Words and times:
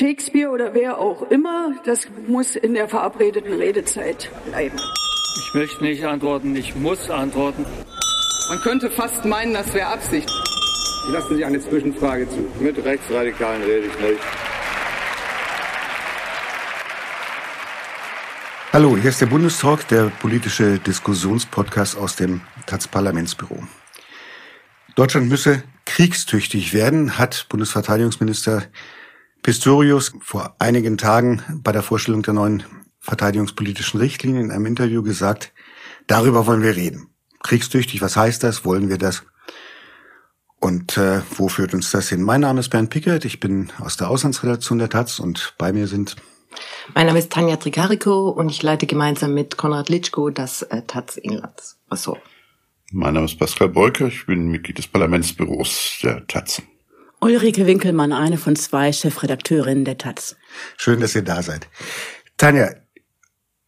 Shakespeare 0.00 0.48
oder 0.48 0.72
wer 0.72 0.96
auch 0.96 1.30
immer, 1.30 1.74
das 1.84 2.08
muss 2.26 2.56
in 2.56 2.72
der 2.72 2.88
verabredeten 2.88 3.52
Redezeit 3.52 4.30
bleiben. 4.46 4.78
Ich 5.36 5.52
möchte 5.52 5.84
nicht 5.84 6.02
antworten, 6.06 6.56
ich 6.56 6.74
muss 6.74 7.10
antworten. 7.10 7.66
Man 8.48 8.60
könnte 8.62 8.90
fast 8.90 9.26
meinen, 9.26 9.52
das 9.52 9.74
wäre 9.74 9.88
Absicht. 9.88 10.26
Lassen 11.10 11.36
Sie 11.36 11.44
eine 11.44 11.60
Zwischenfrage 11.60 12.26
zu. 12.30 12.50
Mit 12.60 12.82
Rechtsradikalen 12.82 13.62
rede 13.62 13.88
ich 13.88 14.00
nicht. 14.00 14.20
Hallo, 18.72 18.96
hier 18.96 19.10
ist 19.10 19.20
der 19.20 19.26
Bundestalk, 19.26 19.86
der 19.88 20.04
politische 20.04 20.78
Diskussionspodcast 20.78 21.98
aus 21.98 22.16
dem 22.16 22.40
Taz-Parlamentsbüro. 22.64 23.64
Deutschland 24.94 25.28
müsse 25.28 25.62
kriegstüchtig 25.84 26.72
werden, 26.72 27.18
hat 27.18 27.44
Bundesverteidigungsminister 27.50 28.62
Pistorius 29.42 30.12
vor 30.20 30.54
einigen 30.58 30.98
Tagen 30.98 31.42
bei 31.62 31.72
der 31.72 31.82
Vorstellung 31.82 32.22
der 32.22 32.34
neuen 32.34 32.62
verteidigungspolitischen 33.00 33.98
Richtlinien 34.00 34.44
in 34.44 34.50
einem 34.50 34.66
Interview 34.66 35.02
gesagt, 35.02 35.52
darüber 36.06 36.46
wollen 36.46 36.62
wir 36.62 36.76
reden. 36.76 37.08
Kriegstüchtig, 37.42 38.02
was 38.02 38.16
heißt 38.16 38.42
das? 38.42 38.64
Wollen 38.64 38.88
wir 38.90 38.98
das? 38.98 39.22
Und 40.60 40.98
äh, 40.98 41.22
wo 41.36 41.48
führt 41.48 41.72
uns 41.72 41.90
das 41.90 42.10
hin? 42.10 42.22
Mein 42.22 42.42
Name 42.42 42.60
ist 42.60 42.68
Bernd 42.68 42.90
Pickert, 42.90 43.24
ich 43.24 43.40
bin 43.40 43.72
aus 43.78 43.96
der 43.96 44.10
Auslandsredaktion 44.10 44.78
der 44.78 44.90
Taz 44.90 45.18
und 45.18 45.54
bei 45.56 45.72
mir 45.72 45.86
sind 45.86 46.16
mein 46.94 47.06
Name 47.06 47.20
ist 47.20 47.30
Tanja 47.30 47.56
Tricarico 47.56 48.28
und 48.30 48.50
ich 48.50 48.62
leite 48.62 48.86
gemeinsam 48.86 49.34
mit 49.34 49.56
Konrad 49.56 49.88
Litschko 49.88 50.30
das 50.30 50.62
äh, 50.62 50.82
Taz 50.82 51.16
Inlandsressort. 51.16 52.20
Mein 52.92 53.14
Name 53.14 53.26
ist 53.26 53.38
Pascal 53.38 53.68
Beuker, 53.68 54.08
ich 54.08 54.26
bin 54.26 54.48
Mitglied 54.48 54.78
des 54.78 54.88
Parlamentsbüros 54.88 56.00
der 56.02 56.26
Taz. 56.26 56.60
Ulrike 57.20 57.66
Winkelmann, 57.66 58.12
eine 58.12 58.38
von 58.38 58.56
zwei 58.56 58.92
Chefredakteurinnen 58.92 59.84
der 59.84 59.98
Taz. 59.98 60.36
Schön, 60.76 61.00
dass 61.00 61.14
ihr 61.14 61.22
da 61.22 61.42
seid. 61.42 61.68
Tanja, 62.38 62.70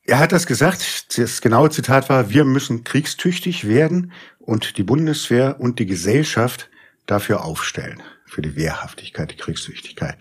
er 0.04 0.18
hat 0.18 0.32
das 0.32 0.46
gesagt, 0.46 1.18
das 1.18 1.40
genaue 1.40 1.70
Zitat 1.70 2.08
war, 2.08 2.30
wir 2.30 2.44
müssen 2.44 2.82
kriegstüchtig 2.82 3.68
werden 3.68 4.12
und 4.38 4.78
die 4.78 4.82
Bundeswehr 4.82 5.60
und 5.60 5.78
die 5.78 5.86
Gesellschaft 5.86 6.70
dafür 7.06 7.44
aufstellen, 7.44 8.02
für 8.24 8.42
die 8.42 8.56
Wehrhaftigkeit, 8.56 9.30
die 9.30 9.36
Kriegstüchtigkeit. 9.36 10.16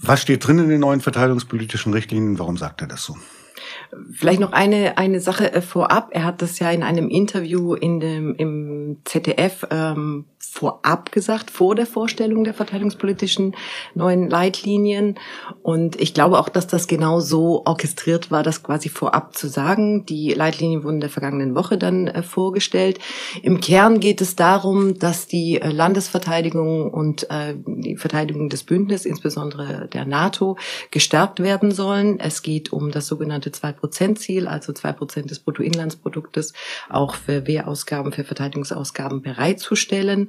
Was 0.00 0.22
steht 0.22 0.46
drin 0.46 0.58
in 0.58 0.68
den 0.68 0.80
neuen 0.80 1.00
verteidigungspolitischen 1.00 1.92
Richtlinien? 1.92 2.38
Warum 2.38 2.56
sagt 2.56 2.80
er 2.80 2.88
das 2.88 3.04
so? 3.04 3.16
Vielleicht 4.12 4.40
noch 4.40 4.52
eine, 4.52 4.98
eine 4.98 5.20
Sache 5.20 5.52
äh, 5.52 5.62
vorab. 5.62 6.10
Er 6.12 6.24
hat 6.24 6.42
das 6.42 6.58
ja 6.58 6.70
in 6.70 6.82
einem 6.82 7.08
Interview 7.08 7.74
in 7.74 8.00
dem, 8.00 8.34
im 8.34 8.98
ZDF 9.04 9.66
ähm, 9.70 10.26
vorab 10.52 11.12
gesagt, 11.12 11.50
vor 11.50 11.74
der 11.74 11.86
Vorstellung 11.86 12.44
der 12.44 12.52
verteidigungspolitischen 12.52 13.56
neuen 13.94 14.28
Leitlinien. 14.28 15.18
Und 15.62 15.98
ich 15.98 16.12
glaube 16.12 16.38
auch, 16.38 16.50
dass 16.50 16.66
das 16.66 16.86
genau 16.86 17.20
so 17.20 17.64
orchestriert 17.64 18.30
war, 18.30 18.42
das 18.42 18.62
quasi 18.62 18.90
vorab 18.90 19.34
zu 19.34 19.48
sagen. 19.48 20.04
Die 20.04 20.34
Leitlinien 20.34 20.84
wurden 20.84 21.00
der 21.00 21.08
vergangenen 21.08 21.54
Woche 21.54 21.78
dann 21.78 22.06
äh, 22.06 22.22
vorgestellt. 22.22 22.98
Im 23.42 23.62
Kern 23.62 23.98
geht 23.98 24.20
es 24.20 24.36
darum, 24.36 24.98
dass 24.98 25.26
die 25.26 25.58
äh, 25.58 25.70
Landesverteidigung 25.70 26.90
und 26.90 27.30
äh, 27.30 27.54
die 27.56 27.96
Verteidigung 27.96 28.50
des 28.50 28.64
Bündnisses, 28.64 29.06
insbesondere 29.06 29.88
der 29.88 30.04
NATO, 30.04 30.58
gestärkt 30.90 31.40
werden 31.40 31.72
sollen. 31.72 32.20
Es 32.20 32.42
geht 32.42 32.74
um 32.74 32.90
das 32.90 33.06
sogenannte 33.06 33.52
Zwei-Prozent-Ziel, 33.52 34.46
also 34.46 34.74
zwei 34.74 34.92
Prozent 34.92 35.30
des 35.30 35.38
Bruttoinlandsproduktes, 35.38 36.52
auch 36.90 37.14
für 37.14 37.46
Wehrausgaben, 37.46 38.12
für 38.12 38.24
Verteidigungsausgaben 38.24 39.22
bereitzustellen. 39.22 40.28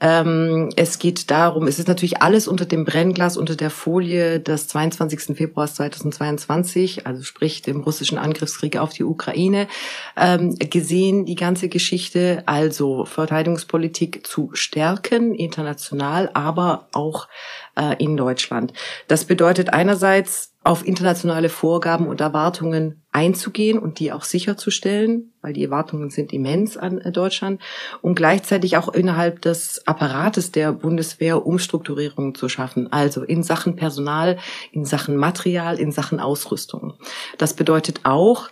Ähm, 0.00 0.70
es 0.76 0.98
geht 0.98 1.30
darum, 1.30 1.66
es 1.66 1.78
ist 1.78 1.88
natürlich 1.88 2.22
alles 2.22 2.48
unter 2.48 2.64
dem 2.64 2.84
Brennglas, 2.84 3.36
unter 3.36 3.56
der 3.56 3.70
Folie 3.70 4.40
des 4.40 4.68
22. 4.68 5.36
Februars 5.36 5.74
2022, 5.74 7.06
also 7.06 7.22
sprich 7.22 7.62
dem 7.62 7.80
russischen 7.80 8.18
Angriffskrieg 8.18 8.76
auf 8.76 8.92
die 8.92 9.04
Ukraine, 9.04 9.68
ähm, 10.16 10.56
gesehen, 10.58 11.24
die 11.24 11.34
ganze 11.34 11.68
Geschichte, 11.68 12.42
also 12.46 13.04
Verteidigungspolitik 13.04 14.26
zu 14.26 14.50
stärken, 14.52 15.34
international, 15.34 16.30
aber 16.34 16.88
auch 16.92 17.28
äh, 17.76 17.96
in 18.02 18.16
Deutschland. 18.16 18.72
Das 19.08 19.24
bedeutet 19.24 19.72
einerseits, 19.72 20.52
auf 20.64 20.86
internationale 20.86 21.48
Vorgaben 21.48 22.06
und 22.06 22.20
Erwartungen 22.20 23.01
einzugehen 23.12 23.78
und 23.78 23.98
die 23.98 24.10
auch 24.10 24.24
sicherzustellen, 24.24 25.32
weil 25.42 25.52
die 25.52 25.64
Erwartungen 25.64 26.10
sind 26.10 26.32
immens 26.32 26.76
an 26.78 26.98
äh, 26.98 27.12
Deutschland 27.12 27.60
und 28.00 28.14
gleichzeitig 28.14 28.76
auch 28.78 28.88
innerhalb 28.88 29.42
des 29.42 29.86
Apparates 29.86 30.50
der 30.50 30.72
Bundeswehr 30.72 31.46
Umstrukturierungen 31.46 32.34
zu 32.34 32.48
schaffen, 32.48 32.90
also 32.90 33.22
in 33.22 33.42
Sachen 33.42 33.76
Personal, 33.76 34.38
in 34.72 34.86
Sachen 34.86 35.16
Material, 35.16 35.78
in 35.78 35.92
Sachen 35.92 36.20
Ausrüstung. 36.20 36.94
Das 37.38 37.54
bedeutet 37.54 38.00
auch, 38.04 38.48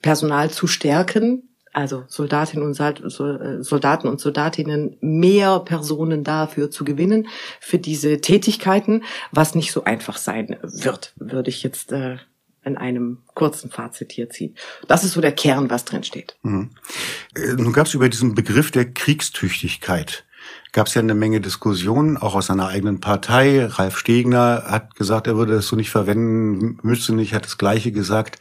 Personal 0.00 0.50
zu 0.50 0.68
stärken, 0.68 1.48
also 1.72 2.04
Soldatinnen 2.08 2.66
und 2.66 2.80
äh, 2.80 3.62
Soldaten 3.62 4.08
und 4.08 4.20
Soldatinnen 4.20 4.96
mehr 5.00 5.60
Personen 5.60 6.24
dafür 6.24 6.70
zu 6.70 6.84
gewinnen 6.84 7.28
für 7.60 7.78
diese 7.78 8.20
Tätigkeiten, 8.20 9.04
was 9.32 9.54
nicht 9.54 9.72
so 9.72 9.84
einfach 9.84 10.16
sein 10.16 10.56
wird, 10.62 11.12
würde 11.16 11.50
ich 11.50 11.62
jetzt 11.62 11.92
äh, 11.92 12.16
in 12.68 12.76
einem 12.76 13.18
kurzen 13.34 13.70
Fazit 13.70 14.12
hier 14.12 14.30
ziehen. 14.30 14.54
Das 14.86 15.02
ist 15.02 15.12
so 15.12 15.20
der 15.20 15.32
Kern, 15.32 15.70
was 15.70 15.84
drin 15.84 16.04
steht. 16.04 16.36
Mhm. 16.42 16.70
Äh, 17.34 17.54
nun 17.54 17.72
gab 17.72 17.86
es 17.86 17.94
über 17.94 18.08
diesen 18.08 18.34
Begriff 18.34 18.70
der 18.70 18.92
Kriegstüchtigkeit 18.92 20.24
gab 20.72 20.86
es 20.86 20.94
ja 20.94 21.02
eine 21.02 21.14
Menge 21.14 21.40
Diskussionen, 21.40 22.16
auch 22.16 22.34
aus 22.34 22.46
seiner 22.46 22.68
eigenen 22.68 23.00
Partei. 23.00 23.66
Ralf 23.66 23.98
Stegner 23.98 24.64
hat 24.66 24.94
gesagt, 24.96 25.26
er 25.26 25.36
würde 25.36 25.54
das 25.54 25.66
so 25.66 25.76
nicht 25.76 25.90
verwenden, 25.90 26.78
müsste 26.82 27.14
nicht, 27.14 27.34
hat 27.34 27.44
das 27.44 27.58
Gleiche 27.58 27.92
gesagt. 27.92 28.38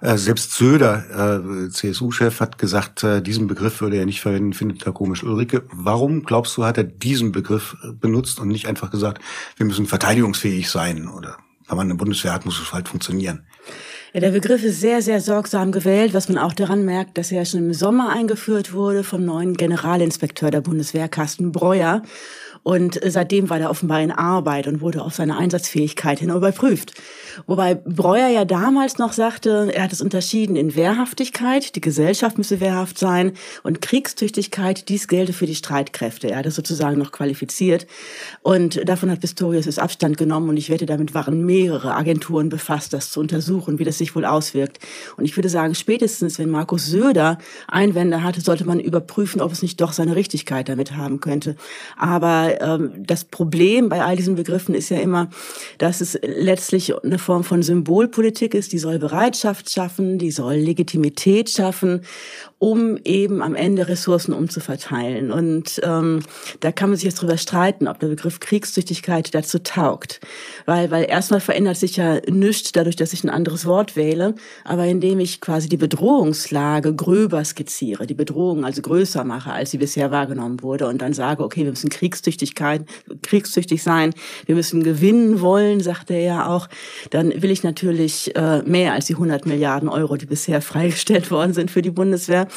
Äh, 0.00 0.16
selbst 0.16 0.52
Söder, 0.52 1.40
äh, 1.66 1.68
CSU-Chef, 1.70 2.40
hat 2.40 2.58
gesagt, 2.58 3.02
äh, 3.02 3.22
diesen 3.22 3.46
Begriff 3.46 3.80
würde 3.80 3.96
er 3.96 4.06
nicht 4.06 4.20
verwenden, 4.20 4.52
findet 4.52 4.84
er 4.86 4.92
komisch. 4.92 5.22
Ulrike, 5.22 5.62
warum 5.72 6.24
glaubst 6.24 6.56
du, 6.56 6.64
hat 6.64 6.78
er 6.78 6.84
diesen 6.84 7.32
Begriff 7.32 7.76
benutzt 8.00 8.40
und 8.40 8.48
nicht 8.48 8.66
einfach 8.66 8.90
gesagt, 8.90 9.22
wir 9.56 9.66
müssen 9.66 9.86
verteidigungsfähig 9.86 10.70
sein 10.70 11.08
oder 11.08 11.38
wenn 11.70 11.78
man 11.78 11.86
eine 11.86 11.96
Bundeswehr 11.96 12.32
hat, 12.32 12.44
muss 12.44 12.60
es 12.60 12.72
halt 12.72 12.88
funktionieren? 12.88 13.44
Ja, 14.12 14.20
der 14.20 14.30
Begriff 14.30 14.64
ist 14.64 14.80
sehr, 14.80 15.02
sehr 15.02 15.20
sorgsam 15.20 15.70
gewählt, 15.70 16.14
was 16.14 16.28
man 16.28 16.36
auch 16.36 16.52
daran 16.52 16.84
merkt, 16.84 17.16
dass 17.16 17.30
er 17.30 17.44
schon 17.44 17.60
im 17.60 17.74
Sommer 17.74 18.10
eingeführt 18.10 18.72
wurde 18.72 19.04
vom 19.04 19.24
neuen 19.24 19.54
Generalinspekteur 19.54 20.50
der 20.50 20.62
Bundeswehr, 20.62 21.08
Carsten 21.08 21.52
Breuer. 21.52 22.02
Und 22.62 23.00
seitdem 23.06 23.48
war 23.48 23.60
er 23.60 23.70
offenbar 23.70 24.02
in 24.02 24.10
Arbeit 24.10 24.66
und 24.66 24.80
wurde 24.80 25.02
auf 25.02 25.14
seine 25.14 25.36
Einsatzfähigkeit 25.36 26.18
hin 26.18 26.30
überprüft. 26.30 26.94
Wobei 27.46 27.74
Breuer 27.74 28.28
ja 28.28 28.44
damals 28.44 28.98
noch 28.98 29.12
sagte, 29.12 29.70
er 29.74 29.84
hat 29.84 29.92
es 29.92 30.00
unterschieden 30.00 30.56
in 30.56 30.74
Wehrhaftigkeit, 30.74 31.74
die 31.76 31.80
Gesellschaft 31.80 32.38
müsse 32.38 32.60
wehrhaft 32.60 32.98
sein, 32.98 33.32
und 33.62 33.80
Kriegstüchtigkeit, 33.80 34.88
dies 34.88 35.08
gelte 35.08 35.32
für 35.32 35.46
die 35.46 35.54
Streitkräfte. 35.54 36.30
Er 36.30 36.38
hat 36.38 36.46
es 36.46 36.54
sozusagen 36.54 36.98
noch 36.98 37.12
qualifiziert. 37.12 37.86
Und 38.42 38.88
davon 38.88 39.10
hat 39.10 39.20
Pistorius 39.20 39.66
es 39.66 39.78
Abstand 39.78 40.16
genommen 40.16 40.48
und 40.48 40.56
ich 40.56 40.70
wette, 40.70 40.86
damit 40.86 41.14
waren 41.14 41.44
mehrere 41.44 41.94
Agenturen 41.94 42.48
befasst, 42.48 42.92
das 42.92 43.10
zu 43.10 43.20
untersuchen, 43.20 43.78
wie 43.78 43.84
das 43.84 43.98
sich 43.98 44.14
wohl 44.14 44.24
auswirkt. 44.24 44.78
Und 45.16 45.24
ich 45.24 45.36
würde 45.36 45.48
sagen, 45.48 45.74
spätestens, 45.74 46.38
wenn 46.38 46.50
Markus 46.50 46.86
Söder 46.86 47.38
Einwände 47.68 48.22
hatte, 48.22 48.40
sollte 48.40 48.64
man 48.64 48.80
überprüfen, 48.80 49.40
ob 49.40 49.52
es 49.52 49.62
nicht 49.62 49.80
doch 49.80 49.92
seine 49.92 50.16
Richtigkeit 50.16 50.68
damit 50.68 50.96
haben 50.96 51.20
könnte. 51.20 51.56
Aber 51.96 52.60
ähm, 52.60 52.92
das 52.98 53.24
Problem 53.24 53.88
bei 53.88 54.02
all 54.02 54.16
diesen 54.16 54.34
Begriffen 54.34 54.74
ist 54.74 54.88
ja 54.88 54.98
immer, 54.98 55.30
dass 55.78 56.00
es 56.00 56.18
letztlich 56.22 56.94
eine 57.02 57.18
Form 57.20 57.44
von 57.44 57.62
Symbolpolitik 57.62 58.54
ist, 58.54 58.72
die 58.72 58.78
soll 58.78 58.98
Bereitschaft 58.98 59.70
schaffen, 59.70 60.18
die 60.18 60.30
soll 60.30 60.54
Legitimität 60.54 61.50
schaffen 61.50 62.02
um 62.60 62.98
eben 63.04 63.40
am 63.40 63.54
Ende 63.54 63.88
Ressourcen 63.88 64.34
umzuverteilen. 64.34 65.32
Und 65.32 65.80
ähm, 65.82 66.20
da 66.60 66.70
kann 66.70 66.90
man 66.90 66.96
sich 66.96 67.06
jetzt 67.06 67.22
drüber 67.22 67.38
streiten, 67.38 67.88
ob 67.88 67.98
der 68.00 68.08
Begriff 68.08 68.38
Kriegstüchtigkeit 68.38 69.34
dazu 69.34 69.60
taugt. 69.60 70.20
Weil, 70.66 70.90
weil 70.90 71.06
erstmal 71.08 71.40
verändert 71.40 71.78
sich 71.78 71.96
ja 71.96 72.20
nichts 72.28 72.72
dadurch, 72.72 72.96
dass 72.96 73.14
ich 73.14 73.24
ein 73.24 73.30
anderes 73.30 73.64
Wort 73.64 73.96
wähle, 73.96 74.34
aber 74.62 74.84
indem 74.84 75.20
ich 75.20 75.40
quasi 75.40 75.70
die 75.70 75.78
Bedrohungslage 75.78 76.94
gröber 76.94 77.42
skizziere, 77.46 78.06
die 78.06 78.12
Bedrohung 78.12 78.66
also 78.66 78.82
größer 78.82 79.24
mache, 79.24 79.52
als 79.52 79.70
sie 79.70 79.78
bisher 79.78 80.10
wahrgenommen 80.10 80.62
wurde 80.62 80.86
und 80.86 81.00
dann 81.00 81.14
sage, 81.14 81.42
okay, 81.42 81.64
wir 81.64 81.70
müssen 81.70 81.88
Kriegstüchtigkeit, 81.88 82.84
kriegstüchtig 83.22 83.82
sein, 83.82 84.12
wir 84.44 84.54
müssen 84.54 84.82
gewinnen 84.82 85.40
wollen, 85.40 85.80
sagt 85.80 86.10
er 86.10 86.20
ja 86.20 86.46
auch, 86.46 86.68
dann 87.08 87.40
will 87.40 87.50
ich 87.50 87.62
natürlich 87.62 88.36
äh, 88.36 88.60
mehr 88.64 88.92
als 88.92 89.06
die 89.06 89.14
100 89.14 89.46
Milliarden 89.46 89.88
Euro, 89.88 90.18
die 90.18 90.26
bisher 90.26 90.60
freigestellt 90.60 91.30
worden 91.30 91.54
sind 91.54 91.70
für 91.70 91.80
die 91.80 91.90
Bundeswehr. 91.90 92.49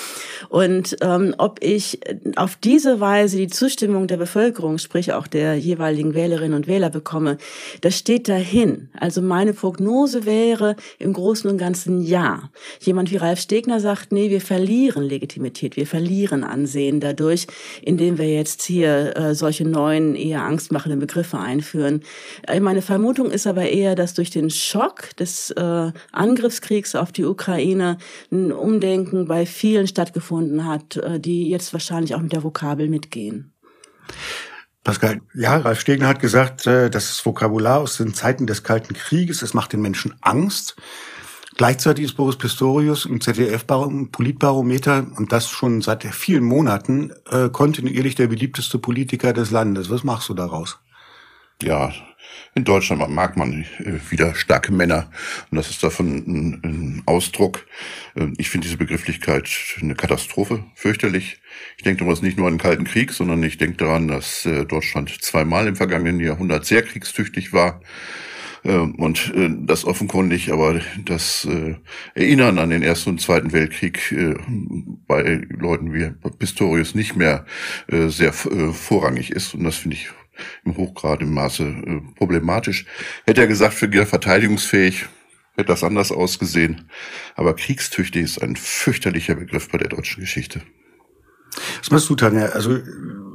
Und 0.50 0.98
ähm, 1.01 1.34
ob 1.38 1.63
ich 1.63 2.00
auf 2.36 2.56
diese 2.56 3.00
Weise 3.00 3.38
die 3.38 3.48
Zustimmung 3.48 4.07
der 4.07 4.18
Bevölkerung, 4.18 4.78
sprich 4.78 5.13
auch 5.13 5.28
der 5.28 5.56
jeweiligen 5.56 6.13
Wählerinnen 6.13 6.56
und 6.56 6.68
Wähler 6.68 6.90
bekomme, 6.90 7.38
das 7.81 7.98
steht 7.98 8.30
dahin. 8.30 8.90
Also 9.00 9.22
meine 9.22 9.54
Prognose 9.54 10.25
wäre 10.25 10.75
im 11.00 11.13
Großen 11.13 11.50
und 11.50 11.57
Ganzen 11.57 12.01
ja. 12.01 12.50
Jemand 12.80 13.12
wie 13.12 13.18
Ralf 13.18 13.40
Stegner 13.40 13.80
sagt, 13.80 14.12
nee, 14.12 14.30
wir 14.30 14.42
verlieren 14.42 15.04
Legitimität, 15.04 15.75
wir 15.75 15.88
verlieren 15.88 16.44
Ansehen 16.44 17.00
dadurch, 17.00 17.48
indem 17.81 18.18
wir 18.18 18.31
jetzt 18.31 18.62
hier 18.63 19.16
äh, 19.16 19.36
solche 19.36 19.68
neuen, 19.68 20.16
eher 20.16 20.44
angstmachenden 20.44 21.00
Begriffe 21.00 21.40
einführen. 21.40 22.01
Äh, 22.48 22.60
meine 22.60 22.81
Vermutung 22.81 23.31
ist 23.31 23.48
aber 23.48 23.69
eher, 23.69 23.95
dass 23.95 24.13
durch 24.13 24.30
den 24.30 24.50
Schock 24.50 25.16
des 25.18 25.51
äh, 25.51 25.92
Angriffskriegs 26.12 26.95
auf 26.95 27.12
die 27.12 27.25
Ukraine 27.25 27.98
ein 28.31 28.51
Umdenken 28.51 29.25
bei 29.25 29.45
vielen 29.45 29.82
stattgefunden 29.88 30.65
hat, 30.65 30.97
äh, 30.97 31.19
die 31.19 31.50
jetzt 31.50 31.74
wahrscheinlich 31.74 32.15
auch 32.15 32.21
mit 32.21 32.33
der 32.33 32.44
Vokabel 32.44 32.89
mitgehen. 32.89 33.53
Pascal, 34.83 35.21
ja, 35.33 35.57
Ralf 35.57 35.80
Stegner 35.80 36.07
hat 36.07 36.19
gesagt, 36.19 36.68
äh, 36.68 36.89
das 36.89 37.25
Vokabular 37.25 37.80
aus 37.80 37.97
den 37.97 38.13
Zeiten 38.13 38.47
des 38.47 38.63
Kalten 38.63 38.94
Krieges, 38.94 39.41
es 39.41 39.53
macht 39.53 39.74
den 39.74 39.81
Menschen 39.81 40.15
Angst. 40.21 40.75
Gleichzeitig 41.56 42.06
ist 42.06 42.18
Boris 42.18 42.38
Pistorius 42.38 43.06
im 43.06 43.21
ZDF-Politbarometer 43.21 45.06
und 45.15 45.31
das 45.31 45.47
schon 45.50 45.81
seit 45.81 46.03
vielen 46.03 46.44
Monaten 46.44 47.13
äh, 47.30 47.50
kontinuierlich 47.50 48.15
der 48.15 48.27
beliebteste 48.27 48.80
Politiker 48.80 49.33
des 49.33 49.51
Landes. 49.51 49.89
Was 49.89 50.03
machst 50.03 50.30
du 50.30 50.33
daraus? 50.33 50.80
Ja, 51.62 51.94
in 52.56 52.63
Deutschland 52.63 53.07
mag 53.09 53.35
man 53.35 53.65
äh, 53.80 54.12
wieder 54.12 54.35
starke 54.35 54.71
Männer 54.71 55.09
und 55.50 55.56
das 55.56 55.69
ist 55.69 55.83
davon 55.83 56.07
ein, 56.07 56.62
ein 56.63 57.03
Ausdruck. 57.06 57.65
Äh, 58.15 58.27
ich 58.38 58.50
finde 58.50 58.65
diese 58.68 58.77
Begrifflichkeit 58.77 59.50
eine 59.81 59.95
Katastrophe, 59.95 60.63
fürchterlich. 60.75 61.39
Ich 61.77 61.83
denke 61.83 62.03
übrigens 62.03 62.21
nicht 62.21 62.38
nur 62.38 62.47
an 62.47 62.53
den 62.53 62.59
Kalten 62.59 62.83
Krieg, 62.83 63.12
sondern 63.12 63.41
ich 63.44 63.57
denke 63.57 63.77
daran, 63.77 64.07
dass 64.07 64.45
äh, 64.45 64.65
Deutschland 64.65 65.09
zweimal 65.21 65.68
im 65.68 65.75
vergangenen 65.75 66.19
Jahrhundert 66.19 66.65
sehr 66.65 66.83
kriegstüchtig 66.83 67.53
war 67.53 67.81
und 68.63 69.33
das 69.65 69.83
offenkundig, 69.83 70.53
aber 70.53 70.80
das 71.03 71.45
Erinnern 72.15 72.59
an 72.59 72.69
den 72.69 72.81
Ersten 72.81 73.09
und 73.09 73.19
Zweiten 73.19 73.51
Weltkrieg 73.51 74.15
bei 75.06 75.41
Leuten 75.50 75.94
wie 75.94 76.12
Pistorius 76.39 76.95
nicht 76.95 77.18
mehr 77.18 77.45
sehr 77.89 78.31
vorrangig 78.31 79.31
ist. 79.31 79.53
Und 79.53 79.65
das 79.65 79.75
finde 79.75 79.97
ich 79.97 80.07
im 80.65 80.77
hochgraden 80.77 81.33
Maße 81.33 81.63
äh, 81.63 82.01
problematisch. 82.18 82.85
Hätte 83.25 83.41
er 83.41 83.47
gesagt, 83.47 83.74
für 83.74 83.89
verteidigungsfähig, 84.06 85.06
hätte 85.56 85.68
das 85.68 85.83
anders 85.83 86.12
ausgesehen. 86.12 86.89
Aber 87.35 87.56
kriegstüchtig 87.56 88.24
ist 88.24 88.41
ein 88.41 88.56
fürchterlicher 88.56 89.35
Begriff 89.35 89.69
bei 89.69 89.77
der 89.77 89.89
deutschen 89.89 90.21
Geschichte. 90.21 90.62
Was 91.80 91.91
meinst 91.91 92.09
du, 92.09 92.15
Tanja? 92.15 92.47
Also, 92.47 92.80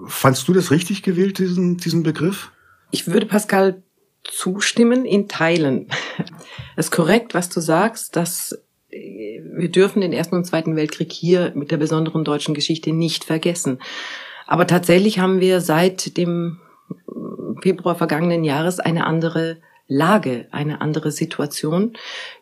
fandst 0.07 0.49
du 0.49 0.53
das 0.53 0.71
richtig 0.71 1.03
gewählt, 1.03 1.39
diesen, 1.39 1.77
diesen 1.77 2.03
Begriff? 2.03 2.51
Ich 2.91 3.07
würde 3.07 3.27
Pascal 3.27 3.83
zustimmen 4.25 5.05
in 5.05 5.29
Teilen. 5.29 5.89
Es 6.77 6.87
ist 6.87 6.91
korrekt, 6.93 7.35
was 7.35 7.49
du 7.49 7.61
sagst, 7.61 8.17
dass 8.17 8.59
äh, 8.91 9.41
wir 9.57 9.71
dürfen 9.71 10.01
den 10.01 10.13
Ersten 10.13 10.37
und 10.37 10.45
Zweiten 10.45 10.77
Weltkrieg 10.77 11.13
hier 11.13 11.53
mit 11.55 11.71
der 11.71 11.77
besonderen 11.77 12.25
deutschen 12.25 12.55
Geschichte 12.55 12.93
nicht 12.93 13.25
vergessen. 13.25 13.79
Aber 14.47 14.67
tatsächlich 14.67 15.19
haben 15.19 15.41
wir 15.41 15.61
seit 15.61 16.17
dem 16.17 16.59
Februar 17.63 17.97
vergangenen 17.97 18.45
Jahres 18.45 18.81
eine 18.81 19.07
andere 19.07 19.59
Lage, 19.91 20.47
eine 20.51 20.83
andere 20.83 21.11
Situation. 21.11 21.95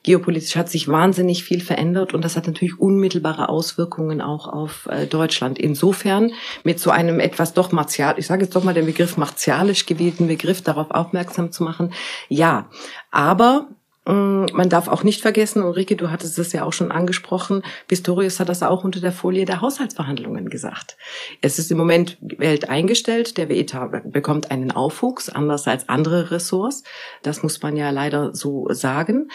Geopolitisch 0.02 0.56
hat 0.56 0.68
sich 0.68 0.88
wahnsinnig 0.88 1.44
viel 1.44 1.60
verändert 1.60 2.12
und 2.12 2.24
das 2.24 2.36
hat 2.36 2.48
natürlich 2.48 2.80
unmittelbare 2.80 3.48
Auswirkungen 3.48 4.20
auch 4.20 4.48
auf 4.48 4.86
äh, 4.90 5.06
Deutschland. 5.06 5.56
Insofern 5.56 6.32
mit 6.64 6.80
so 6.80 6.90
einem 6.90 7.20
etwas 7.20 7.54
doch 7.54 7.70
martial, 7.70 8.16
ich 8.18 8.26
sage 8.26 8.44
jetzt 8.44 8.56
doch 8.56 8.64
mal 8.64 8.74
den 8.74 8.86
Begriff 8.86 9.16
martialisch 9.16 9.86
gewählten 9.86 10.26
Begriff 10.26 10.62
darauf 10.62 10.90
aufmerksam 10.90 11.52
zu 11.52 11.62
machen. 11.62 11.92
Ja, 12.28 12.68
aber 13.12 13.68
man 14.06 14.68
darf 14.68 14.86
auch 14.86 15.02
nicht 15.02 15.20
vergessen, 15.20 15.62
Ulrike, 15.62 15.96
du 15.96 16.10
hattest 16.10 16.38
es 16.38 16.52
ja 16.52 16.64
auch 16.64 16.72
schon 16.72 16.92
angesprochen, 16.92 17.62
Pistorius 17.88 18.38
hat 18.38 18.48
das 18.48 18.62
auch 18.62 18.84
unter 18.84 19.00
der 19.00 19.12
Folie 19.12 19.44
der 19.44 19.60
Haushaltsverhandlungen 19.60 20.48
gesagt. 20.48 20.96
Es 21.40 21.58
ist 21.58 21.72
im 21.72 21.78
Moment 21.78 22.16
Welt 22.20 22.68
eingestellt, 22.68 23.36
der 23.36 23.48
WETA 23.48 24.02
bekommt 24.04 24.50
einen 24.52 24.70
Aufwuchs, 24.70 25.28
anders 25.28 25.66
als 25.66 25.88
andere 25.88 26.30
Ressorts. 26.30 26.84
Das 27.22 27.42
muss 27.42 27.60
man 27.62 27.76
ja 27.76 27.90
leider 27.90 28.32
so 28.32 28.68
sagen. 28.70 29.28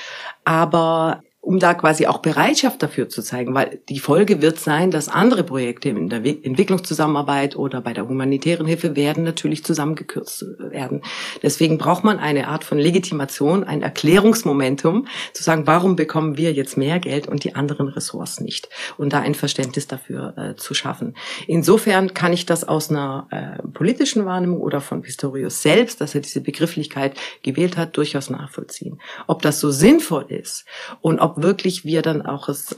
Aber 0.46 1.22
um 1.42 1.58
da 1.58 1.74
quasi 1.74 2.06
auch 2.06 2.20
Bereitschaft 2.20 2.84
dafür 2.84 3.10
zu 3.10 3.24
zeigen, 3.24 3.56
weil 3.56 3.82
die 3.90 4.00
Folge 4.00 4.44
wird 4.44 4.60
sein, 4.60 4.92
dass 4.92 5.10
andere 5.10 5.44
Projekte 5.44 5.90
in 5.90 6.08
der 6.08 6.24
Entwicklungszusammenarbeit 6.24 7.56
oder 7.56 7.82
bei 7.82 7.94
der 7.94 8.08
humanitären 8.08 8.68
Hilfe 8.68 8.96
werden 8.96 9.24
natürlich 9.24 9.66
zusammengekürzt 9.66 10.46
werden. 10.60 11.02
Deswegen 11.42 11.80
braucht 11.80 12.04
man 12.04 12.20
eine 12.20 12.48
Art 12.48 12.64
von 12.64 12.78
Legitimation, 12.78 13.64
ein 13.64 13.82
Erklärungsmomentum, 13.82 15.08
zu 15.34 15.44
sagen, 15.44 15.66
warum 15.66 15.96
bekommen 15.96 16.38
wir 16.38 16.54
jetzt 16.54 16.78
mehr 16.78 17.00
Geld 17.00 17.28
und 17.28 17.44
die 17.44 17.56
anderen 17.56 17.88
Ressorts 17.88 18.40
nicht? 18.40 18.70
Und 18.98 19.12
da 19.12 19.22
ein 19.22 19.34
Verständnis 19.34 19.88
dafür 19.88 20.38
äh, 20.38 20.56
zu 20.56 20.76
schaffen. 20.76 21.16
Insofern 21.48 22.14
kann 22.14 22.34
ich 22.34 22.46
das 22.46 22.64
aus 22.64 22.92
einer 22.92 23.28
äh, 23.32 23.68
politischen 23.68 24.26
Wahrnehmung 24.26 24.62
oder 24.62 24.80
von 24.80 25.02
Pistorius 25.02 25.64
selbst, 25.64 26.02
dass 26.02 26.14
er 26.14 26.22
diese 26.22 26.42
Begrifflichkeit 26.42 27.18
gewählt 27.42 27.78
hat, 27.78 27.98
durchaus 27.98 28.30
nachvollziehen. 28.30 29.02
Ob 29.26 29.42
das 29.42 29.60
so 29.60 29.72
sinnvoll 29.72 30.26
ist 30.30 30.66
und 31.02 31.20
ob 31.20 31.31
ob 31.32 31.44
wirklich 31.44 31.86
wir 31.86 32.02
dann 32.02 32.22
auch 32.22 32.50
es, 32.50 32.76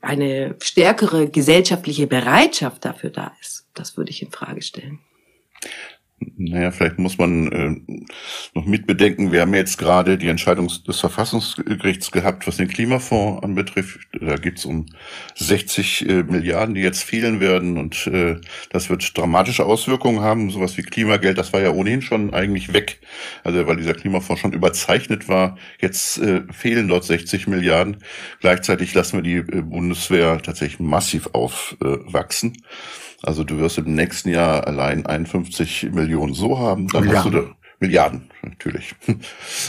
eine 0.00 0.56
stärkere 0.60 1.28
gesellschaftliche 1.28 2.06
Bereitschaft 2.06 2.84
dafür 2.84 3.10
da 3.10 3.32
ist. 3.40 3.66
Das 3.74 3.96
würde 3.96 4.10
ich 4.10 4.22
in 4.22 4.30
Frage 4.30 4.62
stellen. 4.62 4.98
Naja, 6.36 6.70
vielleicht 6.70 6.98
muss 6.98 7.18
man 7.18 7.52
äh, 7.52 8.06
noch 8.54 8.66
mitbedenken, 8.66 9.32
wir 9.32 9.40
haben 9.42 9.54
jetzt 9.54 9.78
gerade 9.78 10.18
die 10.18 10.28
Entscheidung 10.28 10.70
des 10.86 11.00
Verfassungsgerichts 11.00 12.10
gehabt, 12.10 12.46
was 12.46 12.56
den 12.56 12.68
Klimafonds 12.68 13.42
anbetrifft. 13.42 14.00
Da 14.20 14.36
geht 14.36 14.58
es 14.58 14.64
um 14.64 14.86
60 15.36 16.08
äh, 16.08 16.22
Milliarden, 16.22 16.74
die 16.74 16.80
jetzt 16.80 17.02
fehlen 17.02 17.40
werden 17.40 17.78
und 17.78 18.06
äh, 18.06 18.36
das 18.70 18.90
wird 18.90 19.16
dramatische 19.16 19.64
Auswirkungen 19.64 20.20
haben. 20.20 20.50
Sowas 20.50 20.76
wie 20.76 20.82
Klimageld, 20.82 21.38
das 21.38 21.52
war 21.52 21.60
ja 21.60 21.70
ohnehin 21.70 22.02
schon 22.02 22.34
eigentlich 22.34 22.72
weg, 22.72 23.00
also 23.44 23.66
weil 23.66 23.76
dieser 23.76 23.94
Klimafonds 23.94 24.40
schon 24.40 24.52
überzeichnet 24.52 25.28
war. 25.28 25.56
Jetzt 25.80 26.18
äh, 26.18 26.42
fehlen 26.52 26.88
dort 26.88 27.04
60 27.04 27.46
Milliarden. 27.46 27.98
Gleichzeitig 28.40 28.94
lassen 28.94 29.18
wir 29.18 29.22
die 29.22 29.56
äh, 29.56 29.62
Bundeswehr 29.62 30.40
tatsächlich 30.42 30.80
massiv 30.80 31.30
aufwachsen. 31.32 32.52
Äh, 32.54 33.01
also 33.22 33.44
du 33.44 33.58
wirst 33.58 33.78
im 33.78 33.94
nächsten 33.94 34.30
Jahr 34.30 34.66
allein 34.66 35.06
51 35.06 35.90
Millionen 35.92 36.34
so 36.34 36.58
haben, 36.58 36.88
dann 36.88 37.04
Milliarden. 37.04 37.34
hast 37.34 37.42
du 37.44 37.48
da, 37.48 37.56
Milliarden, 37.82 38.30
natürlich. 38.42 38.94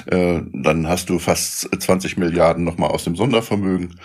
Äh, 0.06 0.42
dann 0.51 0.88
hast 0.88 1.10
du 1.10 1.19
fast 1.19 1.69
20 1.81 2.18
Milliarden 2.18 2.63
nochmal 2.63 2.89
aus 2.89 3.04
dem 3.04 3.15
Sondervermögen. 3.15 4.00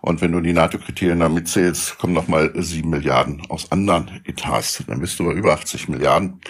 Und 0.00 0.20
wenn 0.20 0.32
du 0.32 0.40
die 0.40 0.52
NATO-Kriterien 0.52 1.20
damit 1.20 1.48
zählst, 1.48 1.98
kommen 1.98 2.12
nochmal 2.12 2.50
7 2.54 2.88
Milliarden 2.88 3.42
aus 3.48 3.70
anderen 3.70 4.20
Etats. 4.24 4.82
Dann 4.86 5.00
bist 5.00 5.18
du 5.18 5.24
bei 5.24 5.32
über 5.32 5.52
80 5.52 5.88
Milliarden. 5.88 6.40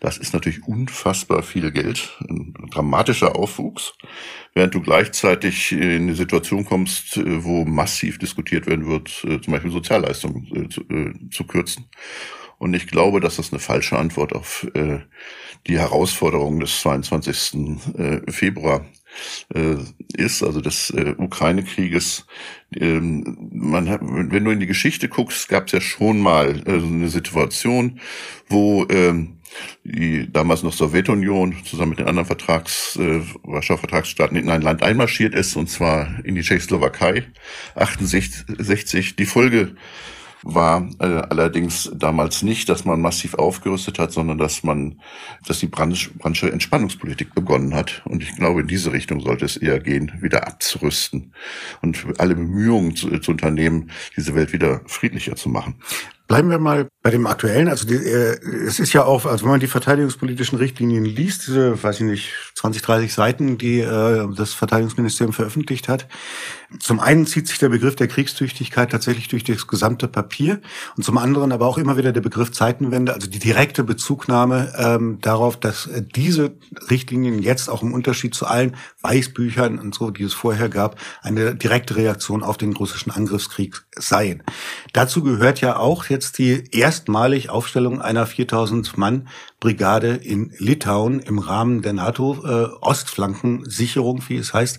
Das 0.00 0.18
ist 0.18 0.32
natürlich 0.32 0.66
unfassbar 0.66 1.42
viel 1.42 1.70
Geld. 1.72 2.16
Ein 2.28 2.54
dramatischer 2.70 3.36
Aufwuchs 3.36 3.94
während 4.54 4.74
du 4.74 4.80
gleichzeitig 4.80 5.72
in 5.72 5.82
eine 5.82 6.14
Situation 6.14 6.64
kommst, 6.64 7.16
äh, 7.16 7.44
wo 7.44 7.64
massiv 7.64 8.18
diskutiert 8.18 8.66
werden 8.66 8.86
wird, 8.86 9.24
äh, 9.24 9.40
zum 9.40 9.52
Beispiel 9.52 9.70
Sozialleistungen 9.70 10.70
zu, 10.70 10.84
zu 11.30 11.44
kürzen. 11.44 11.86
Und 12.62 12.74
ich 12.74 12.86
glaube, 12.86 13.18
dass 13.18 13.36
das 13.36 13.52
eine 13.52 13.58
falsche 13.58 13.98
Antwort 13.98 14.32
auf 14.36 14.68
die 15.66 15.78
Herausforderung 15.80 16.60
des 16.60 16.80
22. 16.82 17.80
Februar 18.28 18.86
ist, 20.16 20.44
also 20.44 20.60
des 20.60 20.94
Ukraine-Krieges. 21.18 22.24
Ähm, 22.76 23.50
man 23.52 23.88
hat, 23.88 24.00
wenn 24.02 24.44
du 24.44 24.52
in 24.52 24.60
die 24.60 24.68
Geschichte 24.68 25.08
guckst, 25.08 25.48
gab 25.48 25.66
es 25.66 25.72
ja 25.72 25.80
schon 25.80 26.20
mal 26.20 26.62
eine 26.64 27.08
Situation, 27.08 27.98
wo 28.48 28.86
ähm, 28.88 29.40
die 29.82 30.32
damals 30.32 30.62
noch 30.62 30.72
Sowjetunion 30.72 31.56
zusammen 31.64 31.90
mit 31.90 31.98
den 31.98 32.06
anderen 32.06 32.26
Vertrags, 32.26 32.96
äh, 32.96 33.22
Warschauer 33.42 33.78
Vertragsstaaten 33.78 34.36
in 34.36 34.48
ein 34.48 34.62
Land 34.62 34.84
einmarschiert 34.84 35.34
ist, 35.34 35.56
und 35.56 35.68
zwar 35.68 36.24
in 36.24 36.36
die 36.36 36.42
Tschechoslowakei 36.42 37.24
68. 37.74 39.16
Die 39.16 39.26
Folge 39.26 39.74
war 40.42 40.88
äh, 40.98 41.04
allerdings 41.04 41.90
damals 41.94 42.42
nicht, 42.42 42.68
dass 42.68 42.84
man 42.84 43.00
massiv 43.00 43.34
aufgerüstet 43.34 43.98
hat, 43.98 44.12
sondern 44.12 44.38
dass 44.38 44.62
man, 44.62 45.00
dass 45.46 45.60
die 45.60 45.66
Branche 45.66 46.10
Entspannungspolitik 46.52 47.34
begonnen 47.34 47.74
hat. 47.74 48.02
Und 48.04 48.22
ich 48.22 48.34
glaube, 48.36 48.62
in 48.62 48.66
diese 48.66 48.92
Richtung 48.92 49.20
sollte 49.20 49.44
es 49.44 49.56
eher 49.56 49.80
gehen, 49.80 50.12
wieder 50.20 50.46
abzurüsten 50.46 51.32
und 51.80 52.04
alle 52.18 52.34
Bemühungen 52.34 52.96
zu, 52.96 53.18
zu 53.18 53.30
unternehmen, 53.30 53.90
diese 54.16 54.34
Welt 54.34 54.52
wieder 54.52 54.80
friedlicher 54.86 55.36
zu 55.36 55.48
machen. 55.48 55.74
Bleiben 56.32 56.48
wir 56.48 56.58
mal 56.58 56.88
bei 57.02 57.10
dem 57.10 57.26
aktuellen. 57.26 57.68
Also 57.68 57.86
die, 57.86 57.96
äh, 57.96 58.38
es 58.66 58.80
ist 58.80 58.94
ja 58.94 59.04
auch, 59.04 59.26
also 59.26 59.44
wenn 59.44 59.50
man 59.50 59.60
die 59.60 59.66
verteidigungspolitischen 59.66 60.56
Richtlinien 60.56 61.04
liest, 61.04 61.46
diese, 61.46 61.82
weiß 61.82 61.96
ich 62.00 62.06
nicht, 62.06 62.32
20, 62.54 62.80
30 62.80 63.12
Seiten, 63.12 63.58
die 63.58 63.80
äh, 63.80 64.26
das 64.34 64.54
Verteidigungsministerium 64.54 65.34
veröffentlicht 65.34 65.90
hat. 65.90 66.06
Zum 66.78 67.00
einen 67.00 67.26
zieht 67.26 67.48
sich 67.48 67.58
der 67.58 67.68
Begriff 67.68 67.96
der 67.96 68.08
Kriegstüchtigkeit 68.08 68.90
tatsächlich 68.90 69.28
durch 69.28 69.44
das 69.44 69.66
gesamte 69.66 70.08
Papier 70.08 70.62
und 70.96 71.02
zum 71.02 71.18
anderen 71.18 71.52
aber 71.52 71.66
auch 71.66 71.76
immer 71.76 71.98
wieder 71.98 72.12
der 72.12 72.22
Begriff 72.22 72.50
Zeitenwende, 72.50 73.12
also 73.12 73.28
die 73.28 73.38
direkte 73.38 73.84
Bezugnahme 73.84 74.72
ähm, 74.78 75.18
darauf, 75.20 75.60
dass 75.60 75.90
diese 76.14 76.52
Richtlinien 76.88 77.42
jetzt 77.42 77.68
auch 77.68 77.82
im 77.82 77.92
Unterschied 77.92 78.34
zu 78.34 78.46
allen 78.46 78.76
Weißbüchern 79.02 79.78
und 79.78 79.94
so, 79.94 80.10
die 80.10 80.22
es 80.22 80.32
vorher 80.32 80.70
gab, 80.70 80.96
eine 81.20 81.54
direkte 81.54 81.96
Reaktion 81.96 82.42
auf 82.42 82.56
den 82.56 82.72
russischen 82.72 83.10
Angriffskrieg 83.10 83.82
seien. 83.98 84.42
Dazu 84.94 85.22
gehört 85.22 85.60
ja 85.60 85.76
auch 85.76 86.06
jetzt 86.06 86.21
die 86.30 86.70
erstmalig 86.70 87.50
Aufstellung 87.50 88.00
einer 88.00 88.26
4000 88.26 88.96
Mann 88.96 89.26
Brigade 89.58 90.14
in 90.14 90.54
Litauen 90.58 91.18
im 91.18 91.40
Rahmen 91.40 91.82
der 91.82 91.94
NATO 91.94 92.44
äh, 92.44 92.68
wie 94.28 94.36
es 94.36 94.54
heißt. 94.54 94.78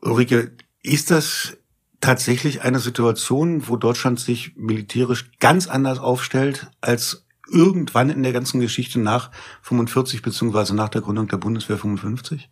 Ulrike, 0.00 0.52
ist 0.82 1.10
das 1.10 1.56
tatsächlich 2.00 2.62
eine 2.62 2.78
Situation, 2.78 3.66
wo 3.66 3.76
Deutschland 3.76 4.20
sich 4.20 4.54
militärisch 4.56 5.32
ganz 5.40 5.66
anders 5.66 5.98
aufstellt 5.98 6.68
als 6.80 7.26
irgendwann 7.50 8.10
in 8.10 8.22
der 8.22 8.32
ganzen 8.32 8.60
Geschichte 8.60 9.00
nach 9.00 9.30
45 9.62 10.22
beziehungsweise 10.22 10.74
nach 10.76 10.90
der 10.90 11.00
Gründung 11.00 11.28
der 11.28 11.38
Bundeswehr 11.38 11.78
55? 11.78 12.50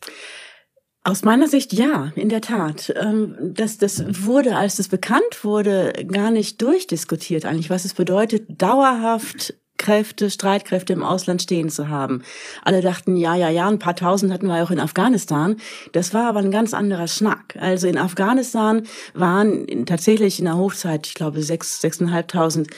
Aus 1.05 1.25
meiner 1.25 1.49
Sicht 1.49 1.73
ja, 1.73 2.13
in 2.15 2.29
der 2.29 2.41
Tat. 2.41 2.93
Ähm, 2.97 3.37
das, 3.41 3.79
das 3.79 4.25
wurde, 4.25 4.57
als 4.57 4.79
es 4.79 4.89
bekannt 4.89 5.43
wurde, 5.43 5.93
gar 6.07 6.31
nicht 6.31 6.63
durchdiskutiert 6.63 7.45
eigentlich, 7.45 7.71
was 7.71 7.85
es 7.85 7.95
bedeutet, 7.95 8.63
dauerhaft 8.63 9.55
Kräfte, 9.83 10.31
Streitkräfte 10.31 10.93
im 10.93 11.03
Ausland 11.03 11.43
stehen 11.43 11.69
zu 11.69 11.89
haben. 11.89 12.23
Alle 12.65 12.81
dachten, 12.81 13.17
ja, 13.17 13.35
ja, 13.35 13.51
ja, 13.51 13.69
ein 13.69 13.79
paar 13.79 13.97
tausend 13.97 14.33
hatten 14.33 14.47
wir 14.47 14.63
auch 14.63 14.71
in 14.71 14.81
Afghanistan. 14.81 15.57
Das 15.93 16.15
war 16.15 16.29
aber 16.29 16.39
ein 16.39 16.51
ganz 16.51 16.73
anderer 16.73 17.09
Schnack. 17.09 17.57
Also 17.61 17.89
in 17.89 17.99
Afghanistan 17.99 18.85
waren 19.13 19.67
tatsächlich 19.85 20.39
in 20.39 20.47
der 20.47 20.57
Hochzeit, 20.57 21.07
ich 21.07 21.15
glaube, 21.15 21.43
sechs, 21.43 21.81
sechseinhalbtausend 21.81 22.69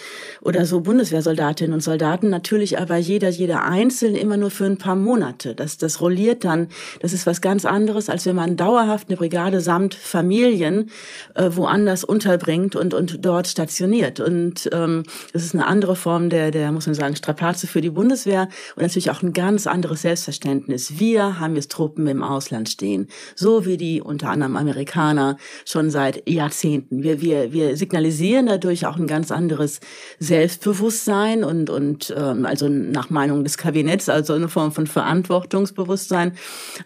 oder 0.40 0.64
so 0.64 0.80
Bundeswehrsoldatinnen 0.80 1.74
und 1.74 1.82
Soldaten. 1.82 2.30
Natürlich 2.30 2.78
aber 2.78 2.96
jeder, 2.96 3.28
jeder 3.28 3.62
einzeln 3.64 4.14
immer 4.14 4.36
nur 4.36 4.50
für 4.50 4.64
ein 4.64 4.78
paar 4.78 4.96
Monate. 4.96 5.54
Das, 5.54 5.76
das 5.76 6.00
rolliert 6.00 6.44
dann. 6.44 6.68
Das 7.00 7.12
ist 7.12 7.26
was 7.26 7.40
ganz 7.40 7.64
anderes, 7.64 8.08
als 8.08 8.24
wenn 8.26 8.36
man 8.36 8.56
dauerhaft 8.56 9.08
eine 9.08 9.16
Brigade 9.18 9.60
samt 9.60 9.94
Familien 9.94 10.90
äh, 11.34 11.50
woanders 11.50 12.02
unterbringt 12.02 12.76
und, 12.76 12.94
und 12.94 13.24
dort 13.24 13.46
stationiert. 13.46 14.20
Und 14.20 14.70
ähm, 14.72 15.02
das 15.32 15.44
ist 15.44 15.54
eine 15.54 15.66
andere 15.66 15.96
Form 15.96 16.30
der, 16.30 16.50
der 16.50 16.72
muss 16.72 16.86
man 16.86 16.93
sagen, 16.94 17.16
Strapaze 17.16 17.66
für 17.66 17.80
die 17.80 17.90
Bundeswehr 17.90 18.48
und 18.76 18.82
natürlich 18.82 19.10
auch 19.10 19.22
ein 19.22 19.32
ganz 19.32 19.66
anderes 19.66 20.02
Selbstverständnis. 20.02 20.98
Wir 20.98 21.40
haben 21.40 21.56
jetzt 21.56 21.70
Truppen 21.70 22.06
im 22.06 22.22
Ausland 22.22 22.68
stehen, 22.68 23.08
so 23.34 23.66
wie 23.66 23.76
die 23.76 24.00
unter 24.00 24.30
anderem 24.30 24.56
Amerikaner 24.56 25.36
schon 25.64 25.90
seit 25.90 26.28
Jahrzehnten. 26.28 27.02
Wir, 27.02 27.20
wir, 27.20 27.52
wir 27.52 27.76
signalisieren 27.76 28.46
dadurch 28.46 28.86
auch 28.86 28.96
ein 28.96 29.06
ganz 29.06 29.30
anderes 29.30 29.80
Selbstbewusstsein 30.18 31.44
und, 31.44 31.70
und 31.70 32.14
ähm, 32.16 32.46
also 32.46 32.68
nach 32.68 33.10
Meinung 33.10 33.44
des 33.44 33.58
Kabinetts, 33.58 34.08
also 34.08 34.34
eine 34.34 34.48
Form 34.48 34.72
von 34.72 34.86
Verantwortungsbewusstsein, 34.86 36.32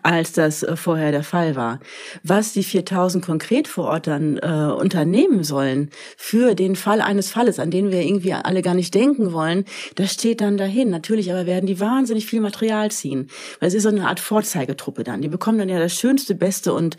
als 0.02 0.32
das 0.32 0.62
äh, 0.62 0.76
vorher 0.76 1.12
der 1.12 1.24
Fall 1.24 1.56
war. 1.56 1.80
Was 2.22 2.52
die 2.52 2.62
4000 2.62 3.24
konkret 3.24 3.68
vor 3.68 3.86
Ort 3.86 4.06
dann 4.06 4.38
äh, 4.38 4.72
unternehmen 4.72 5.44
sollen 5.44 5.90
für 6.16 6.54
den 6.54 6.76
Fall 6.76 7.00
eines 7.00 7.30
Falles, 7.30 7.58
an 7.58 7.70
den 7.70 7.90
wir 7.90 8.02
irgendwie 8.02 8.32
alle 8.32 8.62
gar 8.62 8.74
nicht 8.74 8.94
denken 8.94 9.32
wollen, 9.32 9.64
das 9.98 10.12
steht 10.12 10.40
dann 10.40 10.56
dahin. 10.56 10.90
Natürlich 10.90 11.32
aber 11.32 11.44
werden 11.44 11.66
die 11.66 11.80
wahnsinnig 11.80 12.26
viel 12.26 12.40
Material 12.40 12.90
ziehen. 12.92 13.28
Weil 13.58 13.68
es 13.68 13.74
ist 13.74 13.82
so 13.82 13.88
eine 13.88 14.06
Art 14.06 14.20
Vorzeigetruppe 14.20 15.02
dann. 15.02 15.22
Die 15.22 15.28
bekommen 15.28 15.58
dann 15.58 15.68
ja 15.68 15.80
das 15.80 15.94
schönste, 15.94 16.36
beste 16.36 16.72
und 16.72 16.96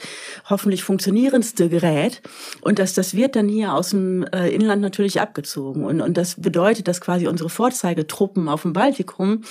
hoffentlich 0.50 0.84
funktionierendste 0.84 1.70
Gerät. 1.70 2.22
Und 2.60 2.78
das, 2.78 2.94
das 2.94 3.16
wird 3.16 3.38
dann 3.38 3.48
hier 3.48 3.74
aus 3.74 3.92
dem 3.92 4.24
äh, 4.34 4.50
Inland 4.50 4.82
natürlich 4.82 5.22
abgezogen. 5.22 5.86
Und, 5.86 6.02
und 6.02 6.18
das 6.18 6.42
bedeutet, 6.42 6.90
dass 6.90 7.00
quasi 7.00 7.28
unsere 7.28 7.50
Vorzeigetruppen 7.50 8.50
auf 8.50 8.64
dem 8.64 8.74
Baltikum, 8.74 9.44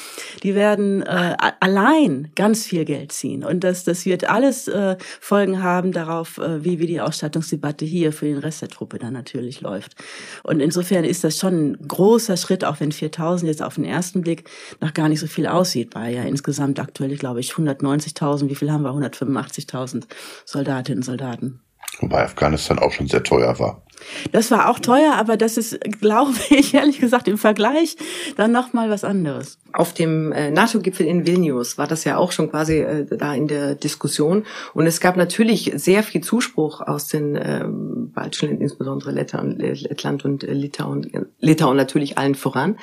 die 0.42 0.54
werden 0.54 1.00
äh, 1.02 1.34
allein 1.60 2.30
ganz 2.34 2.66
viel 2.66 2.84
Geld 2.84 3.12
ziehen. 3.12 3.44
Und 3.44 3.64
das, 3.64 3.84
das 3.84 4.04
wird 4.04 4.28
alles 4.28 4.68
äh, 4.68 4.96
Folgen 5.20 5.62
haben 5.62 5.92
darauf, 5.92 6.36
äh, 6.36 6.62
wie, 6.64 6.80
wie 6.80 6.86
die 6.86 7.00
Ausstattungsdebatte 7.00 7.86
hier 7.86 8.12
für 8.12 8.26
den 8.26 8.38
Rest 8.38 8.60
der 8.60 8.68
Truppe 8.68 8.98
dann 8.98 9.14
natürlich 9.14 9.62
läuft. 9.62 9.94
Und 10.42 10.60
insofern 10.60 11.04
ist 11.04 11.24
das 11.24 11.38
schon 11.38 11.70
ein 11.70 11.88
großer 11.88 12.36
Schritt, 12.36 12.62
auch 12.62 12.80
wenn 12.80 12.92
4000 12.92 13.37
100.000 13.38 13.46
jetzt 13.46 13.62
auf 13.62 13.76
den 13.76 13.84
ersten 13.84 14.22
Blick 14.22 14.48
noch 14.80 14.94
gar 14.94 15.08
nicht 15.08 15.20
so 15.20 15.26
viel 15.26 15.46
aussieht, 15.46 15.94
weil 15.94 16.14
ja 16.14 16.22
insgesamt 16.22 16.80
aktuell, 16.80 17.16
glaube 17.16 17.40
ich, 17.40 17.52
190.000, 17.52 18.48
wie 18.48 18.54
viel 18.54 18.70
haben 18.70 18.82
wir? 18.82 18.90
185.000 18.90 20.04
Soldatinnen 20.44 21.00
und 21.00 21.04
Soldaten. 21.04 21.60
Wobei 22.00 22.24
Afghanistan 22.24 22.78
auch 22.78 22.92
schon 22.92 23.08
sehr 23.08 23.22
teuer 23.22 23.58
war. 23.58 23.82
Das 24.30 24.50
war 24.52 24.68
auch 24.68 24.78
teuer, 24.78 25.14
aber 25.14 25.36
das 25.36 25.56
ist, 25.56 25.80
glaube 26.00 26.32
ich, 26.50 26.74
ehrlich 26.74 27.00
gesagt 27.00 27.26
im 27.26 27.38
Vergleich 27.38 27.96
dann 28.36 28.52
noch 28.52 28.72
mal 28.72 28.90
was 28.90 29.02
anderes. 29.02 29.58
Auf 29.72 29.92
dem 29.92 30.32
äh, 30.32 30.50
NATO-Gipfel 30.50 31.06
in 31.06 31.26
Vilnius 31.26 31.78
war 31.78 31.86
das 31.86 32.04
ja 32.04 32.16
auch 32.16 32.30
schon 32.30 32.50
quasi 32.50 32.78
äh, 32.78 33.04
da 33.16 33.34
in 33.34 33.48
der 33.48 33.74
Diskussion 33.74 34.44
und 34.74 34.86
es 34.86 35.00
gab 35.00 35.16
natürlich 35.16 35.72
sehr 35.74 36.02
viel 36.02 36.20
Zuspruch 36.20 36.80
aus 36.80 37.08
den 37.08 37.36
ähm, 37.36 38.12
baltischen, 38.14 38.60
insbesondere 38.60 39.10
Lettland 39.10 40.24
und 40.24 40.42
Litauen, 40.42 41.28
Litauen 41.40 41.76
natürlich 41.76 42.18
allen 42.18 42.34
voran. 42.34 42.78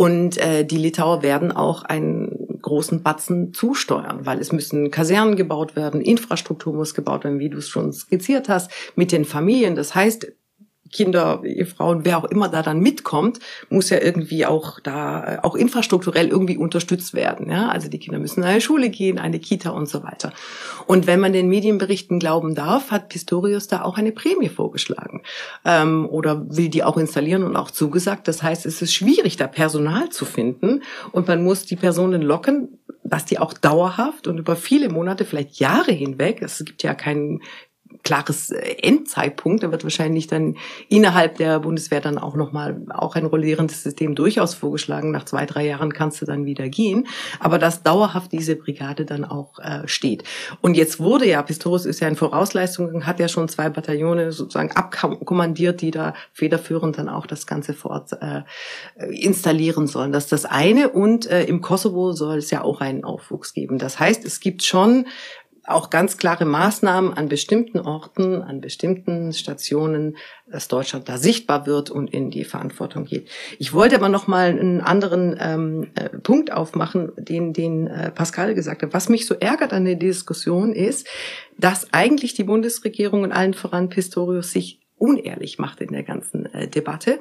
Und 0.00 0.38
äh, 0.38 0.64
die 0.64 0.78
Litauer 0.78 1.22
werden 1.22 1.52
auch 1.52 1.82
einen 1.82 2.58
großen 2.62 3.02
Batzen 3.02 3.52
zusteuern, 3.52 4.24
weil 4.24 4.38
es 4.38 4.50
müssen 4.50 4.90
Kasernen 4.90 5.36
gebaut 5.36 5.76
werden, 5.76 6.00
Infrastruktur 6.00 6.72
muss 6.72 6.94
gebaut 6.94 7.24
werden, 7.24 7.38
wie 7.38 7.50
du 7.50 7.58
es 7.58 7.68
schon 7.68 7.92
skizziert 7.92 8.48
hast, 8.48 8.70
mit 8.96 9.12
den 9.12 9.26
Familien. 9.26 9.76
Das 9.76 9.94
heißt, 9.94 10.32
Kinder, 10.92 11.42
Ehefrauen, 11.44 12.04
wer 12.04 12.18
auch 12.18 12.24
immer 12.24 12.48
da 12.48 12.62
dann 12.62 12.80
mitkommt, 12.80 13.38
muss 13.68 13.90
ja 13.90 13.98
irgendwie 14.00 14.46
auch 14.46 14.80
da, 14.80 15.40
auch 15.42 15.54
infrastrukturell 15.54 16.28
irgendwie 16.28 16.56
unterstützt 16.56 17.14
werden. 17.14 17.50
Ja? 17.50 17.68
Also 17.68 17.88
die 17.88 17.98
Kinder 17.98 18.18
müssen 18.18 18.40
in 18.40 18.46
eine 18.46 18.60
Schule 18.60 18.90
gehen, 18.90 19.18
eine 19.18 19.38
Kita 19.38 19.70
und 19.70 19.88
so 19.88 20.02
weiter. 20.02 20.32
Und 20.86 21.06
wenn 21.06 21.20
man 21.20 21.32
den 21.32 21.48
Medienberichten 21.48 22.18
glauben 22.18 22.54
darf, 22.54 22.90
hat 22.90 23.08
Pistorius 23.08 23.68
da 23.68 23.82
auch 23.82 23.98
eine 23.98 24.12
Prämie 24.12 24.48
vorgeschlagen 24.48 25.22
ähm, 25.64 26.08
oder 26.08 26.44
will 26.48 26.68
die 26.68 26.82
auch 26.82 26.96
installieren 26.96 27.44
und 27.44 27.56
auch 27.56 27.70
zugesagt. 27.70 28.28
Das 28.28 28.42
heißt, 28.42 28.66
es 28.66 28.82
ist 28.82 28.92
schwierig, 28.92 29.36
da 29.36 29.46
Personal 29.46 30.08
zu 30.10 30.24
finden 30.24 30.82
und 31.12 31.28
man 31.28 31.44
muss 31.44 31.66
die 31.66 31.76
Personen 31.76 32.22
locken, 32.22 32.80
dass 33.04 33.24
die 33.24 33.38
auch 33.38 33.52
dauerhaft 33.52 34.26
und 34.26 34.38
über 34.38 34.56
viele 34.56 34.88
Monate, 34.88 35.24
vielleicht 35.24 35.58
Jahre 35.58 35.92
hinweg, 35.92 36.42
es 36.42 36.62
gibt 36.64 36.82
ja 36.82 36.94
keinen 36.94 37.40
klares 38.02 38.50
äh, 38.50 38.76
Endzeitpunkt. 38.82 39.62
Da 39.62 39.70
wird 39.70 39.84
wahrscheinlich 39.84 40.26
dann 40.26 40.56
innerhalb 40.88 41.36
der 41.36 41.60
Bundeswehr 41.60 42.00
dann 42.00 42.18
auch 42.18 42.34
nochmal 42.34 42.80
auch 42.90 43.14
ein 43.16 43.26
rollierendes 43.26 43.82
System 43.82 44.14
durchaus 44.14 44.54
vorgeschlagen. 44.54 45.10
Nach 45.10 45.24
zwei, 45.24 45.46
drei 45.46 45.66
Jahren 45.66 45.92
kannst 45.92 46.20
du 46.20 46.26
dann 46.26 46.44
wieder 46.44 46.68
gehen. 46.68 47.06
Aber 47.38 47.58
dass 47.58 47.82
dauerhaft 47.82 48.32
diese 48.32 48.56
Brigade 48.56 49.04
dann 49.04 49.24
auch 49.24 49.58
äh, 49.58 49.86
steht. 49.86 50.24
Und 50.60 50.76
jetzt 50.76 51.00
wurde 51.00 51.26
ja, 51.26 51.42
Pistorius 51.42 51.86
ist 51.86 52.00
ja 52.00 52.08
in 52.08 52.16
Vorausleistung, 52.16 53.06
hat 53.06 53.20
ja 53.20 53.28
schon 53.28 53.48
zwei 53.48 53.68
Bataillone 53.68 54.32
sozusagen 54.32 54.72
abkommandiert, 54.72 55.80
die 55.80 55.90
da 55.90 56.14
federführend 56.32 56.98
dann 56.98 57.08
auch 57.08 57.26
das 57.26 57.46
Ganze 57.46 57.74
vor 57.74 57.92
Ort 57.92 58.12
äh, 58.20 58.42
installieren 59.10 59.86
sollen. 59.86 60.12
Das 60.12 60.24
ist 60.24 60.32
das 60.32 60.44
eine. 60.44 60.90
Und 60.90 61.26
äh, 61.26 61.44
im 61.44 61.60
Kosovo 61.60 62.12
soll 62.12 62.38
es 62.38 62.50
ja 62.50 62.62
auch 62.62 62.80
einen 62.80 63.04
Aufwuchs 63.04 63.54
geben. 63.54 63.78
Das 63.78 63.98
heißt, 63.98 64.24
es 64.24 64.40
gibt 64.40 64.62
schon 64.62 65.06
auch 65.70 65.90
ganz 65.90 66.16
klare 66.16 66.44
Maßnahmen 66.44 67.14
an 67.14 67.28
bestimmten 67.28 67.78
Orten, 67.80 68.42
an 68.42 68.60
bestimmten 68.60 69.32
Stationen, 69.32 70.16
dass 70.50 70.68
Deutschland 70.68 71.08
da 71.08 71.18
sichtbar 71.18 71.66
wird 71.66 71.90
und 71.90 72.12
in 72.12 72.30
die 72.30 72.44
Verantwortung 72.44 73.04
geht. 73.04 73.28
Ich 73.58 73.72
wollte 73.72 73.96
aber 73.96 74.08
noch 74.08 74.26
mal 74.26 74.50
einen 74.50 74.80
anderen 74.80 75.36
ähm, 75.40 75.88
äh, 75.94 76.08
Punkt 76.08 76.52
aufmachen, 76.52 77.12
den, 77.16 77.52
den 77.52 77.86
äh, 77.86 78.10
Pascal 78.10 78.54
gesagt 78.54 78.82
hat. 78.82 78.92
Was 78.92 79.08
mich 79.08 79.26
so 79.26 79.34
ärgert 79.34 79.72
an 79.72 79.84
der 79.84 79.96
Diskussion 79.96 80.72
ist, 80.72 81.06
dass 81.58 81.92
eigentlich 81.92 82.34
die 82.34 82.44
Bundesregierung 82.44 83.22
und 83.22 83.32
allen 83.32 83.54
voran 83.54 83.88
Pistorius 83.88 84.52
sich 84.52 84.80
unehrlich 84.96 85.58
macht 85.58 85.80
in 85.80 85.92
der 85.92 86.02
ganzen 86.02 86.46
äh, 86.52 86.68
Debatte. 86.68 87.20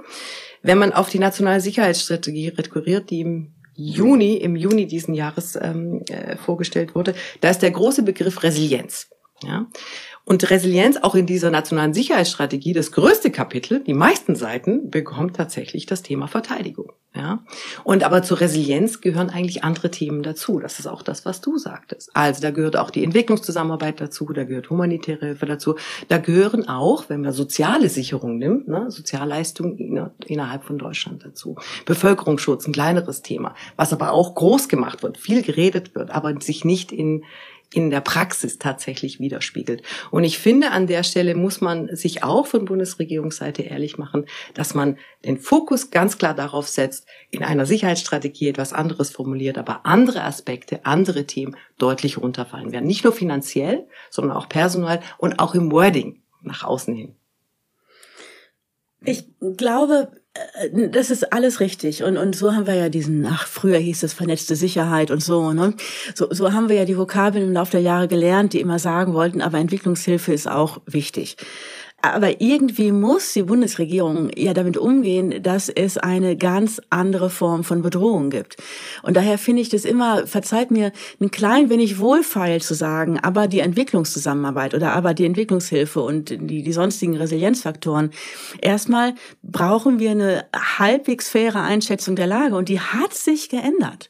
Wenn 0.62 0.78
man 0.78 0.92
auf 0.92 1.10
die 1.10 1.20
nationale 1.20 1.62
Sicherheitsstrategie 1.62 2.50
rekurriert, 2.50 3.10
die 3.10 3.22
im 3.22 3.54
Juni, 3.80 4.36
im 4.36 4.56
Juni 4.58 4.88
diesen 4.88 5.14
Jahres 5.14 5.58
ähm, 5.60 6.02
äh, 6.10 6.36
vorgestellt 6.36 6.96
wurde, 6.96 7.16
da 7.40 7.50
ist 7.50 7.60
der 7.60 7.72
große 7.72 8.04
Begriff 8.04 8.44
Resilienz. 8.44 9.10
Ja? 9.42 9.68
Und 10.30 10.48
Resilienz 10.52 10.98
auch 10.98 11.16
in 11.16 11.26
dieser 11.26 11.50
nationalen 11.50 11.96
Sicherheitsstrategie, 11.96 12.74
das 12.74 12.92
größte 12.92 13.32
Kapitel, 13.32 13.84
die 13.84 13.96
meisten 13.96 14.36
Seiten, 14.36 14.92
bekommt 14.92 15.36
tatsächlich 15.36 15.88
das 15.88 16.04
Thema 16.04 16.28
Verteidigung. 16.28 16.92
Ja? 17.16 17.44
Und 17.84 18.04
aber 18.04 18.22
zur 18.22 18.40
Resilienz 18.40 19.02
gehören 19.02 19.32
eigentlich 19.32 19.64
andere 19.64 19.90
Themen 19.90 20.22
dazu. 20.22 20.60
Das 20.60 20.78
ist 20.78 20.86
auch 20.86 21.02
das, 21.02 21.26
was 21.26 21.42
du 21.42 21.58
sagtest. 21.58 22.12
Also 22.14 22.44
da 22.44 22.52
gehört 22.52 22.78
auch 22.78 22.92
die 22.92 23.04
Entwicklungszusammenarbeit 23.04 24.00
dazu, 24.02 24.32
da 24.32 24.44
gehört 24.44 24.70
humanitäre 24.70 25.26
Hilfe 25.26 25.48
dazu. 25.48 25.78
Da 26.10 26.20
gehören 26.20 26.70
auch, 26.70 27.10
wenn 27.10 27.22
man 27.22 27.34
soziale 27.34 27.90
Sicherung 27.90 28.38
nimmt, 28.38 28.68
ne, 28.68 28.92
Sozialleistungen 28.92 30.12
innerhalb 30.28 30.64
von 30.64 30.78
Deutschland 30.78 31.26
dazu. 31.26 31.56
Bevölkerungsschutz, 31.88 32.68
ein 32.68 32.74
kleineres 32.74 33.24
Thema, 33.24 33.56
was 33.78 33.94
aber 33.94 34.12
auch 34.12 34.36
groß 34.36 34.70
gemacht 34.70 35.02
wird, 35.02 35.18
viel 35.18 35.42
geredet 35.42 35.96
wird, 35.96 36.12
aber 36.12 36.40
sich 36.40 36.66
nicht 36.66 36.92
in 36.92 37.24
in 37.74 37.90
der 37.90 38.02
Praxis 38.02 38.58
tatsächlich 38.58 39.20
widerspiegelt. 39.20 39.84
Und 40.10 40.24
ich 40.24 40.40
finde, 40.40 40.72
an 40.72 40.88
der 40.88 41.04
Stelle 41.04 41.36
muss 41.36 41.62
man 41.62 41.96
sich 41.96 42.24
auch 42.24 42.48
von 42.48 42.66
Bundesregierungsseite 42.66 43.62
ehrlich 43.62 43.98
machen, 43.98 44.26
dass 44.56 44.74
man 44.74 44.98
den 45.24 45.38
Fokus 45.38 45.92
ganz 45.92 46.18
klar 46.18 46.34
darauf 46.34 46.68
setzt, 46.68 47.06
in 47.30 47.44
einer 47.44 47.66
Sicherheitsstrategie 47.66 48.50
etwas 48.50 48.74
anderes 48.74 49.12
formuliert, 49.12 49.58
aber 49.58 49.86
andere 49.86 50.24
Aspekte, 50.24 50.86
andere 50.86 51.26
Themen 51.26 51.56
deutlich 51.78 52.18
runterfallen 52.18 52.72
werden. 52.72 52.88
Nicht 52.88 53.04
nur 53.04 53.14
finanziell, 53.14 53.88
sondern 54.10 54.36
auch 54.36 54.50
personal 54.50 55.02
und 55.18 55.40
auch 55.40 55.54
im 55.54 55.72
Wording 55.72 56.22
nach 56.42 56.64
außen 56.64 56.96
hin. 56.96 57.16
Ich 59.06 59.26
glaube, 59.58 60.12
das 60.92 61.10
ist 61.10 61.34
alles 61.34 61.60
richtig. 61.60 62.04
Und, 62.04 62.18
und 62.18 62.36
so 62.36 62.54
haben 62.54 62.68
wir 62.68 62.76
ja 62.76 62.90
diesen, 62.90 63.26
ach, 63.26 63.48
früher 63.48 63.78
hieß 63.78 64.04
es 64.04 64.14
vernetzte 64.14 64.56
Sicherheit 64.56 65.12
und 65.12 65.24
so, 65.24 65.54
ne? 65.54 65.74
So, 66.16 66.28
so 66.32 66.54
haben 66.54 66.70
wir 66.70 66.76
ja 66.76 66.86
die 66.86 66.98
Vokabeln 66.98 67.48
im 67.48 67.54
Laufe 67.54 67.72
der 67.72 67.82
Jahre 67.82 68.08
gelernt, 68.08 68.54
die 68.54 68.62
immer 68.62 68.80
sagen 68.80 69.14
wollten, 69.14 69.42
aber 69.42 69.58
Entwicklungshilfe 69.58 70.34
ist 70.34 70.48
auch 70.48 70.82
wichtig. 70.86 71.38
Aber 72.02 72.40
irgendwie 72.42 72.92
muss 72.92 73.34
die 73.34 73.44
Bundesregierung 73.44 74.30
ja 74.36 74.54
damit 74.54 74.78
umgehen, 74.78 75.44
dass 75.44 75.68
es 75.68 75.98
eine 75.98 76.38
ganz 76.38 76.82
andere 76.90 77.30
Form 77.30 77.64
von 77.64 77.82
Bedrohung 77.82 78.30
gibt. 78.30 78.58
Und 79.04 79.18
daher 79.18 79.38
finde 79.38 79.62
ich 79.62 79.70
das 79.70 79.84
immer, 79.84 80.26
verzeiht 80.26 80.72
mir, 80.72 80.94
ein 81.20 81.30
klein 81.30 81.70
wenig 81.70 82.00
wohlfeil 82.00 82.62
zu 82.62 82.74
sagen, 82.74 83.20
aber 83.20 83.48
die 83.48 83.60
Entwicklungszusammenarbeit 83.60 84.74
oder 84.74 84.94
aber 84.94 85.14
die 85.14 85.26
Entwicklungshilfe 85.26 86.02
und 86.02 86.30
die, 86.30 86.64
die 86.64 86.74
sonstigen 86.74 87.18
Resilienzfaktoren. 87.18 88.12
Erstmal 88.62 89.16
brauchen 89.44 90.00
wir 90.00 90.12
eine 90.12 90.46
halbwegs 90.56 91.30
faire 91.30 91.62
Einschätzung 91.62 92.16
der 92.16 92.28
Lage 92.28 92.56
und 92.56 92.70
die 92.70 92.80
hat 92.80 93.14
sich 93.14 93.50
geändert. 93.50 94.10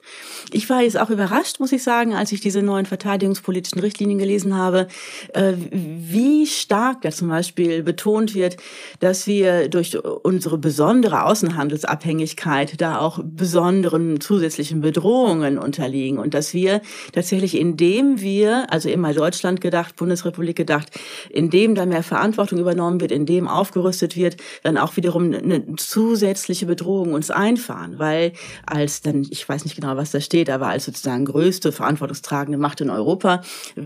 Ich 0.51 0.69
war 0.69 0.81
jetzt 0.81 1.00
auch 1.00 1.10
überrascht, 1.10 1.60
muss 1.60 1.72
ich 1.72 1.81
sagen, 1.81 2.13
als 2.13 2.31
ich 2.31 2.41
diese 2.41 2.62
neuen 2.62 2.86
verteidigungspolitischen 2.86 3.79
Richtlinien 3.79 4.19
gelesen 4.19 4.55
habe, 4.55 4.88
äh, 5.34 5.53
wie 5.72 6.46
stark 6.46 7.01
da 7.01 7.10
zum 7.10 7.29
Beispiel 7.29 7.78
betont 7.83 8.36
wird, 8.36 8.57
dass 9.00 9.27
wir 9.27 9.69
durch 9.69 9.98
unsere 10.03 10.57
besondere 10.57 11.25
Außenhandelsabhängigkeit 11.25 12.79
da 12.81 13.00
auch 13.00 13.19
besonderen 13.24 14.21
zusätzlichen 14.21 14.81
Bedrohungen 14.81 15.57
unterliegen 15.57 16.17
und 16.17 16.33
dass 16.33 16.53
wir 16.53 16.81
tatsächlich, 17.13 17.57
indem 17.57 18.21
wir, 18.21 18.71
also 18.71 18.89
immer 18.89 19.13
Deutschland 19.13 19.62
gedacht, 19.62 19.95
Bundesrepublik 19.95 20.55
gedacht, 20.55 20.89
indem 21.29 21.75
da 21.75 21.86
mehr 21.86 22.03
Verantwortung 22.03 22.59
übernommen 22.59 23.01
wird, 23.01 23.12
indem 23.12 23.48
aufgerüstet 23.48 24.15
wird, 24.15 24.38
dann 24.63 24.77
auch 24.77 24.95
wiederum 24.98 25.33
eine 25.33 25.75
zusätzliche 25.75 26.65
Bedrohung 26.65 27.13
uns 27.13 27.31
einfahren, 27.31 28.00
weil 28.00 28.33
als 28.65 29.01
dann, 29.01 29.25
ich 29.29 29.48
weiß 29.48 29.63
nicht 29.65 29.75
genau, 29.75 29.98
was 29.98 30.12
da 30.12 30.21
steht, 30.21 30.50
aber 30.50 30.67
als 30.67 30.86
sozusagen 30.86 31.25
größte 31.25 31.71
verantwortungstragende 31.71 32.57
Macht 32.57 32.81
in 32.81 32.89
Europa 32.89 33.41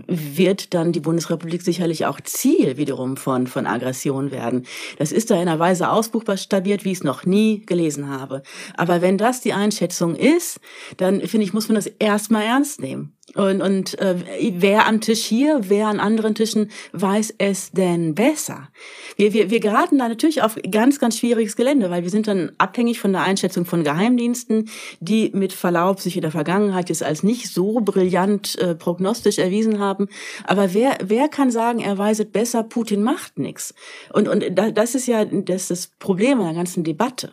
wird 0.06 0.74
dann 0.74 0.92
die 0.92 1.00
Bundesrepublik 1.00 1.62
sicherlich 1.62 2.06
auch 2.06 2.20
Ziel 2.20 2.76
wiederum 2.76 3.16
von, 3.16 3.46
von 3.46 3.66
Aggression 3.84 4.30
werden. 4.30 4.66
Das 4.98 5.12
ist 5.12 5.30
da 5.30 5.34
in 5.34 5.42
einer 5.42 5.58
Weise 5.58 5.90
ausbuchstabiert, 5.90 6.84
wie 6.84 6.92
ich 6.92 6.98
es 6.98 7.04
noch 7.04 7.26
nie 7.26 7.64
gelesen 7.66 8.08
habe. 8.08 8.42
Aber 8.76 9.02
wenn 9.02 9.18
das 9.18 9.40
die 9.40 9.52
Einschätzung 9.52 10.16
ist, 10.16 10.58
dann 10.96 11.20
finde 11.20 11.44
ich, 11.44 11.52
muss 11.52 11.68
man 11.68 11.76
das 11.76 11.86
erstmal 11.86 12.44
ernst 12.44 12.80
nehmen. 12.80 13.16
Und, 13.34 13.62
und 13.62 13.98
äh, 13.98 14.16
wer 14.58 14.86
am 14.86 15.00
Tisch 15.00 15.24
hier, 15.24 15.60
wer 15.64 15.88
an 15.88 15.98
anderen 15.98 16.34
Tischen 16.34 16.70
weiß 16.92 17.34
es 17.38 17.72
denn 17.72 18.14
besser? 18.14 18.68
Wir, 19.16 19.32
wir, 19.32 19.50
wir 19.50 19.60
geraten 19.60 19.98
da 19.98 20.08
natürlich 20.08 20.42
auf 20.42 20.56
ganz, 20.70 20.98
ganz 21.00 21.18
schwieriges 21.18 21.56
Gelände, 21.56 21.90
weil 21.90 22.02
wir 22.02 22.10
sind 22.10 22.28
dann 22.28 22.52
abhängig 22.58 23.00
von 23.00 23.12
der 23.12 23.22
Einschätzung 23.22 23.64
von 23.64 23.82
Geheimdiensten, 23.82 24.68
die 25.00 25.30
mit 25.32 25.52
Verlaub 25.52 26.00
sich 26.00 26.16
in 26.16 26.22
der 26.22 26.30
Vergangenheit 26.30 26.90
jetzt 26.90 27.02
als 27.02 27.22
nicht 27.22 27.48
so 27.48 27.80
brillant 27.80 28.58
äh, 28.58 28.74
prognostisch 28.74 29.38
erwiesen 29.38 29.80
haben. 29.80 30.08
Aber 30.44 30.74
wer, 30.74 30.98
wer 31.02 31.28
kann 31.28 31.50
sagen, 31.50 31.80
er 31.80 31.96
weiset 31.96 32.30
besser, 32.30 32.62
Putin 32.62 33.02
macht 33.02 33.38
nichts? 33.38 33.74
Und, 34.12 34.28
und 34.28 34.44
das 34.54 34.94
ist 34.94 35.06
ja 35.06 35.24
das, 35.24 35.62
ist 35.62 35.70
das 35.70 35.86
Problem 35.98 36.40
an 36.40 36.46
der 36.46 36.54
ganzen 36.54 36.84
Debatte. 36.84 37.32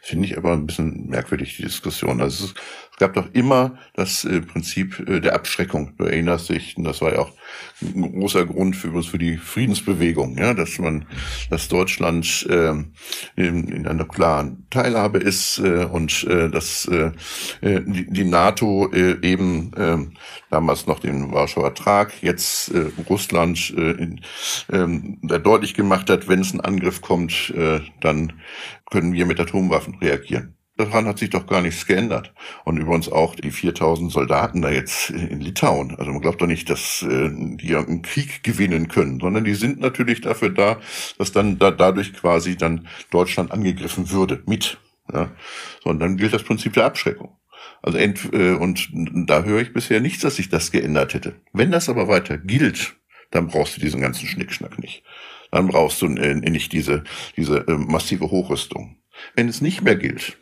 Finde 0.00 0.26
ich 0.26 0.36
aber 0.36 0.52
ein 0.52 0.66
bisschen 0.66 1.06
merkwürdig, 1.08 1.56
die 1.56 1.64
Diskussion. 1.64 2.20
Also 2.20 2.46
es, 2.46 2.54
es 2.87 2.87
gab 2.98 3.14
doch 3.14 3.32
immer 3.32 3.78
das 3.94 4.24
äh, 4.24 4.40
Prinzip 4.40 5.08
äh, 5.08 5.20
der 5.20 5.34
Abschreckung. 5.34 5.94
Du 5.98 6.04
erinnerst 6.04 6.50
dich, 6.50 6.76
und 6.76 6.84
das 6.84 7.00
war 7.00 7.12
ja 7.12 7.20
auch 7.20 7.32
ein 7.80 8.12
großer 8.12 8.44
Grund 8.44 8.76
für, 8.76 9.02
für 9.02 9.18
die 9.18 9.36
Friedensbewegung, 9.36 10.36
ja, 10.36 10.52
dass 10.52 10.78
man, 10.78 11.06
dass 11.50 11.68
Deutschland 11.68 12.46
äh, 12.50 12.74
in, 13.36 13.68
in 13.68 13.86
einer 13.86 14.04
klaren 14.04 14.66
Teilhabe 14.70 15.18
ist 15.18 15.58
äh, 15.58 15.84
und 15.84 16.24
äh, 16.24 16.50
dass 16.50 16.86
äh, 16.86 17.12
äh, 17.60 17.82
die, 17.86 18.10
die 18.10 18.24
NATO 18.24 18.90
äh, 18.92 19.16
eben 19.22 19.72
äh, 19.74 19.98
damals 20.50 20.86
noch 20.86 20.98
den 20.98 21.32
Warschauer 21.32 21.68
Vertrag, 21.68 22.22
jetzt 22.22 22.70
äh, 22.70 22.90
Russland 23.08 23.74
äh, 23.76 23.90
in, 23.92 24.20
äh, 24.68 25.40
deutlich 25.40 25.74
gemacht 25.74 26.08
hat, 26.08 26.28
wenn 26.28 26.40
es 26.40 26.52
ein 26.52 26.60
Angriff 26.60 27.02
kommt, 27.02 27.50
äh, 27.50 27.80
dann 28.00 28.32
können 28.90 29.12
wir 29.12 29.26
mit 29.26 29.38
Atomwaffen 29.38 29.96
reagieren. 29.96 30.57
Daran 30.78 31.06
hat 31.08 31.18
sich 31.18 31.30
doch 31.30 31.48
gar 31.48 31.60
nichts 31.60 31.86
geändert. 31.86 32.32
Und 32.64 32.76
übrigens 32.76 33.10
auch 33.10 33.34
die 33.34 33.50
4000 33.50 34.12
Soldaten 34.12 34.62
da 34.62 34.70
jetzt 34.70 35.10
in 35.10 35.40
Litauen. 35.40 35.96
Also 35.96 36.12
man 36.12 36.20
glaubt 36.20 36.40
doch 36.40 36.46
nicht, 36.46 36.70
dass 36.70 37.02
äh, 37.02 37.30
die 37.32 37.74
einen 37.74 38.02
Krieg 38.02 38.44
gewinnen 38.44 38.86
können, 38.86 39.18
sondern 39.18 39.42
die 39.42 39.54
sind 39.54 39.80
natürlich 39.80 40.20
dafür 40.20 40.50
da, 40.50 40.78
dass 41.18 41.32
dann 41.32 41.58
da, 41.58 41.72
dadurch 41.72 42.12
quasi 42.12 42.56
dann 42.56 42.86
Deutschland 43.10 43.50
angegriffen 43.50 44.12
würde 44.12 44.40
mit. 44.46 44.78
Ja? 45.12 45.32
So, 45.82 45.90
und 45.90 45.98
dann 45.98 46.16
gilt 46.16 46.32
das 46.32 46.44
Prinzip 46.44 46.74
der 46.74 46.84
Abschreckung. 46.84 47.36
Also 47.82 47.98
ent, 47.98 48.32
äh, 48.32 48.52
und 48.52 48.88
da 49.26 49.42
höre 49.42 49.60
ich 49.60 49.72
bisher 49.72 50.00
nichts, 50.00 50.22
dass 50.22 50.36
sich 50.36 50.48
das 50.48 50.70
geändert 50.70 51.12
hätte. 51.12 51.40
Wenn 51.52 51.72
das 51.72 51.88
aber 51.88 52.06
weiter 52.06 52.38
gilt, 52.38 52.94
dann 53.32 53.48
brauchst 53.48 53.76
du 53.76 53.80
diesen 53.80 54.00
ganzen 54.00 54.28
Schnickschnack 54.28 54.78
nicht. 54.78 55.02
Dann 55.50 55.66
brauchst 55.66 56.00
du 56.02 56.06
äh, 56.06 56.34
nicht 56.34 56.72
diese, 56.72 57.02
diese 57.36 57.66
äh, 57.66 57.76
massive 57.76 58.30
Hochrüstung. 58.30 58.96
Wenn 59.34 59.48
es 59.48 59.60
nicht 59.60 59.82
mehr 59.82 59.96
gilt, 59.96 60.38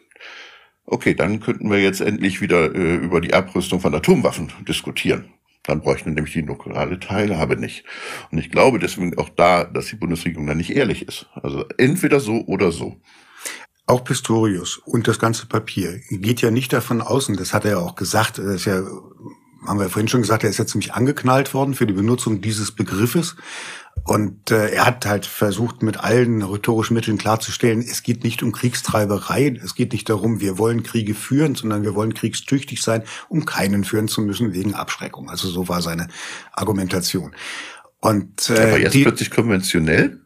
okay, 0.86 1.14
dann 1.14 1.40
könnten 1.40 1.70
wir 1.70 1.80
jetzt 1.80 2.00
endlich 2.00 2.40
wieder 2.40 2.74
äh, 2.74 2.96
über 2.96 3.20
die 3.20 3.34
Abrüstung 3.34 3.80
von 3.80 3.94
Atomwaffen 3.94 4.52
diskutieren. 4.66 5.32
Dann 5.64 5.80
bräuchten 5.80 6.10
wir 6.10 6.14
nämlich 6.14 6.32
die 6.32 6.42
nukleare 6.42 7.00
Teilhabe 7.00 7.56
nicht. 7.56 7.84
Und 8.30 8.38
ich 8.38 8.50
glaube 8.50 8.78
deswegen 8.78 9.18
auch 9.18 9.28
da, 9.28 9.64
dass 9.64 9.86
die 9.86 9.96
Bundesregierung 9.96 10.46
da 10.46 10.54
nicht 10.54 10.74
ehrlich 10.74 11.06
ist. 11.06 11.26
Also 11.34 11.64
entweder 11.76 12.20
so 12.20 12.44
oder 12.46 12.70
so. 12.70 13.00
Auch 13.88 14.04
Pistorius 14.04 14.78
und 14.78 15.06
das 15.06 15.18
ganze 15.18 15.46
Papier 15.46 16.00
geht 16.10 16.40
ja 16.40 16.50
nicht 16.50 16.72
davon 16.72 17.00
aus, 17.00 17.28
und 17.28 17.38
das 17.38 17.52
hat 17.52 17.64
er 17.64 17.72
ja 17.72 17.78
auch 17.78 17.94
gesagt, 17.94 18.38
das 18.38 18.46
ist 18.46 18.64
ja, 18.64 18.82
haben 19.64 19.78
wir 19.78 19.88
vorhin 19.88 20.08
schon 20.08 20.22
gesagt, 20.22 20.42
er 20.42 20.50
ist 20.50 20.58
ja 20.58 20.66
ziemlich 20.66 20.94
angeknallt 20.94 21.54
worden 21.54 21.74
für 21.74 21.86
die 21.86 21.92
Benutzung 21.92 22.40
dieses 22.40 22.72
Begriffes. 22.72 23.36
Und 24.04 24.52
äh, 24.52 24.68
er 24.68 24.86
hat 24.86 25.04
halt 25.04 25.26
versucht, 25.26 25.82
mit 25.82 25.98
allen 25.98 26.42
rhetorischen 26.42 26.94
Mitteln 26.94 27.18
klarzustellen, 27.18 27.80
es 27.80 28.04
geht 28.04 28.22
nicht 28.22 28.42
um 28.42 28.52
Kriegstreiberei, 28.52 29.58
es 29.62 29.74
geht 29.74 29.92
nicht 29.92 30.08
darum, 30.08 30.40
wir 30.40 30.58
wollen 30.58 30.84
Kriege 30.84 31.14
führen, 31.14 31.56
sondern 31.56 31.82
wir 31.82 31.94
wollen 31.96 32.14
kriegstüchtig 32.14 32.82
sein, 32.82 33.02
um 33.28 33.44
keinen 33.46 33.82
führen 33.82 34.06
zu 34.06 34.20
müssen 34.20 34.52
wegen 34.52 34.74
Abschreckung. 34.74 35.28
Also 35.28 35.48
so 35.48 35.68
war 35.68 35.82
seine 35.82 36.06
Argumentation. 36.52 37.34
Und 38.00 38.50
äh, 38.50 38.60
Aber 38.60 38.78
jetzt 38.78 38.94
die, 38.94 39.02
plötzlich 39.02 39.30
konventionell? 39.30 40.20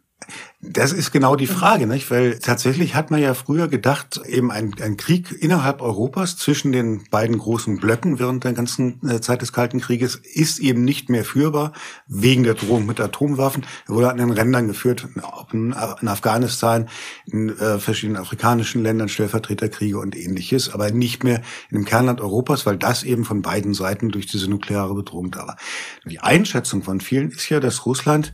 Das 0.62 0.92
ist 0.92 1.10
genau 1.10 1.36
die 1.36 1.46
Frage, 1.46 1.86
nicht? 1.86 2.10
Weil 2.10 2.38
tatsächlich 2.38 2.94
hat 2.94 3.10
man 3.10 3.20
ja 3.20 3.32
früher 3.32 3.68
gedacht, 3.68 4.20
eben 4.26 4.50
ein, 4.50 4.74
ein 4.82 4.98
Krieg 4.98 5.34
innerhalb 5.40 5.80
Europas 5.80 6.36
zwischen 6.36 6.70
den 6.70 7.04
beiden 7.10 7.38
großen 7.38 7.78
Blöcken 7.78 8.18
während 8.18 8.44
der 8.44 8.52
ganzen 8.52 9.00
äh, 9.08 9.20
Zeit 9.22 9.40
des 9.40 9.54
Kalten 9.54 9.80
Krieges 9.80 10.16
ist 10.16 10.58
eben 10.58 10.84
nicht 10.84 11.08
mehr 11.08 11.24
führbar 11.24 11.72
wegen 12.08 12.42
der 12.42 12.54
Drohung 12.54 12.84
mit 12.84 13.00
Atomwaffen. 13.00 13.64
Er 13.88 13.94
wurde 13.94 14.10
an 14.10 14.18
den 14.18 14.30
Rändern 14.30 14.68
geführt, 14.68 15.08
in, 15.52 15.74
in 16.00 16.08
Afghanistan, 16.08 16.88
in 17.24 17.56
äh, 17.58 17.78
verschiedenen 17.78 18.20
afrikanischen 18.20 18.82
Ländern, 18.82 19.08
Stellvertreterkriege 19.08 19.98
und 19.98 20.14
ähnliches, 20.14 20.74
aber 20.74 20.90
nicht 20.90 21.24
mehr 21.24 21.40
dem 21.70 21.86
Kernland 21.86 22.20
Europas, 22.20 22.66
weil 22.66 22.76
das 22.76 23.02
eben 23.02 23.24
von 23.24 23.40
beiden 23.40 23.72
Seiten 23.72 24.10
durch 24.10 24.26
diese 24.26 24.50
nukleare 24.50 24.94
Bedrohung 24.94 25.30
da 25.30 25.46
war. 25.46 25.56
Die 26.04 26.20
Einschätzung 26.20 26.82
von 26.82 27.00
vielen 27.00 27.30
ist 27.30 27.48
ja, 27.48 27.60
dass 27.60 27.86
Russland 27.86 28.32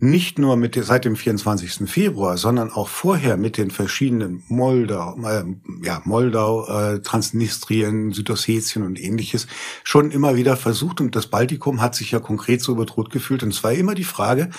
nicht 0.00 0.38
nur 0.38 0.56
mit 0.56 0.76
seit 0.76 1.04
dem 1.04 1.16
24. 1.16 1.90
Februar, 1.90 2.36
sondern 2.36 2.70
auch 2.70 2.88
vorher 2.88 3.36
mit 3.36 3.56
den 3.56 3.70
verschiedenen 3.70 4.44
Moldau, 4.46 5.18
äh, 5.24 5.44
ja, 5.82 6.00
Moldau, 6.04 6.66
äh, 6.68 7.00
Transnistrien, 7.00 8.12
Südossetien 8.12 8.84
und 8.84 9.00
ähnliches 9.00 9.48
schon 9.82 10.12
immer 10.12 10.36
wieder 10.36 10.56
versucht. 10.56 11.00
Und 11.00 11.16
das 11.16 11.26
Baltikum 11.26 11.80
hat 11.80 11.96
sich 11.96 12.12
ja 12.12 12.20
konkret 12.20 12.62
so 12.62 12.76
bedroht 12.76 13.10
gefühlt. 13.10 13.42
Und 13.42 13.52
es 13.52 13.64
war 13.64 13.72
immer 13.72 13.94
die 13.94 14.04
Frage, 14.04 14.50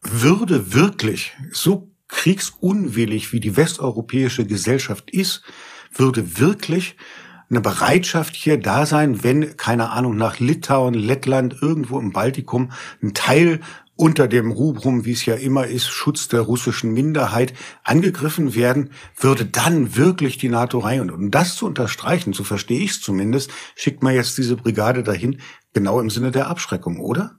würde 0.00 0.72
wirklich 0.72 1.36
so 1.52 1.90
kriegsunwillig 2.08 3.32
wie 3.34 3.40
die 3.40 3.56
westeuropäische 3.58 4.46
Gesellschaft 4.46 5.10
ist, 5.10 5.42
würde 5.92 6.38
wirklich 6.38 6.96
eine 7.50 7.60
Bereitschaft 7.60 8.36
hier 8.36 8.58
da 8.58 8.86
sein, 8.86 9.22
wenn, 9.22 9.56
keine 9.56 9.90
Ahnung, 9.90 10.16
nach 10.16 10.38
Litauen, 10.38 10.94
Lettland, 10.94 11.56
irgendwo 11.60 11.98
im 11.98 12.12
Baltikum 12.12 12.72
ein 13.02 13.14
Teil 13.14 13.60
unter 13.98 14.28
dem 14.28 14.52
Rubrum, 14.52 15.04
wie 15.04 15.12
es 15.12 15.26
ja 15.26 15.34
immer 15.34 15.66
ist, 15.66 15.88
Schutz 15.88 16.28
der 16.28 16.42
russischen 16.42 16.92
Minderheit 16.92 17.52
angegriffen 17.82 18.54
werden, 18.54 18.92
würde 19.18 19.44
dann 19.44 19.96
wirklich 19.96 20.38
die 20.38 20.48
NATO 20.48 20.78
rein. 20.78 21.00
Und 21.00 21.10
um 21.10 21.30
das 21.32 21.56
zu 21.56 21.66
unterstreichen, 21.66 22.32
so 22.32 22.44
verstehe 22.44 22.80
ich 22.80 22.92
es 22.92 23.00
zumindest, 23.00 23.50
schickt 23.74 24.04
man 24.04 24.14
jetzt 24.14 24.38
diese 24.38 24.54
Brigade 24.54 25.02
dahin, 25.02 25.40
genau 25.72 26.00
im 26.00 26.10
Sinne 26.10 26.30
der 26.30 26.46
Abschreckung, 26.46 27.00
oder? 27.00 27.37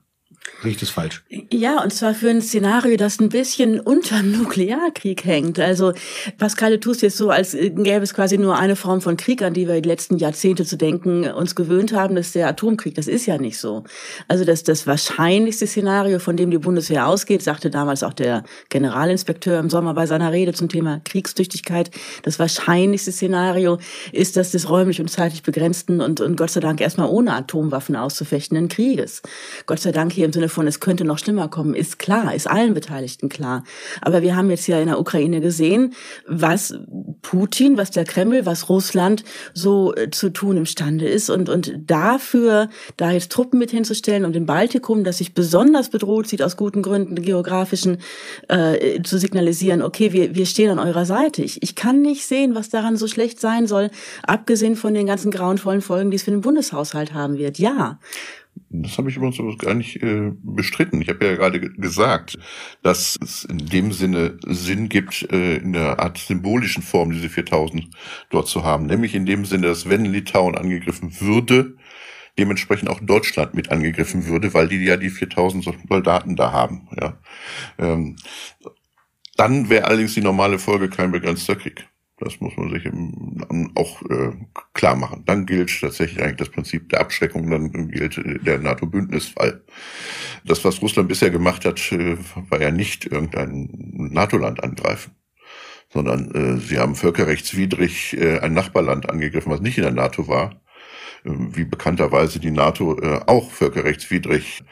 Ich 0.62 0.76
das 0.76 0.90
falsch? 0.90 1.22
Ja, 1.50 1.82
und 1.82 1.92
zwar 1.92 2.12
für 2.12 2.28
ein 2.28 2.42
Szenario, 2.42 2.96
das 2.96 3.18
ein 3.18 3.30
bisschen 3.30 3.80
unter 3.80 4.22
Nuklearkrieg 4.22 5.24
hängt. 5.24 5.58
Also 5.58 5.92
Pascal, 6.38 6.72
du 6.72 6.80
tust 6.80 7.02
jetzt 7.02 7.16
so, 7.16 7.30
als 7.30 7.52
gäbe 7.52 8.02
es 8.02 8.12
quasi 8.12 8.36
nur 8.36 8.58
eine 8.58 8.76
Form 8.76 9.00
von 9.00 9.16
Krieg, 9.16 9.42
an 9.42 9.54
die 9.54 9.66
wir 9.66 9.80
die 9.80 9.88
letzten 9.88 10.18
Jahrzehnte 10.18 10.64
zu 10.64 10.76
denken 10.76 11.24
uns 11.30 11.54
gewöhnt 11.54 11.92
haben, 11.92 12.14
das 12.14 12.26
ist 12.26 12.34
der 12.34 12.48
Atomkrieg. 12.48 12.94
Das 12.94 13.08
ist 13.08 13.26
ja 13.26 13.38
nicht 13.38 13.58
so. 13.58 13.84
Also 14.28 14.44
das, 14.44 14.62
das 14.62 14.86
wahrscheinlichste 14.86 15.66
Szenario, 15.66 16.18
von 16.18 16.36
dem 16.36 16.50
die 16.50 16.58
Bundeswehr 16.58 17.06
ausgeht, 17.06 17.42
sagte 17.42 17.70
damals 17.70 18.02
auch 18.02 18.12
der 18.12 18.44
Generalinspekteur 18.68 19.58
im 19.58 19.70
Sommer 19.70 19.94
bei 19.94 20.06
seiner 20.06 20.32
Rede 20.32 20.52
zum 20.52 20.68
Thema 20.68 21.00
Kriegstüchtigkeit, 21.04 21.90
das 22.22 22.38
wahrscheinlichste 22.38 23.12
Szenario 23.12 23.78
ist 24.12 24.36
das 24.36 24.50
des 24.50 24.68
räumlich 24.68 25.00
und 25.00 25.08
zeitlich 25.08 25.42
begrenzten 25.42 26.00
und, 26.00 26.20
und 26.20 26.36
Gott 26.36 26.50
sei 26.50 26.60
Dank 26.60 26.80
erstmal 26.80 27.08
ohne 27.08 27.32
Atomwaffen 27.32 27.96
auszufechtenden 27.96 28.68
Krieges. 28.68 29.22
Gott 29.66 29.80
sei 29.80 29.92
Dank 29.92 30.12
hier 30.12 30.26
im 30.26 30.32
Sinne 30.40 30.48
von, 30.48 30.66
es 30.66 30.80
könnte 30.80 31.04
noch 31.04 31.18
schlimmer 31.18 31.48
kommen, 31.48 31.74
ist 31.74 31.98
klar, 31.98 32.34
ist 32.34 32.48
allen 32.48 32.72
Beteiligten 32.72 33.28
klar. 33.28 33.62
Aber 34.00 34.22
wir 34.22 34.36
haben 34.36 34.48
jetzt 34.48 34.66
ja 34.66 34.80
in 34.80 34.86
der 34.86 34.98
Ukraine 34.98 35.42
gesehen, 35.42 35.92
was 36.26 36.74
Putin, 37.20 37.76
was 37.76 37.90
der 37.90 38.04
Kreml, 38.04 38.46
was 38.46 38.70
Russland 38.70 39.22
so 39.52 39.94
äh, 39.94 40.10
zu 40.10 40.30
tun 40.30 40.56
imstande 40.56 41.06
ist. 41.06 41.28
Und, 41.28 41.50
und 41.50 41.74
dafür, 41.86 42.70
da 42.96 43.10
jetzt 43.10 43.30
Truppen 43.30 43.58
mit 43.58 43.70
hinzustellen 43.70 44.24
und 44.24 44.34
im 44.34 44.46
Baltikum, 44.46 45.04
das 45.04 45.18
sich 45.18 45.34
besonders 45.34 45.90
bedroht 45.90 46.26
sieht, 46.26 46.42
aus 46.42 46.56
guten 46.56 46.80
Gründen 46.80 47.16
geografischen, 47.16 47.98
äh, 48.48 49.02
zu 49.02 49.18
signalisieren, 49.18 49.82
okay, 49.82 50.14
wir, 50.14 50.34
wir 50.34 50.46
stehen 50.46 50.70
an 50.70 50.78
eurer 50.78 51.04
Seite. 51.04 51.42
Ich, 51.42 51.62
ich 51.62 51.74
kann 51.74 52.00
nicht 52.00 52.26
sehen, 52.26 52.54
was 52.54 52.70
daran 52.70 52.96
so 52.96 53.06
schlecht 53.06 53.40
sein 53.40 53.66
soll, 53.66 53.90
abgesehen 54.22 54.76
von 54.76 54.94
den 54.94 55.06
ganzen 55.06 55.30
grauenvollen 55.30 55.82
Folgen, 55.82 56.10
die 56.10 56.16
es 56.16 56.22
für 56.22 56.30
den 56.30 56.40
Bundeshaushalt 56.40 57.12
haben 57.12 57.36
wird. 57.36 57.58
Ja, 57.58 57.98
das 58.72 58.98
habe 58.98 59.10
ich 59.10 59.16
übrigens 59.16 59.58
gar 59.58 59.74
nicht 59.74 60.02
äh, 60.02 60.32
bestritten. 60.42 61.02
Ich 61.02 61.08
habe 61.08 61.24
ja 61.24 61.34
gerade 61.34 61.60
gesagt, 61.60 62.38
dass 62.82 63.18
es 63.20 63.44
in 63.44 63.58
dem 63.58 63.92
Sinne 63.92 64.38
Sinn 64.46 64.88
gibt, 64.88 65.30
äh, 65.32 65.56
in 65.56 65.72
der 65.72 65.98
Art 65.98 66.18
symbolischen 66.18 66.82
Form 66.82 67.10
diese 67.10 67.28
4000 67.28 67.88
dort 68.30 68.46
zu 68.46 68.62
haben. 68.62 68.86
Nämlich 68.86 69.14
in 69.14 69.26
dem 69.26 69.44
Sinne, 69.44 69.66
dass 69.66 69.88
wenn 69.88 70.04
Litauen 70.04 70.56
angegriffen 70.56 71.20
würde, 71.20 71.76
dementsprechend 72.38 72.88
auch 72.88 73.00
Deutschland 73.00 73.54
mit 73.54 73.72
angegriffen 73.72 74.26
würde, 74.26 74.54
weil 74.54 74.68
die 74.68 74.84
ja 74.84 74.96
die 74.96 75.10
4000 75.10 75.64
Soldaten 75.88 76.36
da 76.36 76.52
haben. 76.52 76.88
Ja. 77.00 77.18
Ähm, 77.78 78.16
dann 79.36 79.68
wäre 79.68 79.86
allerdings 79.86 80.14
die 80.14 80.20
normale 80.20 80.58
Folge 80.58 80.88
kein 80.88 81.10
begrenzter 81.10 81.56
Krieg. 81.56 81.88
Das 82.20 82.40
muss 82.40 82.56
man 82.56 82.70
sich 82.70 82.86
auch 83.74 84.02
äh, 84.10 84.32
klar 84.74 84.94
machen. 84.94 85.22
Dann 85.26 85.46
gilt 85.46 85.80
tatsächlich 85.80 86.22
eigentlich 86.22 86.36
das 86.36 86.50
Prinzip 86.50 86.88
der 86.90 87.00
Abschreckung, 87.00 87.50
dann 87.50 87.88
gilt 87.90 88.18
äh, 88.18 88.38
der 88.38 88.58
NATO-Bündnisfall. 88.58 89.62
Das, 90.44 90.64
was 90.64 90.82
Russland 90.82 91.08
bisher 91.08 91.30
gemacht 91.30 91.64
hat, 91.64 91.80
äh, 91.92 92.16
war 92.50 92.60
ja 92.60 92.70
nicht 92.70 93.06
irgendein 93.06 93.70
NATO-Land 93.72 94.62
angreifen, 94.62 95.12
sondern 95.88 96.30
äh, 96.34 96.60
sie 96.60 96.78
haben 96.78 96.94
völkerrechtswidrig 96.94 98.16
äh, 98.18 98.38
ein 98.40 98.52
Nachbarland 98.52 99.08
angegriffen, 99.08 99.50
was 99.50 99.60
nicht 99.60 99.78
in 99.78 99.84
der 99.84 99.92
NATO 99.92 100.28
war 100.28 100.60
wie 101.24 101.64
bekannterweise 101.64 102.38
die 102.40 102.50
NATO 102.50 102.98
äh, 102.98 103.20
auch 103.26 103.50
völkerrechtswidrig 103.50 104.62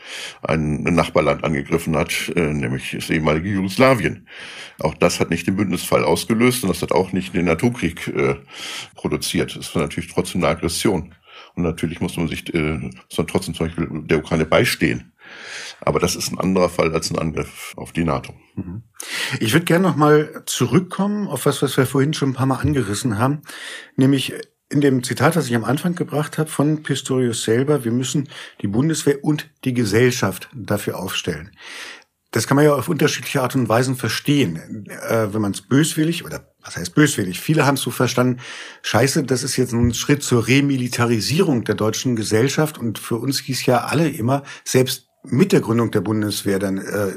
ein 0.43 0.83
Nachbarland 0.83 1.45
angegriffen 1.45 1.97
hat, 1.97 2.33
äh, 2.35 2.53
nämlich 2.53 2.93
das 2.93 3.11
ehemalige 3.11 3.51
Jugoslawien. 3.51 4.27
Auch 4.81 4.95
das 4.95 5.21
hat 5.21 5.31
nicht 5.31 5.47
den 5.47 5.57
Bündnisfall 5.57 6.05
ausgelöst 6.05 6.63
und 6.63 6.71
das 6.71 6.83
hat 6.83 6.93
auch 6.93 7.13
nicht 7.13 7.35
den 7.35 7.49
Atomkrieg 7.49 8.09
äh, 8.09 8.37
produziert. 8.95 9.57
Das 9.57 9.75
war 9.75 9.83
natürlich 9.83 10.13
trotzdem 10.13 10.43
eine 10.43 10.53
Aggression. 10.53 11.15
Und 11.55 11.63
natürlich 11.63 12.01
muss 12.01 12.17
man 12.17 12.29
sich 12.29 12.53
äh, 12.55 12.79
muss 12.79 13.27
trotzdem 13.27 13.55
zum 13.55 13.67
Beispiel 13.67 13.89
der 14.05 14.19
Ukraine 14.19 14.47
beistehen. 14.47 15.13
Aber 15.81 16.01
das 16.01 16.17
ist 16.17 16.33
ein 16.33 16.41
anderer 16.41 16.69
Fall 16.69 16.93
als 16.93 17.11
ein 17.11 17.19
Angriff 17.19 17.75
auf 17.77 17.93
die 17.93 18.05
NATO. 18.05 18.35
Mhm. 18.55 18.83
Ich 19.41 19.53
würde 19.53 19.67
gerne 19.67 19.89
noch 19.89 19.97
mal 19.97 20.43
zurückkommen 20.47 21.29
auf 21.29 21.47
was, 21.47 21.63
was 21.63 21.77
wir 21.77 21.87
vorhin 21.87 22.15
schon 22.15 22.31
ein 22.31 22.35
paar 22.35 22.47
Mal 22.47 22.57
angerissen 22.57 23.19
haben, 23.19 23.43
nämlich 23.97 24.35
in 24.71 24.81
dem 24.81 25.03
Zitat, 25.03 25.37
was 25.37 25.47
ich 25.47 25.55
am 25.55 25.65
Anfang 25.65 25.95
gebracht 25.95 26.39
habe 26.39 26.51
von 26.51 26.83
Pistorius 26.83 27.43
selber, 27.43 27.85
wir 27.85 27.93
müssen 27.93 28.29
die 28.61 28.69
Bundeswehr 28.69 29.25
und 29.25 29.51
die 29.65 29.75
Gesellschaft 29.75 30.49
dafür 30.55 30.99
aufstellen. 30.99 31.51
Das 32.31 32.47
kann 32.47 32.57
man 32.57 32.67
ja 32.67 32.75
auf 32.75 32.91
unterschiedliche 32.91 33.41
Art 33.41 33.55
und 33.55 33.71
Weisen 33.71 33.97
verstehen. 33.97 34.87
Äh, 34.87 35.33
wenn 35.33 35.41
man 35.41 35.53
es 35.53 35.63
böswillig 35.63 36.27
oder 36.27 36.53
was 36.63 36.77
heißt 36.77 36.95
böswillig? 36.95 37.41
Viele 37.41 37.65
haben 37.65 37.77
es 37.77 37.81
so 37.81 37.91
verstanden, 37.91 38.41
scheiße, 38.83 39.25
das 39.25 39.43
ist 39.43 39.57
jetzt 39.57 39.73
ein 39.73 39.95
Schritt 39.95 40.23
zur 40.23 40.47
Remilitarisierung 40.47 41.65
der 41.65 41.75
deutschen 41.75 42.17
Gesellschaft 42.17 42.77
und 42.77 42.99
für 42.99 43.17
uns 43.17 43.41
hieß 43.41 43.65
ja 43.65 43.85
alle 43.85 44.11
immer, 44.11 44.43
selbst 44.65 45.08
mit 45.31 45.53
der 45.53 45.61
Gründung 45.61 45.91
der 45.91 46.01
Bundeswehr 46.01 46.59
dann 46.59 46.79
äh, 46.79 47.13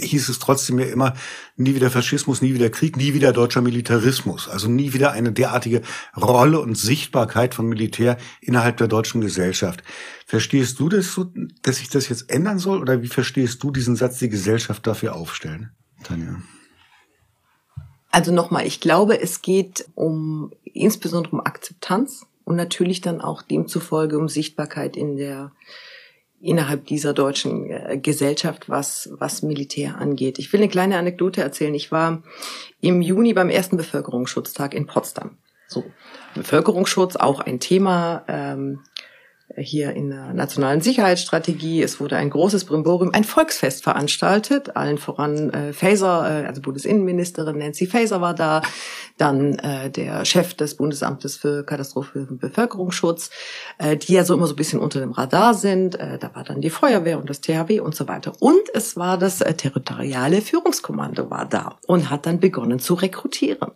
hieß 0.00 0.28
es 0.28 0.38
trotzdem 0.38 0.78
ja 0.78 0.86
immer, 0.86 1.14
nie 1.56 1.74
wieder 1.74 1.90
Faschismus, 1.90 2.42
nie 2.42 2.54
wieder 2.54 2.70
Krieg, 2.70 2.96
nie 2.96 3.14
wieder 3.14 3.32
deutscher 3.32 3.60
Militarismus. 3.60 4.48
Also 4.48 4.68
nie 4.68 4.92
wieder 4.92 5.12
eine 5.12 5.32
derartige 5.32 5.82
Rolle 6.16 6.60
und 6.60 6.76
Sichtbarkeit 6.76 7.54
von 7.54 7.66
Militär 7.66 8.18
innerhalb 8.40 8.76
der 8.76 8.88
deutschen 8.88 9.20
Gesellschaft. 9.20 9.82
Verstehst 10.26 10.80
du 10.80 10.88
das 10.88 11.12
so, 11.12 11.30
dass 11.62 11.76
sich 11.76 11.88
das 11.88 12.08
jetzt 12.08 12.30
ändern 12.30 12.58
soll? 12.58 12.80
Oder 12.80 13.02
wie 13.02 13.08
verstehst 13.08 13.62
du 13.62 13.70
diesen 13.70 13.96
Satz, 13.96 14.18
die 14.18 14.28
Gesellschaft 14.28 14.86
dafür 14.86 15.14
aufstellen? 15.14 15.70
Tanja. 16.02 16.42
Also 18.10 18.32
nochmal, 18.32 18.66
ich 18.66 18.80
glaube, 18.80 19.20
es 19.20 19.40
geht 19.40 19.86
um 19.94 20.52
insbesondere 20.64 21.34
um 21.34 21.40
Akzeptanz 21.40 22.26
und 22.44 22.56
natürlich 22.56 23.00
dann 23.00 23.20
auch 23.20 23.42
demzufolge 23.42 24.18
um 24.18 24.28
Sichtbarkeit 24.28 24.96
in 24.96 25.16
der 25.16 25.52
innerhalb 26.42 26.86
dieser 26.86 27.14
deutschen 27.14 27.70
äh, 27.70 27.98
Gesellschaft, 27.98 28.68
was, 28.68 29.10
was 29.12 29.42
Militär 29.42 29.98
angeht. 29.98 30.38
Ich 30.38 30.52
will 30.52 30.60
eine 30.60 30.68
kleine 30.68 30.98
Anekdote 30.98 31.40
erzählen. 31.40 31.74
Ich 31.74 31.92
war 31.92 32.22
im 32.80 33.00
Juni 33.00 33.32
beim 33.32 33.48
ersten 33.48 33.76
Bevölkerungsschutztag 33.76 34.74
in 34.74 34.86
Potsdam. 34.86 35.38
So, 35.68 35.84
Bevölkerungsschutz, 36.34 37.16
auch 37.16 37.40
ein 37.40 37.60
Thema. 37.60 38.24
Ähm, 38.28 38.80
hier 39.56 39.92
in 39.92 40.10
der 40.10 40.32
nationalen 40.32 40.80
Sicherheitsstrategie. 40.80 41.82
Es 41.82 42.00
wurde 42.00 42.16
ein 42.16 42.30
großes 42.30 42.64
Brimborium, 42.64 43.12
ein 43.12 43.24
Volksfest 43.24 43.82
veranstaltet, 43.82 44.76
allen 44.76 44.98
voran 44.98 45.50
äh, 45.50 45.72
Faeser, 45.72 46.42
äh, 46.42 46.46
also 46.46 46.60
Bundesinnenministerin 46.62 47.58
Nancy 47.58 47.86
Faeser 47.86 48.20
war 48.20 48.34
da, 48.34 48.62
dann 49.18 49.58
äh, 49.58 49.90
der 49.90 50.24
Chef 50.24 50.54
des 50.54 50.76
Bundesamtes 50.76 51.36
für 51.36 51.64
Katastrophe 51.64 52.26
und 52.28 52.40
Bevölkerungsschutz, 52.40 53.30
äh, 53.78 53.96
die 53.96 54.14
ja 54.14 54.24
so 54.24 54.34
immer 54.34 54.46
so 54.46 54.54
ein 54.54 54.56
bisschen 54.56 54.80
unter 54.80 55.00
dem 55.00 55.12
Radar 55.12 55.54
sind. 55.54 55.94
Äh, 55.96 56.18
da 56.18 56.34
war 56.34 56.44
dann 56.44 56.60
die 56.60 56.70
Feuerwehr 56.70 57.18
und 57.18 57.28
das 57.28 57.40
THW 57.40 57.80
und 57.80 57.94
so 57.94 58.08
weiter. 58.08 58.32
Und 58.40 58.62
es 58.74 58.96
war 58.96 59.18
das 59.18 59.40
äh, 59.40 59.54
territoriale 59.54 60.40
Führungskommando 60.40 61.30
war 61.30 61.46
da 61.46 61.78
und 61.86 62.10
hat 62.10 62.26
dann 62.26 62.40
begonnen 62.40 62.78
zu 62.78 62.94
rekrutieren. 62.94 63.72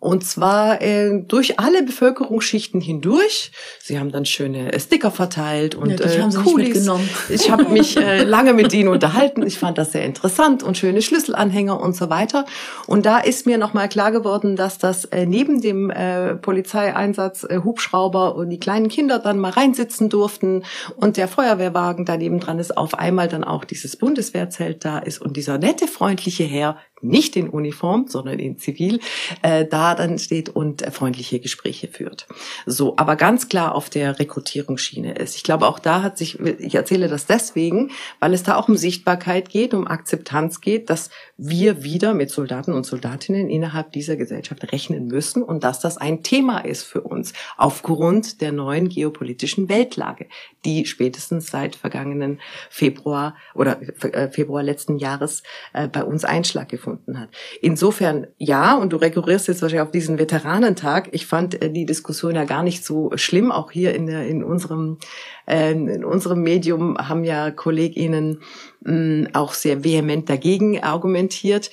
Und 0.00 0.24
zwar 0.24 0.80
äh, 0.80 1.22
durch 1.26 1.58
alle 1.58 1.82
Bevölkerungsschichten 1.82 2.80
hindurch. 2.80 3.50
Sie 3.80 3.98
haben 3.98 4.12
dann 4.12 4.24
schöne 4.26 4.72
äh, 4.72 4.78
Sticker 4.78 5.10
verteilt 5.10 5.74
und 5.74 5.98
ja, 5.98 6.06
äh, 6.06 6.20
haben 6.20 6.32
Coolies. 6.32 6.88
Ich 7.28 7.50
habe 7.50 7.64
mich 7.68 7.96
äh, 7.96 8.22
lange 8.22 8.52
mit 8.52 8.72
ihnen 8.72 8.88
unterhalten. 8.88 9.44
Ich 9.44 9.58
fand 9.58 9.76
das 9.76 9.90
sehr 9.90 10.04
interessant 10.04 10.62
und 10.62 10.78
schöne 10.78 11.02
Schlüsselanhänger 11.02 11.80
und 11.80 11.96
so 11.96 12.10
weiter. 12.10 12.46
Und 12.86 13.06
da 13.06 13.18
ist 13.18 13.46
mir 13.46 13.58
nochmal 13.58 13.88
klar 13.88 14.12
geworden, 14.12 14.54
dass 14.54 14.78
das 14.78 15.04
äh, 15.06 15.26
neben 15.26 15.60
dem 15.60 15.90
äh, 15.90 16.36
Polizeieinsatz 16.36 17.42
äh, 17.42 17.60
Hubschrauber 17.64 18.36
und 18.36 18.50
die 18.50 18.60
kleinen 18.60 18.88
Kinder 18.88 19.18
dann 19.18 19.40
mal 19.40 19.50
reinsitzen 19.50 20.08
durften 20.08 20.62
und 20.96 21.16
der 21.16 21.26
Feuerwehrwagen 21.26 22.04
daneben 22.04 22.38
dran 22.38 22.60
ist, 22.60 22.76
auf 22.76 22.94
einmal 22.94 23.26
dann 23.26 23.42
auch 23.42 23.64
dieses 23.64 23.96
Bundeswehrzelt 23.96 24.84
da 24.84 24.98
ist 24.98 25.20
und 25.20 25.36
dieser 25.36 25.58
nette, 25.58 25.88
freundliche 25.88 26.44
Herr 26.44 26.76
nicht 27.00 27.36
in 27.36 27.48
Uniform, 27.48 28.06
sondern 28.08 28.38
in 28.38 28.58
Zivil, 28.58 29.00
äh, 29.42 29.64
da 29.64 29.94
dann 29.94 30.18
steht 30.18 30.48
und 30.48 30.82
äh, 30.82 30.90
freundliche 30.90 31.40
Gespräche 31.40 31.88
führt. 31.88 32.26
So, 32.66 32.96
aber 32.96 33.16
ganz 33.16 33.48
klar 33.48 33.74
auf 33.74 33.90
der 33.90 34.18
Rekrutierungsschiene 34.18 35.14
ist. 35.14 35.36
Ich 35.36 35.42
glaube, 35.42 35.66
auch 35.66 35.78
da 35.78 36.02
hat 36.02 36.18
sich, 36.18 36.38
ich 36.40 36.74
erzähle 36.74 37.08
das 37.08 37.26
deswegen, 37.26 37.90
weil 38.20 38.34
es 38.34 38.42
da 38.42 38.56
auch 38.56 38.68
um 38.68 38.76
Sichtbarkeit 38.76 39.48
geht, 39.48 39.74
um 39.74 39.86
Akzeptanz 39.86 40.60
geht, 40.60 40.90
dass 40.90 41.10
wir 41.36 41.82
wieder 41.82 42.14
mit 42.14 42.30
Soldaten 42.30 42.72
und 42.72 42.84
Soldatinnen 42.84 43.48
innerhalb 43.48 43.92
dieser 43.92 44.16
Gesellschaft 44.16 44.72
rechnen 44.72 45.06
müssen 45.06 45.42
und 45.42 45.64
dass 45.64 45.80
das 45.80 45.96
ein 45.96 46.22
Thema 46.22 46.58
ist 46.58 46.82
für 46.82 47.02
uns 47.02 47.32
aufgrund 47.56 48.40
der 48.40 48.52
neuen 48.52 48.88
geopolitischen 48.88 49.68
Weltlage, 49.68 50.26
die 50.64 50.86
spätestens 50.86 51.46
seit 51.46 51.76
vergangenen 51.76 52.40
Februar 52.70 53.36
oder 53.54 53.80
äh, 54.02 54.28
Februar 54.30 54.62
letzten 54.62 54.98
Jahres 54.98 55.42
äh, 55.72 55.88
bei 55.88 56.04
uns 56.04 56.24
Einschlag 56.24 56.68
gefunden 56.68 56.87
gefunden 56.88 57.20
hat. 57.20 57.30
Insofern 57.60 58.26
ja, 58.38 58.76
und 58.76 58.92
du 58.92 58.96
rekurrierst 58.96 59.48
jetzt 59.48 59.62
wahrscheinlich 59.62 59.86
auf 59.86 59.90
diesen 59.90 60.18
Veteranentag. 60.18 61.08
Ich 61.12 61.26
fand 61.26 61.60
äh, 61.62 61.70
die 61.70 61.86
Diskussion 61.86 62.34
ja 62.34 62.44
gar 62.44 62.62
nicht 62.62 62.84
so 62.84 63.10
schlimm. 63.16 63.52
Auch 63.52 63.70
hier 63.70 63.94
in, 63.94 64.06
der, 64.06 64.26
in 64.26 64.42
unserem 64.42 64.98
äh, 65.46 65.72
in 65.72 66.04
unserem 66.04 66.42
Medium 66.42 66.96
haben 66.98 67.24
ja 67.24 67.50
KollegInnen 67.50 68.40
mh, 68.80 69.30
auch 69.32 69.52
sehr 69.52 69.84
vehement 69.84 70.28
dagegen 70.28 70.82
argumentiert. 70.82 71.70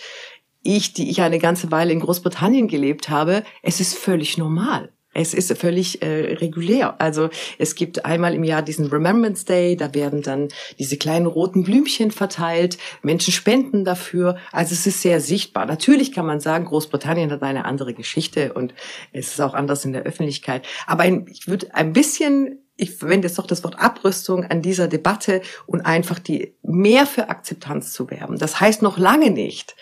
Ich, 0.63 0.93
die 0.93 1.09
ich 1.11 1.21
eine 1.21 1.37
ganze 1.37 1.71
Weile 1.71 1.93
in 1.93 1.99
Großbritannien 1.99 2.67
gelebt 2.67 3.09
habe, 3.09 3.43
es 3.61 3.79
ist 3.79 3.95
völlig 3.95 4.37
normal. 4.37 4.89
Es 5.15 5.33
ist 5.33 5.57
völlig 5.57 6.01
äh, 6.01 6.35
regulär. 6.35 6.99
Also 6.99 7.29
es 7.57 7.75
gibt 7.75 8.03
einmal 8.05 8.35
im 8.35 8.43
Jahr 8.43 8.61
diesen 8.61 8.87
Remembrance 8.87 9.45
Day, 9.45 9.77
da 9.77 9.93
werden 9.93 10.21
dann 10.21 10.49
diese 10.77 10.97
kleinen 10.97 11.25
roten 11.25 11.63
Blümchen 11.63 12.11
verteilt, 12.11 12.77
Menschen 13.01 13.31
spenden 13.31 13.85
dafür. 13.85 14.37
Also 14.51 14.73
es 14.73 14.85
ist 14.85 15.01
sehr 15.01 15.21
sichtbar. 15.21 15.65
Natürlich 15.65 16.11
kann 16.11 16.25
man 16.25 16.41
sagen, 16.41 16.65
Großbritannien 16.65 17.31
hat 17.31 17.43
eine 17.43 17.63
andere 17.63 17.93
Geschichte 17.93 18.53
und 18.53 18.73
es 19.13 19.29
ist 19.29 19.39
auch 19.39 19.53
anders 19.53 19.85
in 19.85 19.93
der 19.93 20.03
Öffentlichkeit. 20.03 20.67
Aber 20.85 21.03
ein, 21.03 21.25
ich 21.31 21.47
würde 21.47 21.73
ein 21.73 21.93
bisschen 21.93 22.59
ich 22.77 22.91
verwende 22.91 23.27
jetzt 23.27 23.39
doch 23.39 23.47
das 23.47 23.63
Wort 23.63 23.79
Abrüstung 23.79 24.43
an 24.43 24.61
dieser 24.61 24.89
Debatte 24.89 25.41
und 25.65 25.81
einfach 25.81 26.19
die 26.19 26.55
mehr 26.61 27.05
für 27.05 27.29
Akzeptanz 27.29 27.93
zu 27.93 28.09
werben. 28.09 28.37
Das 28.37 28.59
heißt 28.59 28.81
noch 28.81 28.97
lange 28.97 29.31
nicht, 29.31 29.77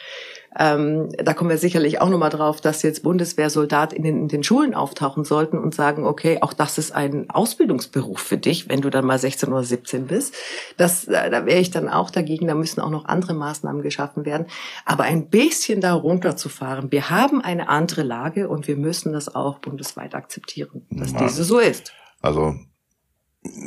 ähm, 0.57 1.09
da 1.17 1.33
kommen 1.33 1.49
wir 1.49 1.57
sicherlich 1.57 1.99
auch 1.99 2.09
nochmal 2.09 2.29
drauf, 2.29 2.61
dass 2.61 2.83
jetzt 2.83 3.03
Bundeswehrsoldat 3.03 3.93
in 3.93 4.03
den, 4.03 4.21
in 4.21 4.27
den 4.27 4.43
Schulen 4.43 4.73
auftauchen 4.73 5.25
sollten 5.25 5.57
und 5.57 5.73
sagen, 5.73 6.05
okay, 6.05 6.39
auch 6.41 6.53
das 6.53 6.77
ist 6.77 6.91
ein 6.91 7.29
Ausbildungsberuf 7.29 8.19
für 8.19 8.37
dich, 8.37 8.69
wenn 8.69 8.81
du 8.81 8.89
dann 8.89 9.05
mal 9.05 9.17
16 9.17 9.49
oder 9.49 9.63
17 9.63 10.07
bist. 10.07 10.35
Das, 10.77 11.05
äh, 11.05 11.29
da 11.29 11.45
wäre 11.45 11.59
ich 11.59 11.71
dann 11.71 11.89
auch 11.89 12.11
dagegen, 12.11 12.47
da 12.47 12.55
müssen 12.55 12.81
auch 12.81 12.91
noch 12.91 13.05
andere 13.05 13.33
Maßnahmen 13.33 13.81
geschaffen 13.81 14.25
werden. 14.25 14.47
Aber 14.85 15.03
ein 15.03 15.29
bisschen 15.29 15.81
da 15.81 15.93
runterzufahren, 15.93 16.91
wir 16.91 17.09
haben 17.09 17.41
eine 17.41 17.69
andere 17.69 18.03
Lage 18.03 18.47
und 18.47 18.67
wir 18.67 18.77
müssen 18.77 19.13
das 19.13 19.33
auch 19.33 19.59
bundesweit 19.59 20.13
akzeptieren, 20.13 20.85
dass 20.91 21.13
ja. 21.13 21.23
diese 21.23 21.43
so 21.43 21.59
ist. 21.59 21.93
Also 22.21 22.55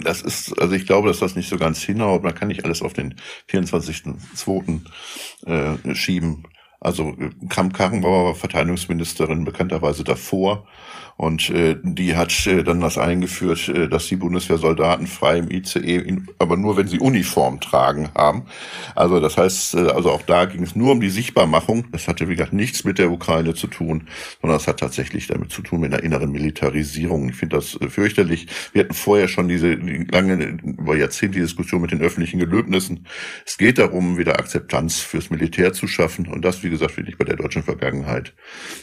das 0.03 0.23
ist, 0.23 0.59
also 0.59 0.75
ich 0.75 0.87
glaube, 0.87 1.09
dass 1.09 1.19
das 1.19 1.37
nicht 1.37 1.49
so 1.49 1.59
ganz 1.59 1.83
hinhaut. 1.83 2.23
Man 2.23 2.35
kann 2.35 2.49
nicht 2.49 2.65
alles 2.65 2.83
auf 2.83 2.93
den 2.93 3.17
24.02. 3.51 4.81
Äh, 5.45 5.95
schieben. 5.95 6.45
Also 6.81 7.15
äh, 7.19 7.31
Kramp-Karrenbauer 7.49 8.25
war 8.27 8.35
Verteidigungsministerin 8.35 9.45
bekannterweise 9.45 10.05
davor 10.05 10.67
und 11.17 11.49
äh, 11.49 11.77
die 11.83 12.15
hat 12.15 12.47
äh, 12.47 12.63
dann 12.63 12.83
das 12.83 12.99
eingeführt, 12.99 13.69
äh, 13.69 13.89
dass 13.89 14.07
die 14.07 14.17
Bundeswehrsoldaten 14.17 15.07
frei 15.07 15.39
im 15.39 15.51
ICE, 15.51 15.97
in, 15.97 16.29
aber 16.39 16.59
nur 16.59 16.77
wenn 16.77 16.89
sie 16.89 16.99
Uniform 16.99 17.59
tragen 17.61 18.11
haben. 18.15 18.43
Also 18.95 19.19
das 19.19 19.39
heißt, 19.39 19.77
äh, 19.77 19.89
also 19.93 20.11
auch 20.11 20.21
da 20.23 20.45
ging 20.45 20.63
es 20.63 20.77
nur 20.77 20.93
um 20.93 21.01
die 21.01 21.09
Sichtbarmachung. 21.09 21.87
Das 21.91 22.07
hatte, 22.07 22.29
wie 22.29 22.37
gesagt, 22.37 22.53
nichts 22.53 22.85
mit 22.85 22.99
der 22.99 23.11
Ukraine 23.11 23.55
zu 23.55 23.67
tun, 23.67 24.09
sondern 24.43 24.59
es 24.59 24.69
hat 24.69 24.79
tatsächlich 24.79 25.27
damit 25.27 25.51
zu 25.53 25.63
tun 25.63 25.81
mit 25.81 25.95
einer 25.95 26.03
inneren 26.03 26.33
Militarisierung. 26.33 27.31
Ich 27.31 27.37
finde 27.37 27.57
das 27.57 27.81
äh, 27.81 27.89
fürchterlich. 27.89 28.49
Wir 28.75 28.83
hatten 28.85 28.95
vorher 28.95 29.29
schon 29.29 29.49
diese 29.49 29.79
die 29.79 30.05
lange, 30.13 30.59
über 30.63 30.97
Jahrzehnte 30.97 31.39
Diskussion 31.39 31.81
mit 31.81 31.93
den 31.93 32.03
öffentlichen 32.03 32.41
Gelöbnissen. 32.41 33.07
Es 33.47 33.57
geht 33.57 33.79
darum, 33.79 34.19
wieder 34.19 34.39
Akzeptanz 34.39 35.01
fürs 35.01 35.31
Militär 35.31 35.73
zu 35.73 35.89
schaffen. 35.89 36.27
Und 36.27 36.45
das, 36.45 36.63
wie 36.67 36.71
gesagt, 36.71 36.93
finde 36.93 37.11
ich 37.11 37.17
bei 37.17 37.25
der 37.25 37.37
deutschen 37.37 37.63
Vergangenheit 37.63 38.35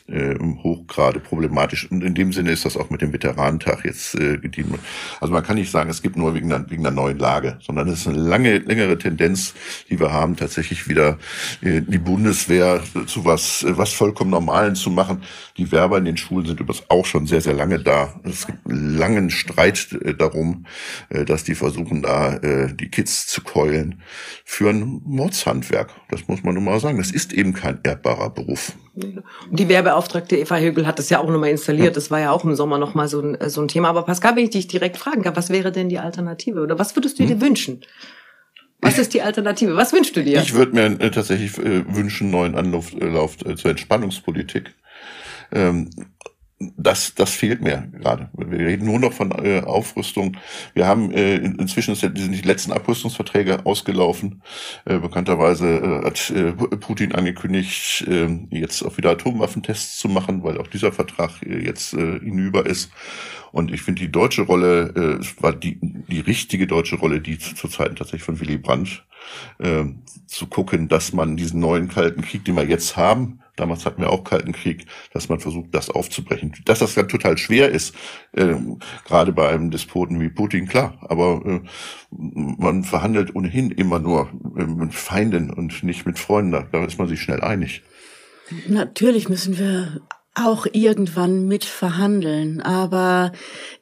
äh, 0.08 0.36
hochgrade 0.40 1.20
problematisch. 1.20 1.90
Und 1.92 2.02
in 2.02 2.16
dem 2.16 2.32
Sinne 2.32 2.52
ist 2.52 2.64
das 2.64 2.78
auch 2.78 2.90
mit 2.90 3.02
dem 3.02 3.12
Veteranentag 3.12 3.84
jetzt 3.84 4.16
äh, 4.16 4.38
gedient. 4.38 4.80
Also 5.20 5.34
man 5.34 5.44
kann 5.44 5.58
nicht 5.58 5.70
sagen, 5.70 5.90
es 5.90 6.02
gibt 6.02 6.16
nur 6.16 6.34
wegen 6.34 6.52
einer, 6.52 6.70
wegen 6.70 6.86
einer 6.86 6.96
neuen 6.96 7.20
Lage, 7.20 7.60
sondern 7.62 7.90
es 7.90 8.00
ist 8.00 8.08
eine 8.08 8.18
lange, 8.18 8.60
längere 8.60 8.98
Tendenz, 8.98 9.54
die 9.90 10.00
wir 10.00 10.12
haben, 10.12 10.38
tatsächlich 10.38 10.88
wieder 10.88 11.18
äh, 11.62 11.82
die 11.82 11.98
Bundeswehr 11.98 12.82
zu 13.06 13.26
was, 13.26 13.64
äh, 13.64 13.78
was 13.78 13.92
vollkommen 13.92 14.32
Normalen 14.32 14.76
zu 14.76 14.90
machen. 14.90 15.24
Die 15.58 15.72
Werber 15.72 15.98
in 15.98 16.06
den 16.06 16.18
Schulen 16.18 16.46
sind 16.46 16.60
übrigens 16.60 16.86
auch 16.90 17.06
schon 17.06 17.28
sehr, 17.28 17.42
sehr 17.42 17.54
lange 17.54 17.80
da. 17.80 18.20
Es 18.24 18.48
gibt 18.48 18.66
einen 18.66 18.98
langen 18.98 19.30
Streit 19.30 19.92
äh, 19.92 20.14
darum, 20.14 20.66
äh, 21.10 21.26
dass 21.26 21.44
die 21.44 21.56
versuchen, 21.56 22.02
da 22.02 22.38
äh, 22.38 22.74
die 22.74 22.90
Kids 22.90 23.28
zu 23.28 23.42
keulen 23.42 24.02
für 24.46 24.70
ein 24.70 25.02
Mordshandwerk. 25.06 25.92
Das 26.10 26.28
muss 26.28 26.44
man 26.44 26.56
nun 26.56 26.64
mal 26.64 26.80
sagen. 26.80 26.98
Das 26.98 27.12
ist 27.12 27.34
eben 27.34 27.54
kein 27.54 27.73
erbbarer 27.84 28.30
Beruf. 28.30 28.74
Die 28.96 29.70
Werbeauftragte 29.70 30.38
Eva 30.38 30.58
Högel 30.58 30.86
hat 30.86 31.00
das 31.00 31.10
ja 31.10 31.20
auch 31.20 31.30
nochmal 31.30 31.50
installiert. 31.50 31.98
Das 31.98 32.12
war 32.12 32.20
ja 32.20 32.32
auch 32.32 32.44
im 32.44 32.56
Sommer 32.56 32.78
nochmal 32.78 33.08
so 33.08 33.22
ein, 33.22 33.38
so 33.50 33.62
ein 33.62 33.68
Thema. 33.68 33.90
Aber 33.90 34.04
Pascal, 34.04 34.36
wenn 34.36 34.44
ich 34.44 34.52
dich 34.52 34.68
direkt 34.68 34.98
fragen 34.98 35.24
kann, 35.24 35.36
was 35.36 35.50
wäre 35.50 35.72
denn 35.72 35.90
die 35.90 36.00
Alternative? 36.00 36.62
Oder 36.62 36.78
was 36.78 36.96
würdest 36.96 37.18
du 37.18 37.24
hm. 37.24 37.30
dir 37.30 37.42
wünschen? 37.42 37.82
Was 38.84 39.00
ist 39.00 39.14
die 39.14 39.22
Alternative? 39.22 39.76
Was 39.78 39.94
wünschst 39.94 40.16
du 40.16 40.24
dir? 40.24 40.42
Ich 40.42 40.54
würde 40.54 40.74
mir 40.74 40.86
äh, 41.00 41.10
tatsächlich 41.10 41.58
äh, 41.58 41.84
wünschen, 41.96 42.30
neuen 42.30 42.56
Anlauf 42.56 42.94
äh, 42.94 43.06
Lauf, 43.06 43.38
äh, 43.46 43.56
zur 43.56 43.72
Entspannungspolitik. 43.72 44.76
Ähm, 45.54 45.90
das, 46.78 47.16
das 47.16 47.32
fehlt 47.32 47.62
mir 47.62 47.90
gerade. 47.92 48.30
Wir 48.34 48.60
reden 48.60 48.86
nur 48.86 49.00
noch 49.00 49.14
von 49.14 49.32
äh, 49.32 49.62
Aufrüstung. 49.62 50.38
Wir 50.74 50.88
haben 50.88 51.12
äh, 51.12 51.36
inzwischen 51.36 51.96
sind 51.96 52.18
die 52.18 52.42
letzten 52.42 52.72
Abrüstungsverträge 52.72 53.66
ausgelaufen. 53.66 54.42
Äh, 54.86 55.00
bekannterweise 55.00 55.68
äh, 55.68 56.06
hat 56.06 56.30
äh, 56.32 56.52
Putin 56.78 57.14
angekündigt, 57.14 58.06
äh, 58.08 58.28
jetzt 58.50 58.84
auch 58.84 58.98
wieder 58.98 59.12
Atomwaffentests 59.12 59.98
zu 59.98 60.08
machen, 60.08 60.44
weil 60.44 60.58
auch 60.58 60.68
dieser 60.68 60.92
Vertrag 60.92 61.42
äh, 61.44 61.64
jetzt 61.64 61.94
äh, 61.94 62.20
hinüber 62.20 62.66
ist. 62.66 62.92
Und 63.52 63.72
ich 63.72 63.84
finde 63.84 64.02
die 64.02 64.12
deutsche 64.12 64.42
Rolle 64.42 65.20
äh, 65.22 65.44
war 65.44 65.54
die, 65.54 65.78
die 65.82 66.22
richtige 66.22 66.66
deutsche 66.66 66.96
Rolle, 66.96 67.22
die 67.22 67.38
zu, 67.38 67.54
zu 67.54 67.68
tatsächlich 67.68 68.24
von 68.24 68.40
Willy 68.40 68.58
Brandt, 68.58 69.06
äh, 69.60 69.86
zu 70.26 70.48
gucken, 70.48 70.88
dass 70.88 71.14
man 71.14 71.38
diesen 71.38 71.60
neuen 71.60 71.88
Kalten 71.88 72.22
Krieg, 72.22 72.44
den 72.46 72.56
wir 72.56 72.66
jetzt 72.66 72.98
haben, 72.98 73.43
damals 73.56 73.86
hatten 73.86 74.02
wir 74.02 74.10
auch 74.10 74.24
Kalten 74.24 74.52
Krieg, 74.52 74.86
dass 75.14 75.30
man 75.30 75.40
versucht, 75.40 75.74
das 75.74 75.90
aufzubrechen. 75.90 76.54
Dass 76.66 76.80
das 76.80 76.96
dann 76.96 77.08
total 77.08 77.38
schwer 77.38 77.70
ist, 77.70 77.96
äh, 78.34 78.56
gerade 79.06 79.32
bei 79.32 79.50
einem 79.50 79.72
Despoten 79.72 80.20
wie 80.20 80.30
Putin, 80.30 80.68
klar. 80.68 80.98
Aber 81.02 81.42
äh, 81.46 81.62
man 82.12 82.84
verhandelt 82.84 83.36
ohnehin 83.36 83.72
immer 83.72 84.00
nur 84.00 84.32
äh, 84.58 84.66
mit 84.66 84.94
Feinden 84.94 85.52
und 85.52 85.84
nicht 85.84 86.06
mit 86.06 86.20
Freunden. 86.20 86.52
Da, 86.52 86.68
da 86.72 86.86
ist 86.86 86.98
man 86.98 87.08
sich 87.08 87.22
schnell 87.22 87.42
einig. 87.42 87.84
Natürlich 88.68 89.30
müssen 89.30 89.58
wir 89.58 90.02
auch 90.36 90.66
irgendwann 90.72 91.48
mit 91.48 91.64
verhandeln. 91.64 92.62
Aber 92.62 93.32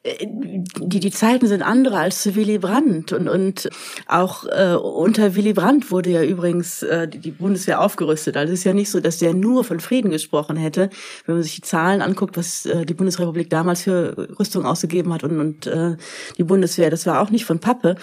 äh, 0.02 0.26
die, 0.26 1.00
die 1.00 1.10
Zeiten 1.10 1.46
sind 1.46 1.62
andere 1.62 1.98
als 1.98 2.22
zu 2.22 2.34
Willy 2.34 2.58
Brandt. 2.58 3.12
Und, 3.12 3.28
und 3.28 3.70
auch 4.06 4.44
äh, 4.44 4.74
unter 4.74 5.34
Willy 5.34 5.54
Brandt 5.54 5.90
wurde 5.90 6.10
ja 6.10 6.22
übrigens 6.22 6.82
äh, 6.82 7.08
die, 7.08 7.18
die 7.18 7.30
Bundeswehr 7.30 7.80
aufgerüstet. 7.80 8.36
Also 8.36 8.52
es 8.52 8.60
ist 8.60 8.64
ja 8.64 8.74
nicht 8.74 8.90
so, 8.90 9.00
dass 9.00 9.18
der 9.18 9.34
nur 9.34 9.64
von 9.64 9.80
Frieden 9.80 10.10
gesprochen 10.10 10.56
hätte. 10.56 10.90
Wenn 11.24 11.36
man 11.36 11.42
sich 11.42 11.56
die 11.56 11.62
Zahlen 11.62 12.02
anguckt, 12.02 12.36
was 12.36 12.66
äh, 12.66 12.84
die 12.84 12.94
Bundesrepublik 12.94 13.48
damals 13.48 13.82
für 13.82 14.28
Rüstung 14.38 14.66
ausgegeben 14.66 15.12
hat 15.12 15.24
und, 15.24 15.40
und 15.40 15.66
äh, 15.66 15.96
die 16.36 16.44
Bundeswehr, 16.44 16.90
das 16.90 17.06
war 17.06 17.20
auch 17.22 17.30
nicht 17.30 17.46
von 17.46 17.60
Pappe. 17.60 17.96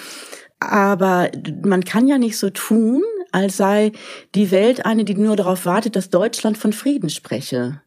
Aber 0.59 1.29
man 1.63 1.85
kann 1.85 2.07
ja 2.07 2.17
nicht 2.17 2.37
so 2.37 2.49
tun, 2.49 3.03
als 3.31 3.57
sei 3.57 3.91
die 4.35 4.51
Welt 4.51 4.85
eine, 4.85 5.05
die 5.05 5.15
nur 5.15 5.35
darauf 5.35 5.65
wartet, 5.65 5.95
dass 5.95 6.09
Deutschland 6.09 6.57
von 6.57 6.73
Frieden 6.73 7.09
spreche. 7.09 7.81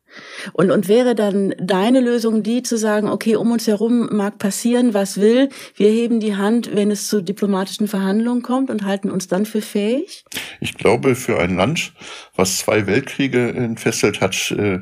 Und, 0.53 0.71
und 0.71 0.89
wäre 0.89 1.15
dann 1.15 1.55
deine 1.59 2.01
Lösung 2.01 2.43
die 2.43 2.63
zu 2.63 2.77
sagen, 2.77 3.09
okay, 3.09 3.37
um 3.37 3.51
uns 3.51 3.67
herum 3.67 4.09
mag 4.13 4.39
passieren, 4.39 4.95
was 4.95 5.21
will, 5.21 5.49
wir 5.77 5.89
heben 5.89 6.21
die 6.21 6.37
Hand, 6.37 6.75
wenn 6.75 6.91
es 6.91 7.09
zu 7.09 7.23
diplomatischen 7.23 7.89
Verhandlungen 7.89 8.43
kommt 8.43 8.71
und 8.71 8.85
halten 8.85 9.11
uns 9.11 9.29
dann 9.29 9.47
für 9.47 9.63
fähig? 9.63 10.25
Ich 10.61 10.75
glaube, 10.75 11.15
für 11.15 11.39
ein 11.39 11.57
Land, 11.57 11.93
was 12.35 12.59
zwei 12.59 12.87
Weltkriege 12.87 13.53
entfesselt 13.53 14.21
hat, 14.21 14.51
äh, 14.53 14.81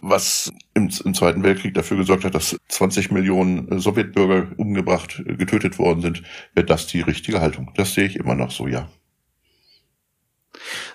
was 0.00 0.52
im, 0.74 0.90
im 1.04 1.14
Zweiten 1.14 1.42
Weltkrieg 1.42 1.74
dafür 1.74 1.96
gesorgt 1.96 2.24
hat, 2.24 2.34
dass 2.34 2.56
20 2.68 3.10
Millionen 3.10 3.78
Sowjetbürger 3.78 4.48
umgebracht, 4.56 5.22
getötet 5.26 5.78
worden 5.78 6.00
sind, 6.00 6.22
wäre 6.54 6.66
das 6.66 6.86
die 6.86 7.00
richtige 7.00 7.40
Haltung. 7.40 7.70
Das 7.76 7.94
sehe 7.94 8.06
ich 8.06 8.16
immer 8.16 8.34
noch 8.34 8.50
so, 8.50 8.66
ja. 8.66 8.88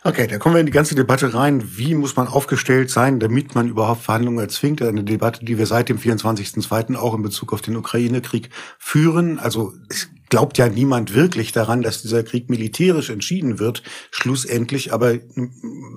Okay, 0.03 0.27
da 0.27 0.37
kommen 0.37 0.55
wir 0.55 0.61
in 0.61 0.65
die 0.65 0.71
ganze 0.71 0.95
Debatte 0.95 1.33
rein. 1.33 1.77
Wie 1.77 1.93
muss 1.93 2.15
man 2.15 2.27
aufgestellt 2.27 2.89
sein, 2.89 3.19
damit 3.19 3.53
man 3.53 3.67
überhaupt 3.67 4.03
Verhandlungen 4.03 4.39
erzwingt? 4.39 4.81
Eine 4.81 5.03
Debatte, 5.03 5.43
die 5.43 5.57
wir 5.57 5.65
seit 5.65 5.89
dem 5.89 5.97
24.02. 5.97 6.95
auch 6.95 7.13
in 7.13 7.21
Bezug 7.21 7.51
auf 7.51 7.61
den 7.61 7.75
Ukraine-Krieg 7.75 8.49
führen. 8.77 9.39
Also 9.39 9.73
es 9.89 10.09
glaubt 10.29 10.57
ja 10.57 10.69
niemand 10.69 11.13
wirklich 11.13 11.51
daran, 11.51 11.81
dass 11.81 12.01
dieser 12.01 12.23
Krieg 12.23 12.49
militärisch 12.49 13.09
entschieden 13.09 13.59
wird, 13.59 13.83
schlussendlich. 14.11 14.93
Aber 14.93 15.15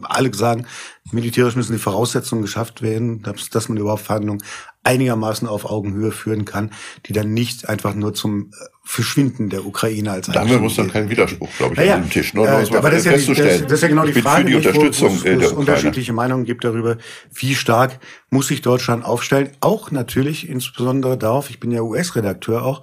alle 0.02 0.34
sagen, 0.34 0.66
militärisch 1.12 1.54
müssen 1.54 1.72
die 1.72 1.78
Voraussetzungen 1.78 2.42
geschafft 2.42 2.82
werden, 2.82 3.22
dass, 3.22 3.68
man 3.68 3.78
überhaupt 3.78 4.02
Verhandlungen 4.02 4.42
einigermaßen 4.84 5.46
auf 5.46 5.64
Augenhöhe 5.64 6.10
führen 6.10 6.44
kann, 6.44 6.72
die 7.06 7.12
dann 7.12 7.32
nicht 7.32 7.68
einfach 7.68 7.94
nur 7.94 8.14
zum 8.14 8.50
äh, 8.50 8.64
Verschwinden 8.84 9.48
der 9.48 9.64
Ukraine 9.64 10.10
als 10.10 10.26
Da 10.26 10.40
haben 10.40 10.50
wir 10.50 10.60
uns 10.60 10.74
dann 10.74 10.90
keinen 10.90 11.08
Widerspruch, 11.08 11.48
glaube 11.56 11.74
ich, 11.74 11.78
naja, 11.78 11.94
an 11.94 12.02
dem 12.02 12.10
Tisch. 12.10 12.34
Nur, 12.34 12.48
äh, 12.48 12.66
aber 12.76 12.90
das 12.90 13.00
ist, 13.00 13.04
ja 13.04 13.34
die, 13.34 13.40
das, 13.40 13.62
das 13.62 13.72
ist 13.72 13.82
ja 13.82 13.88
genau 13.92 14.06
die 14.06 14.20
Frage, 14.20 14.44
die 14.44 14.54
Unterstützung 14.54 15.20
wo, 15.20 15.24
wo 15.24 15.40
es 15.40 15.52
unterschiedliche 15.52 16.12
Meinungen 16.12 16.44
gibt 16.44 16.64
darüber, 16.64 16.96
wie 17.34 17.54
stark 17.54 17.98
muss 18.30 18.48
sich 18.48 18.62
Deutschland 18.62 19.04
aufstellen. 19.04 19.50
Auch 19.60 19.90
natürlich 19.90 20.48
insbesondere 20.48 21.16
darauf, 21.16 21.50
ich 21.50 21.60
bin 21.60 21.70
ja 21.70 21.82
US-Redakteur 21.82 22.64
auch, 22.64 22.82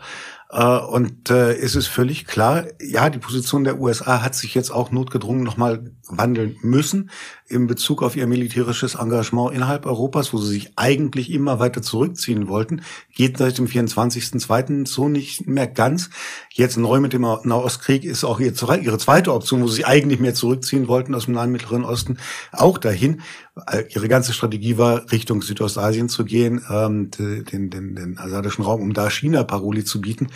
äh, 0.52 0.78
und 0.80 1.30
äh, 1.30 1.54
es 1.54 1.76
ist 1.76 1.88
völlig 1.88 2.26
klar, 2.26 2.66
ja, 2.82 3.10
die 3.10 3.20
Position 3.20 3.64
der 3.64 3.80
USA 3.80 4.24
hat 4.24 4.36
sich 4.36 4.56
jetzt 4.56 4.72
auch 4.72 4.92
notgedrungen 4.92 5.44
nochmal 5.44 5.92
wandeln 6.10 6.58
müssen 6.62 7.10
in 7.50 7.68
Bezug 7.68 8.04
auf 8.04 8.16
ihr 8.16 8.28
militärisches 8.28 8.96
Engagement 8.96 9.54
innerhalb 9.54 9.86
Europas, 9.86 10.34
wo 10.34 10.38
sie 10.38 10.54
sich 10.54 10.72
eigentlich 10.76 11.32
immer 11.32 11.60
weiter 11.60 11.82
zurückziehen 11.82 12.48
wollten, 12.48 12.82
geht 13.14 13.38
seit 13.38 13.58
dem 13.58 13.66
24.02. 13.66 14.88
so 14.88 15.10
nicht 15.10 15.48
mehr 15.48 15.68
ganz. 15.68 16.10
Jetzt 16.52 16.78
neu 16.78 17.00
mit 17.00 17.14
dem 17.14 17.22
Nahostkrieg 17.22 18.04
ist 18.04 18.24
auch 18.24 18.40
ihre 18.40 18.54
zweite 18.54 19.34
Option, 19.34 19.64
wo 19.64 19.68
sie 19.68 19.86
eigentlich 19.86 20.20
mehr 20.20 20.36
zurückziehen 20.36 20.88
wollten 20.88 21.16
aus 21.16 21.26
dem 21.26 21.34
Nahen 21.34 21.52
Mittleren 21.52 21.86
Osten, 21.86 22.18
auch 22.52 22.78
dahin. 22.78 23.22
Ihre 23.90 24.08
ganze 24.08 24.32
Strategie 24.32 24.78
war, 24.78 25.12
Richtung 25.12 25.42
Südostasien 25.42 26.08
zu 26.08 26.24
gehen, 26.24 26.62
ähm, 26.70 27.12
den, 27.12 27.70
den, 27.70 27.96
den 27.96 28.18
asiatischen 28.18 28.62
Raum, 28.62 28.82
um 28.82 28.94
da 28.94 29.10
China-Paroli 29.10 29.84
zu 29.84 30.00
bieten. 30.00 30.28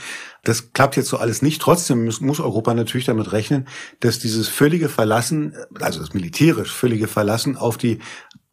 Das 0.46 0.74
klappt 0.74 0.98
jetzt 0.98 1.08
so 1.08 1.18
alles 1.18 1.42
nicht. 1.42 1.62
Trotzdem 1.62 2.04
muss, 2.04 2.20
muss 2.20 2.42
Europa 2.42 2.74
natürlich 2.74 3.06
damit 3.06 3.32
rechnen, 3.32 3.68
dass 4.02 4.20
dieses 4.20 4.50
völlige 4.50 4.90
Verlassen, 4.90 5.56
also 5.80 6.02
das 6.02 6.14
militärisch 6.14 6.72
völlige 6.72 7.08
Verlassen 7.08 7.56
auf 7.56 7.78
die 7.78 8.00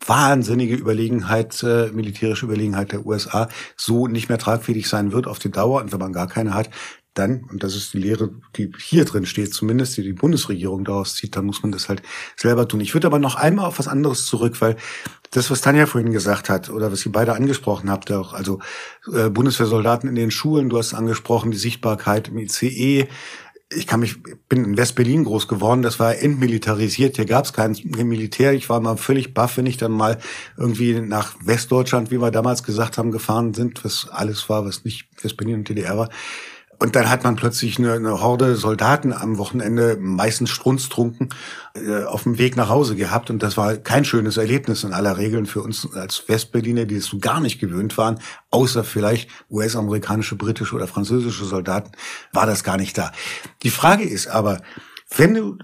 wahnsinnige 0.07 0.77
Überlegenheit, 0.77 1.63
äh, 1.63 1.91
militärische 1.93 2.47
Überlegenheit 2.47 2.93
der 2.93 3.05
USA 3.05 3.49
so 3.77 4.07
nicht 4.07 4.29
mehr 4.29 4.39
tragfähig 4.39 4.89
sein 4.89 5.13
wird 5.13 5.27
auf 5.27 5.39
die 5.39 5.51
Dauer. 5.51 5.83
Und 5.83 5.93
wenn 5.93 5.99
man 5.99 6.13
gar 6.13 6.29
keine 6.29 6.55
hat, 6.55 6.71
dann, 7.15 7.45
und 7.51 7.63
das 7.63 7.75
ist 7.75 7.93
die 7.93 7.99
Lehre, 7.99 8.31
die 8.57 8.71
hier 8.79 9.05
drin 9.05 9.27
steht, 9.27 9.53
zumindest 9.53 9.97
die 9.97 10.03
die 10.03 10.13
Bundesregierung 10.13 10.85
daraus 10.85 11.17
zieht, 11.17 11.35
dann 11.35 11.45
muss 11.45 11.63
man 11.63 11.73
das 11.73 11.89
halt 11.89 12.03
selber 12.37 12.69
tun. 12.69 12.81
Ich 12.81 12.95
würde 12.95 13.09
aber 13.09 13.19
noch 13.19 13.35
einmal 13.35 13.67
auf 13.67 13.79
was 13.79 13.89
anderes 13.89 14.27
zurück, 14.27 14.61
weil 14.61 14.77
das, 15.33 15.51
was 15.51 15.61
Tanja 15.61 15.87
vorhin 15.87 16.13
gesagt 16.13 16.49
hat, 16.49 16.71
oder 16.71 16.93
was 16.93 17.05
ihr 17.05 17.13
beide 17.13 17.35
angesprochen 17.35 17.91
habt, 17.91 18.13
auch, 18.13 18.33
also 18.33 18.61
äh, 19.13 19.29
Bundeswehrsoldaten 19.29 20.09
in 20.09 20.15
den 20.15 20.31
Schulen, 20.31 20.69
du 20.69 20.79
hast 20.79 20.95
angesprochen, 20.95 21.51
die 21.51 21.59
Sichtbarkeit 21.59 22.29
im 22.29 22.39
ICE, 22.39 23.09
ich 23.73 23.87
kann 23.87 24.01
mich, 24.01 24.17
bin 24.49 24.65
in 24.65 24.77
West-Berlin 24.77 25.25
groß 25.25 25.47
geworden, 25.47 25.83
das 25.83 26.01
war 26.01 26.17
entmilitarisiert, 26.17 27.17
hier 27.17 27.25
gab 27.25 27.45
es 27.45 27.53
kein 27.53 27.77
Militär. 27.85 28.53
Ich 28.53 28.69
war 28.69 28.81
mal 28.81 28.97
völlig 28.97 29.33
baff, 29.33 29.57
wenn 29.57 29.67
ich 29.67 29.77
dann 29.77 29.93
mal 29.93 30.19
irgendwie 30.57 31.01
nach 31.01 31.37
Westdeutschland, 31.45 32.11
wie 32.11 32.21
wir 32.21 32.33
damals 32.33 32.65
gesagt 32.65 32.99
haben, 32.99 33.13
gefahren 33.13 33.55
sind, 33.55 33.85
was 33.85 34.09
alles 34.11 34.49
war, 34.49 34.65
was 34.65 34.85
nicht 34.85 35.09
West-Berlin 35.23 35.57
und 35.57 35.69
DDR 35.69 35.97
war. 35.97 36.09
Und 36.81 36.97
dann 36.97 37.11
hat 37.11 37.25
man 37.25 37.37
plötzlich 37.37 37.79
eine, 37.79 37.93
eine 37.93 38.23
Horde 38.23 38.57
Soldaten 38.57 39.13
am 39.13 39.37
Wochenende, 39.37 39.99
meistens 40.01 40.49
strunztrunken, 40.49 41.29
äh, 41.75 42.05
auf 42.05 42.23
dem 42.23 42.39
Weg 42.39 42.57
nach 42.57 42.71
Hause 42.71 42.97
gehabt. 42.97 43.29
Und 43.29 43.43
das 43.43 43.59
war 43.59 43.77
kein 43.77 44.07
schönes 44.07 44.39
Erlebnis 44.39 44.83
in 44.83 44.95
aller 44.95 45.19
Regeln 45.19 45.45
für 45.45 45.61
uns 45.61 45.95
als 45.95 46.27
Westberliner, 46.27 46.87
die 46.87 46.97
es 46.97 47.05
so 47.05 47.19
gar 47.19 47.41
nicht 47.41 47.61
gewöhnt 47.61 47.99
waren, 47.99 48.19
außer 48.51 48.83
vielleicht 48.83 49.29
US-amerikanische, 49.51 50.37
britische 50.37 50.75
oder 50.75 50.87
französische 50.87 51.45
Soldaten, 51.45 51.93
war 52.33 52.47
das 52.47 52.65
gar 52.65 52.79
nicht 52.79 52.97
da. 52.97 53.13
Die 53.63 53.71
Frage 53.71 54.05
ist 54.05 54.29
aber, 54.29 54.63
wenn 55.15 55.35
du, 55.35 55.59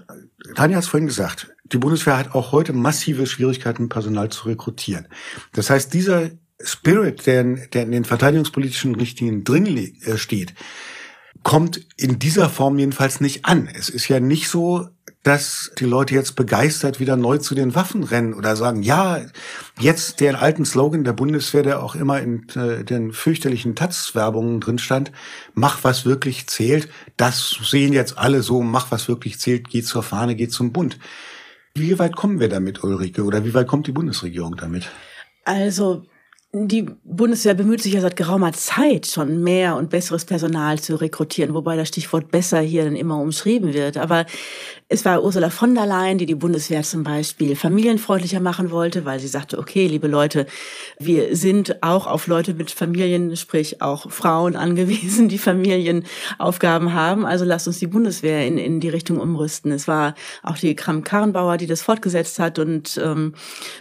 Tanja 0.53 0.77
hat 0.77 0.83
es 0.83 0.89
vorhin 0.89 1.07
gesagt, 1.07 1.51
die 1.63 1.79
Bundeswehr 1.79 2.17
hat 2.17 2.35
auch 2.35 2.51
heute 2.51 2.73
massive 2.73 3.25
Schwierigkeiten, 3.25 3.89
Personal 3.89 4.29
zu 4.29 4.47
rekrutieren. 4.47 5.07
Das 5.53 5.71
heißt, 5.71 5.91
dieser 5.95 6.29
Spirit, 6.61 7.25
der 7.25 7.41
in, 7.41 7.67
der 7.73 7.83
in 7.83 7.91
den 7.91 8.05
verteidigungspolitischen 8.05 8.95
Richtlinien 8.95 9.43
drin 9.43 9.65
äh, 10.05 10.17
steht, 10.17 10.53
kommt 11.47 11.79
in 11.95 12.19
dieser 12.19 12.49
Form 12.49 12.77
jedenfalls 12.77 13.21
nicht 13.21 13.45
an. 13.45 13.69
Es 13.73 13.87
ist 13.87 14.09
ja 14.09 14.19
nicht 14.19 14.49
so, 14.49 14.89
dass 15.23 15.71
die 15.79 15.85
Leute 15.85 16.13
jetzt 16.13 16.35
begeistert 16.35 16.99
wieder 16.99 17.15
neu 17.15 17.37
zu 17.37 17.55
den 17.55 17.73
Waffen 17.73 18.03
rennen 18.03 18.33
oder 18.33 18.57
sagen, 18.57 18.83
ja, 18.83 19.21
jetzt 19.79 20.19
den 20.19 20.35
alten 20.35 20.65
Slogan 20.65 21.05
der 21.05 21.13
Bundeswehr, 21.13 21.63
der 21.63 21.81
auch 21.81 21.95
immer 21.95 22.19
in 22.19 22.49
äh, 22.49 22.83
den 22.83 23.13
fürchterlichen 23.13 23.75
Taz-Werbungen 23.75 24.59
drin 24.59 24.77
stand, 24.77 25.13
mach 25.53 25.85
was 25.85 26.05
wirklich 26.05 26.47
zählt, 26.47 26.89
das 27.15 27.57
sehen 27.63 27.93
jetzt 27.93 28.17
alle 28.17 28.41
so, 28.41 28.61
mach 28.61 28.91
was 28.91 29.07
wirklich 29.07 29.39
zählt, 29.39 29.69
geht 29.69 29.87
zur 29.87 30.03
Fahne, 30.03 30.35
geht 30.35 30.51
zum 30.51 30.73
Bund. 30.73 30.99
Wie 31.73 31.97
weit 31.97 32.17
kommen 32.17 32.41
wir 32.41 32.49
damit, 32.49 32.83
Ulrike, 32.83 33.23
oder 33.23 33.45
wie 33.45 33.53
weit 33.53 33.67
kommt 33.67 33.87
die 33.87 33.93
Bundesregierung 33.93 34.57
damit? 34.57 34.91
Also 35.45 36.03
die 36.53 36.85
Bundeswehr 37.03 37.53
bemüht 37.53 37.81
sich 37.81 37.93
ja 37.93 38.01
seit 38.01 38.15
geraumer 38.15 38.53
Zeit 38.53 39.05
schon 39.07 39.43
mehr 39.43 39.75
und 39.75 39.89
besseres 39.89 40.23
Personal 40.23 40.79
zu 40.79 40.95
rekrutieren, 40.95 41.53
wobei 41.53 41.75
das 41.75 41.89
Stichwort 41.89 42.31
besser 42.31 42.61
hier 42.61 42.85
dann 42.85 42.95
immer 42.95 43.19
umschrieben 43.19 43.73
wird. 43.73 43.97
Aber 43.97 44.25
es 44.89 45.03
war 45.03 45.21
Ursula 45.21 45.49
von 45.49 45.75
der 45.75 45.85
Leyen, 45.85 46.17
die 46.17 46.25
die 46.25 46.35
Bundeswehr 46.35 46.81
zum 46.81 47.03
Beispiel 47.03 47.57
familienfreundlicher 47.57 48.39
machen 48.39 48.71
wollte, 48.71 49.03
weil 49.03 49.19
sie 49.19 49.27
sagte, 49.27 49.59
okay, 49.59 49.85
liebe 49.85 50.07
Leute, 50.07 50.45
wir 50.97 51.35
sind 51.35 51.83
auch 51.83 52.07
auf 52.07 52.27
Leute 52.27 52.53
mit 52.53 52.71
Familien, 52.71 53.35
sprich 53.35 53.81
auch 53.81 54.09
Frauen 54.09 54.55
angewiesen, 54.67 55.27
die 55.27 55.39
Familienaufgaben 55.39 56.93
haben. 56.93 57.25
Also 57.25 57.43
lasst 57.43 57.67
uns 57.67 57.79
die 57.79 57.87
Bundeswehr 57.87 58.47
in, 58.47 58.57
in 58.57 58.79
die 58.79 58.87
Richtung 58.87 59.19
umrüsten. 59.19 59.73
Es 59.73 59.89
war 59.89 60.15
auch 60.41 60.57
die 60.57 60.73
Kram-Karrenbauer, 60.73 61.57
die 61.57 61.67
das 61.67 61.81
fortgesetzt 61.81 62.39
hat. 62.39 62.57
Und 62.57 62.97
ähm, 63.03 63.33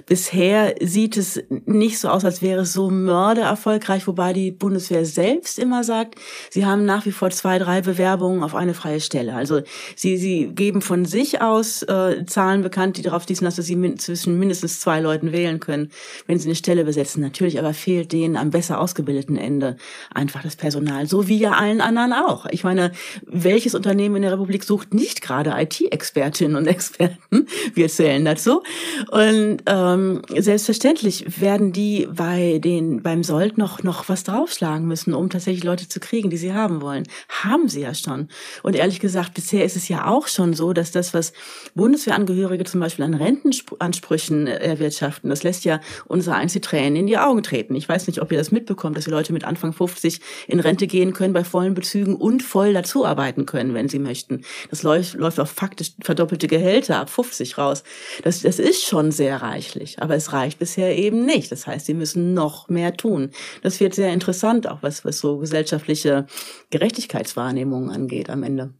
bisher 0.06 0.74
sieht 0.80 1.16
es 1.16 1.40
nicht 1.66 2.00
so 2.00 2.08
aus, 2.08 2.24
als 2.24 2.42
wäre 2.42 2.62
es 2.62 2.72
so 2.72 2.90
mördererfolgreich, 2.90 4.08
wobei 4.08 4.32
die 4.32 4.50
Bundeswehr 4.50 5.04
selbst 5.04 5.60
immer 5.60 5.84
sagt, 5.84 6.16
sie 6.50 6.66
haben 6.66 6.84
nach 6.84 7.06
wie 7.06 7.12
vor 7.12 7.30
zwei, 7.30 7.60
drei 7.60 7.80
Bewerbungen 7.80 8.42
auf 8.42 8.56
eine 8.56 8.74
freie 8.74 9.00
Stelle. 9.00 9.36
Also 9.36 9.60
sie, 9.94 10.16
sie 10.16 10.48
geben 10.48 10.82
von 10.82 10.95
von 10.96 11.04
sich 11.04 11.42
aus 11.42 11.82
äh, 11.82 12.24
Zahlen 12.24 12.62
bekannt, 12.62 12.96
die 12.96 13.02
darauf 13.02 13.24
schließen, 13.24 13.44
dass 13.44 13.56
sie 13.56 13.76
min 13.76 13.98
zwischen 13.98 14.38
mindestens 14.38 14.80
zwei 14.80 14.98
Leuten 14.98 15.30
wählen 15.30 15.60
können, 15.60 15.90
wenn 16.26 16.38
sie 16.38 16.48
eine 16.48 16.54
Stelle 16.54 16.86
besetzen. 16.86 17.20
Natürlich 17.20 17.58
aber 17.58 17.74
fehlt 17.74 18.12
denen 18.12 18.38
am 18.38 18.48
besser 18.48 18.80
ausgebildeten 18.80 19.36
Ende 19.36 19.76
einfach 20.14 20.42
das 20.42 20.56
Personal, 20.56 21.06
so 21.06 21.28
wie 21.28 21.36
ja 21.36 21.52
allen 21.52 21.82
anderen 21.82 22.14
auch. 22.14 22.46
Ich 22.46 22.64
meine, 22.64 22.92
welches 23.26 23.74
Unternehmen 23.74 24.16
in 24.16 24.22
der 24.22 24.32
Republik 24.32 24.64
sucht 24.64 24.94
nicht 24.94 25.20
gerade 25.20 25.52
IT-Expertinnen 25.54 26.56
und 26.56 26.66
Experten? 26.66 27.46
Wir 27.74 27.88
zählen 27.88 28.24
dazu. 28.24 28.62
Und 29.10 29.58
ähm, 29.66 30.22
selbstverständlich 30.34 31.42
werden 31.42 31.74
die 31.74 32.08
bei 32.10 32.58
den 32.58 33.02
beim 33.02 33.22
Sold 33.22 33.58
noch 33.58 33.82
noch 33.82 34.08
was 34.08 34.24
draufschlagen 34.24 34.86
müssen, 34.86 35.12
um 35.12 35.28
tatsächlich 35.28 35.64
Leute 35.64 35.88
zu 35.88 36.00
kriegen, 36.00 36.30
die 36.30 36.38
sie 36.38 36.54
haben 36.54 36.80
wollen. 36.80 37.06
Haben 37.28 37.68
sie 37.68 37.82
ja 37.82 37.92
schon. 37.92 38.28
Und 38.62 38.76
ehrlich 38.76 39.00
gesagt, 39.00 39.34
bisher 39.34 39.62
ist 39.62 39.76
es 39.76 39.88
ja 39.88 40.06
auch 40.06 40.26
schon 40.26 40.54
so, 40.54 40.72
dass 40.72 40.85
dass 40.86 40.92
das, 40.92 41.14
was 41.14 41.32
Bundeswehrangehörige 41.74 42.64
zum 42.64 42.80
Beispiel 42.80 43.04
an 43.04 43.14
Rentenansprüchen 43.14 44.46
erwirtschaften, 44.46 45.30
das 45.30 45.42
lässt 45.42 45.64
ja 45.64 45.80
unser 46.06 46.34
eins 46.36 46.52
die 46.52 46.60
Tränen 46.60 46.96
in 46.96 47.06
die 47.06 47.18
Augen 47.18 47.42
treten. 47.42 47.74
Ich 47.74 47.88
weiß 47.88 48.06
nicht, 48.06 48.20
ob 48.22 48.30
ihr 48.32 48.38
das 48.38 48.52
mitbekommt, 48.52 48.96
dass 48.96 49.04
die 49.04 49.10
Leute 49.10 49.32
mit 49.32 49.44
Anfang 49.44 49.72
50 49.72 50.20
in 50.46 50.60
Rente 50.60 50.86
gehen 50.86 51.12
können 51.12 51.32
bei 51.32 51.44
vollen 51.44 51.74
Bezügen 51.74 52.14
und 52.14 52.42
voll 52.42 52.72
dazuarbeiten 52.72 53.46
können, 53.46 53.74
wenn 53.74 53.88
sie 53.88 53.98
möchten. 53.98 54.42
Das 54.70 54.82
läuft, 54.82 55.14
läuft 55.14 55.40
auf 55.40 55.50
faktisch 55.50 55.92
verdoppelte 56.00 56.46
Gehälter 56.46 56.98
ab 56.98 57.10
50 57.10 57.58
raus. 57.58 57.82
Das, 58.22 58.42
das 58.42 58.58
ist 58.58 58.84
schon 58.84 59.10
sehr 59.12 59.42
reichlich, 59.42 60.00
aber 60.00 60.14
es 60.14 60.32
reicht 60.32 60.58
bisher 60.58 60.96
eben 60.96 61.24
nicht. 61.24 61.50
Das 61.50 61.66
heißt, 61.66 61.86
sie 61.86 61.94
müssen 61.94 62.34
noch 62.34 62.68
mehr 62.68 62.96
tun. 62.96 63.30
Das 63.62 63.80
wird 63.80 63.94
sehr 63.94 64.12
interessant, 64.12 64.68
auch 64.68 64.82
was, 64.82 65.04
was 65.04 65.18
so 65.18 65.38
gesellschaftliche 65.38 66.26
Gerechtigkeitswahrnehmungen 66.70 67.90
angeht 67.90 68.30
am 68.30 68.42
Ende. 68.42 68.74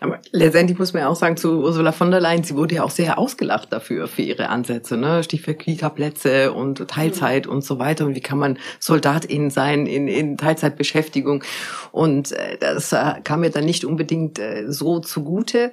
Aber 0.00 0.20
letztendlich 0.32 0.78
muss 0.78 0.92
man 0.92 1.02
ja 1.02 1.08
auch 1.08 1.16
sagen, 1.16 1.36
zu 1.36 1.60
Ursula 1.60 1.92
von 1.92 2.10
der 2.10 2.20
Leyen, 2.20 2.44
sie 2.44 2.54
wurde 2.54 2.76
ja 2.76 2.84
auch 2.84 2.90
sehr 2.90 3.18
ausgelacht 3.18 3.72
dafür, 3.72 4.06
für 4.08 4.22
ihre 4.22 4.48
Ansätze, 4.48 4.96
ne? 4.96 5.22
Stichwort 5.22 5.58
Kita-Plätze 5.58 6.52
und 6.52 6.86
Teilzeit 6.88 7.46
und 7.46 7.64
so 7.64 7.78
weiter. 7.78 8.06
Und 8.06 8.14
wie 8.14 8.20
kann 8.20 8.38
man 8.38 8.58
Soldatin 8.80 9.50
sein 9.50 9.86
in, 9.86 10.08
in 10.08 10.36
Teilzeitbeschäftigung? 10.36 11.44
Und 11.92 12.32
äh, 12.32 12.58
das 12.58 12.92
äh, 12.92 13.20
kam 13.22 13.40
mir 13.40 13.50
dann 13.50 13.64
nicht 13.64 13.84
unbedingt 13.84 14.38
äh, 14.38 14.64
so 14.68 15.00
zugute. 15.00 15.72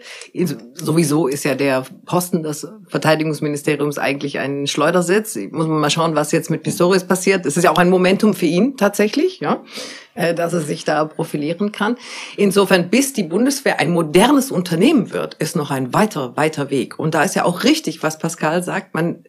Sowieso 0.74 1.28
ist 1.28 1.43
ja 1.43 1.56
der 1.56 1.86
Posten 2.06 2.43
des 2.43 2.67
Verteidigungsministeriums 2.88 3.97
eigentlich 3.97 4.39
ein 4.39 4.67
Schleudersitz. 4.67 5.36
Muss 5.52 5.67
man 5.67 5.80
mal 5.80 5.89
schauen, 5.89 6.15
was 6.15 6.32
jetzt 6.32 6.50
mit 6.50 6.63
Pistorius 6.63 7.04
passiert. 7.04 7.45
Es 7.45 7.58
ist 7.58 7.63
ja 7.63 7.71
auch 7.71 7.78
ein 7.78 7.89
Momentum 7.89 8.34
für 8.34 8.45
ihn 8.45 8.78
tatsächlich, 8.78 9.39
ja. 9.39 9.63
Äh, 10.21 10.36
dass 10.36 10.53
er 10.53 10.62
sich 10.62 10.86
da 10.86 11.05
profilieren 11.05 11.71
kann. 11.71 11.97
Insofern, 12.38 12.89
bis 12.89 13.13
die 13.13 13.23
Bundeswehr 13.23 13.79
ein 13.79 13.91
modernes 13.91 14.51
Unternehmen 14.51 15.12
wird, 15.12 15.34
ist 15.36 15.55
noch 15.55 15.71
ein 15.71 15.93
weiter, 15.93 16.38
weiter 16.38 16.69
Weg. 16.69 16.99
Und 16.99 17.15
da 17.15 17.23
ist 17.23 17.36
ja 17.36 17.43
auch 17.43 17.63
richtig, 17.63 18.03
was 18.03 18.19
Pascal 18.19 18.62
sagt, 18.62 18.93
man 18.93 19.23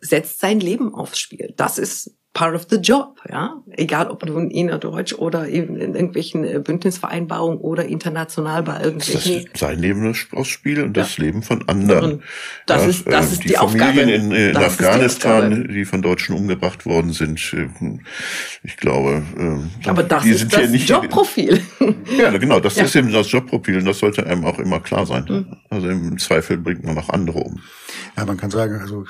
setzt 0.00 0.40
sein 0.40 0.58
Leben 0.58 0.92
aufs 0.92 1.18
Spiel. 1.20 1.54
Das 1.56 1.78
ist 1.78 2.16
part 2.34 2.54
of 2.54 2.66
the 2.68 2.76
job, 2.76 3.20
ja. 3.30 3.62
Egal 3.70 4.10
ob 4.10 4.26
nun 4.26 4.50
innerdeutsch 4.50 5.14
oder 5.14 5.46
in, 5.46 5.76
in 5.76 5.94
irgendwelchen 5.94 6.44
äh, 6.44 6.58
Bündnisvereinbarungen 6.58 7.58
oder 7.58 7.86
international 7.86 8.64
bei 8.64 8.82
irgendwelchen. 8.82 9.44
Das 9.44 9.44
ist 9.44 9.56
sein 9.56 9.78
Leben 9.78 10.14
ausspielen 10.32 10.86
und 10.86 10.96
das 10.96 11.16
ja. 11.16 11.24
Leben 11.24 11.42
von 11.42 11.66
anderen. 11.68 12.22
Das 12.66 12.82
ja, 12.82 12.88
ist, 12.88 13.06
das 13.06 13.32
ist 13.32 13.44
die, 13.44 13.48
die 13.48 13.54
Familien 13.54 13.88
Aufgabe. 13.88 14.10
in, 14.10 14.32
in 14.32 14.56
Afghanistan, 14.56 15.64
die, 15.68 15.74
die, 15.74 15.84
von 15.84 16.02
Deutschen 16.02 16.36
umgebracht 16.36 16.84
worden 16.86 17.12
sind. 17.12 17.40
Äh, 17.54 17.68
ich 18.64 18.76
glaube, 18.76 19.22
äh, 19.38 19.88
aber 19.88 20.02
das 20.02 20.26
ist 20.26 20.52
das 20.52 20.68
nicht, 20.70 20.88
Jobprofil. 20.88 21.60
Ja, 22.18 22.36
genau, 22.36 22.60
das 22.60 22.76
ja. 22.76 22.84
ist 22.84 22.96
eben 22.96 23.12
das 23.12 23.30
Jobprofil 23.30 23.78
und 23.78 23.84
das 23.84 23.98
sollte 23.98 24.26
einem 24.26 24.44
auch 24.44 24.58
immer 24.58 24.80
klar 24.80 25.06
sein. 25.06 25.24
Mhm. 25.28 25.56
Also 25.70 25.88
im 25.88 26.18
Zweifel 26.18 26.58
bringt 26.58 26.84
man 26.84 26.98
auch 26.98 27.08
andere 27.08 27.38
um. 27.38 27.60
Ja, 28.16 28.24
man 28.24 28.36
kann 28.36 28.50
sagen, 28.50 28.80
also 28.80 29.04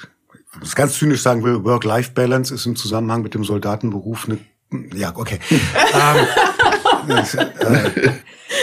das 0.60 0.74
ganz 0.74 0.94
zynisch 0.94 1.22
sagen 1.22 1.42
will, 1.42 1.64
Work-Life-Balance 1.64 2.54
ist 2.54 2.66
im 2.66 2.76
Zusammenhang 2.76 3.22
mit 3.22 3.34
dem 3.34 3.44
Soldatenberuf 3.44 4.28
eine, 4.28 4.38
ja, 4.94 5.12
okay. 5.14 5.38
ähm, 5.50 7.18
äh, 7.38 8.10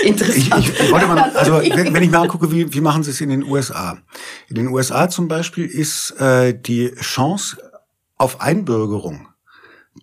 Interessant. 0.04 0.66
Ich, 0.66 0.80
ich 0.80 0.92
wollte 0.92 1.08
mal, 1.08 1.20
also 1.20 1.54
wenn, 1.62 1.94
wenn 1.94 2.04
ich 2.04 2.12
mir 2.12 2.20
angucke, 2.20 2.52
wie, 2.52 2.74
wie 2.74 2.82
machen 2.82 3.04
sie 3.04 3.12
es 3.12 3.22
in 3.22 3.30
den 3.30 3.44
USA? 3.44 3.98
In 4.48 4.56
den 4.56 4.68
USA 4.68 5.10
zum 5.10 5.28
Beispiel 5.28 5.66
ist 5.66 6.12
äh, 6.20 6.60
die 6.60 6.94
Chance 6.96 7.58
auf 8.18 8.42
Einbürgerung 8.42 9.28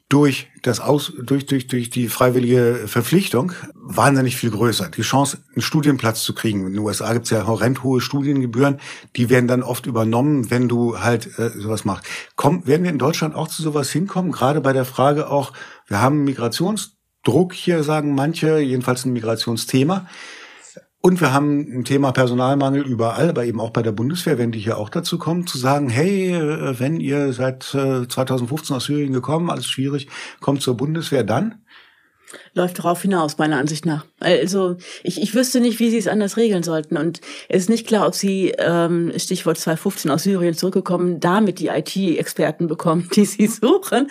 durch 0.09 0.49
das 0.63 0.81
Aus, 0.81 1.13
durch, 1.23 1.47
durch, 1.47 1.67
durch 1.67 1.91
die 1.91 2.09
freiwillige 2.09 2.85
Verpflichtung 2.87 3.53
wahnsinnig 3.75 4.37
viel 4.37 4.51
größer. 4.51 4.89
Die 4.89 5.03
Chance, 5.03 5.39
einen 5.55 5.63
Studienplatz 5.63 6.23
zu 6.23 6.35
kriegen. 6.35 6.67
In 6.67 6.73
den 6.73 6.79
USA 6.79 7.13
gibt 7.13 7.25
es 7.25 7.31
ja 7.31 7.47
horrend 7.47 7.83
hohe 7.83 8.01
Studiengebühren, 8.01 8.81
die 9.17 9.31
werden 9.31 9.49
dann 9.49 9.63
oft 9.63 9.87
übernommen, 9.87 10.51
wenn 10.51 10.69
du 10.69 11.01
halt 11.01 11.39
äh, 11.39 11.51
sowas 11.51 11.85
machst. 11.85 12.07
Komm, 12.37 12.67
werden 12.67 12.85
wir 12.85 12.91
in 12.91 12.99
Deutschland 12.99 13.35
auch 13.35 13.49
zu 13.49 13.63
sowas 13.63 13.91
hinkommen? 13.91 14.33
Gerade 14.33 14.61
bei 14.61 14.73
der 14.73 14.85
Frage 14.85 15.31
auch, 15.31 15.53
wir 15.87 16.01
haben 16.01 16.25
Migrationsdruck 16.25 17.55
hier, 17.55 17.83
sagen 17.83 18.15
manche, 18.15 18.59
jedenfalls 18.59 19.05
ein 19.05 19.13
Migrationsthema. 19.13 20.07
Und 21.01 21.21
wir 21.21 21.33
haben 21.33 21.61
ein 21.61 21.85
Thema 21.85 22.11
Personalmangel 22.11 22.83
überall, 22.83 23.31
aber 23.31 23.45
eben 23.45 23.61
auch 23.61 23.71
bei 23.71 23.83
der 23.83 23.93
Bundeswehr, 23.93 24.37
wenn 24.37 24.51
die 24.51 24.59
hier 24.59 24.79
auch 24.79 24.89
dazu 24.89 25.17
kommen, 25.17 25.47
zu 25.47 25.57
sagen, 25.57 25.89
hey, 25.89 26.33
äh, 26.33 26.81
wenn 26.81 26.99
ihr 26.99 27.33
seit 27.33 27.63
2015 27.63 28.75
äh, 28.75 28.77
aus 28.77 28.85
Syrien 28.85 29.13
gekommen, 29.13 29.51
alles 29.51 29.67
schwierig, 29.67 30.09
kommt 30.41 30.61
zur 30.61 30.77
Bundeswehr 30.77 31.23
dann 31.23 31.63
läuft 32.59 32.81
darauf 32.81 33.01
hinaus, 33.01 33.39
meiner 33.39 33.57
Ansicht 33.57 33.87
nach. 33.87 34.05
Also 34.21 34.77
ich, 35.05 35.23
ich 35.23 35.35
wüsste 35.35 35.61
nicht, 35.61 35.79
wie 35.79 35.91
sie 35.91 35.97
es 35.97 36.09
anders 36.09 36.37
regeln 36.37 36.63
sollten. 36.63 36.97
Und 36.97 37.21
es 37.49 37.63
ist 37.63 37.69
nicht 37.71 37.87
klar, 37.87 38.07
ob 38.07 38.15
sie, 38.15 38.53
ähm, 38.59 39.13
Stichwort 39.17 39.59
2015 39.59 40.11
aus 40.11 40.25
Syrien 40.25 40.55
zurückgekommen, 40.55 41.21
damit 41.21 41.61
die 41.61 41.69
IT-Experten 41.69 42.67
bekommen, 42.67 43.09
die 43.15 43.25
sie 43.25 43.47
suchen. 43.47 44.09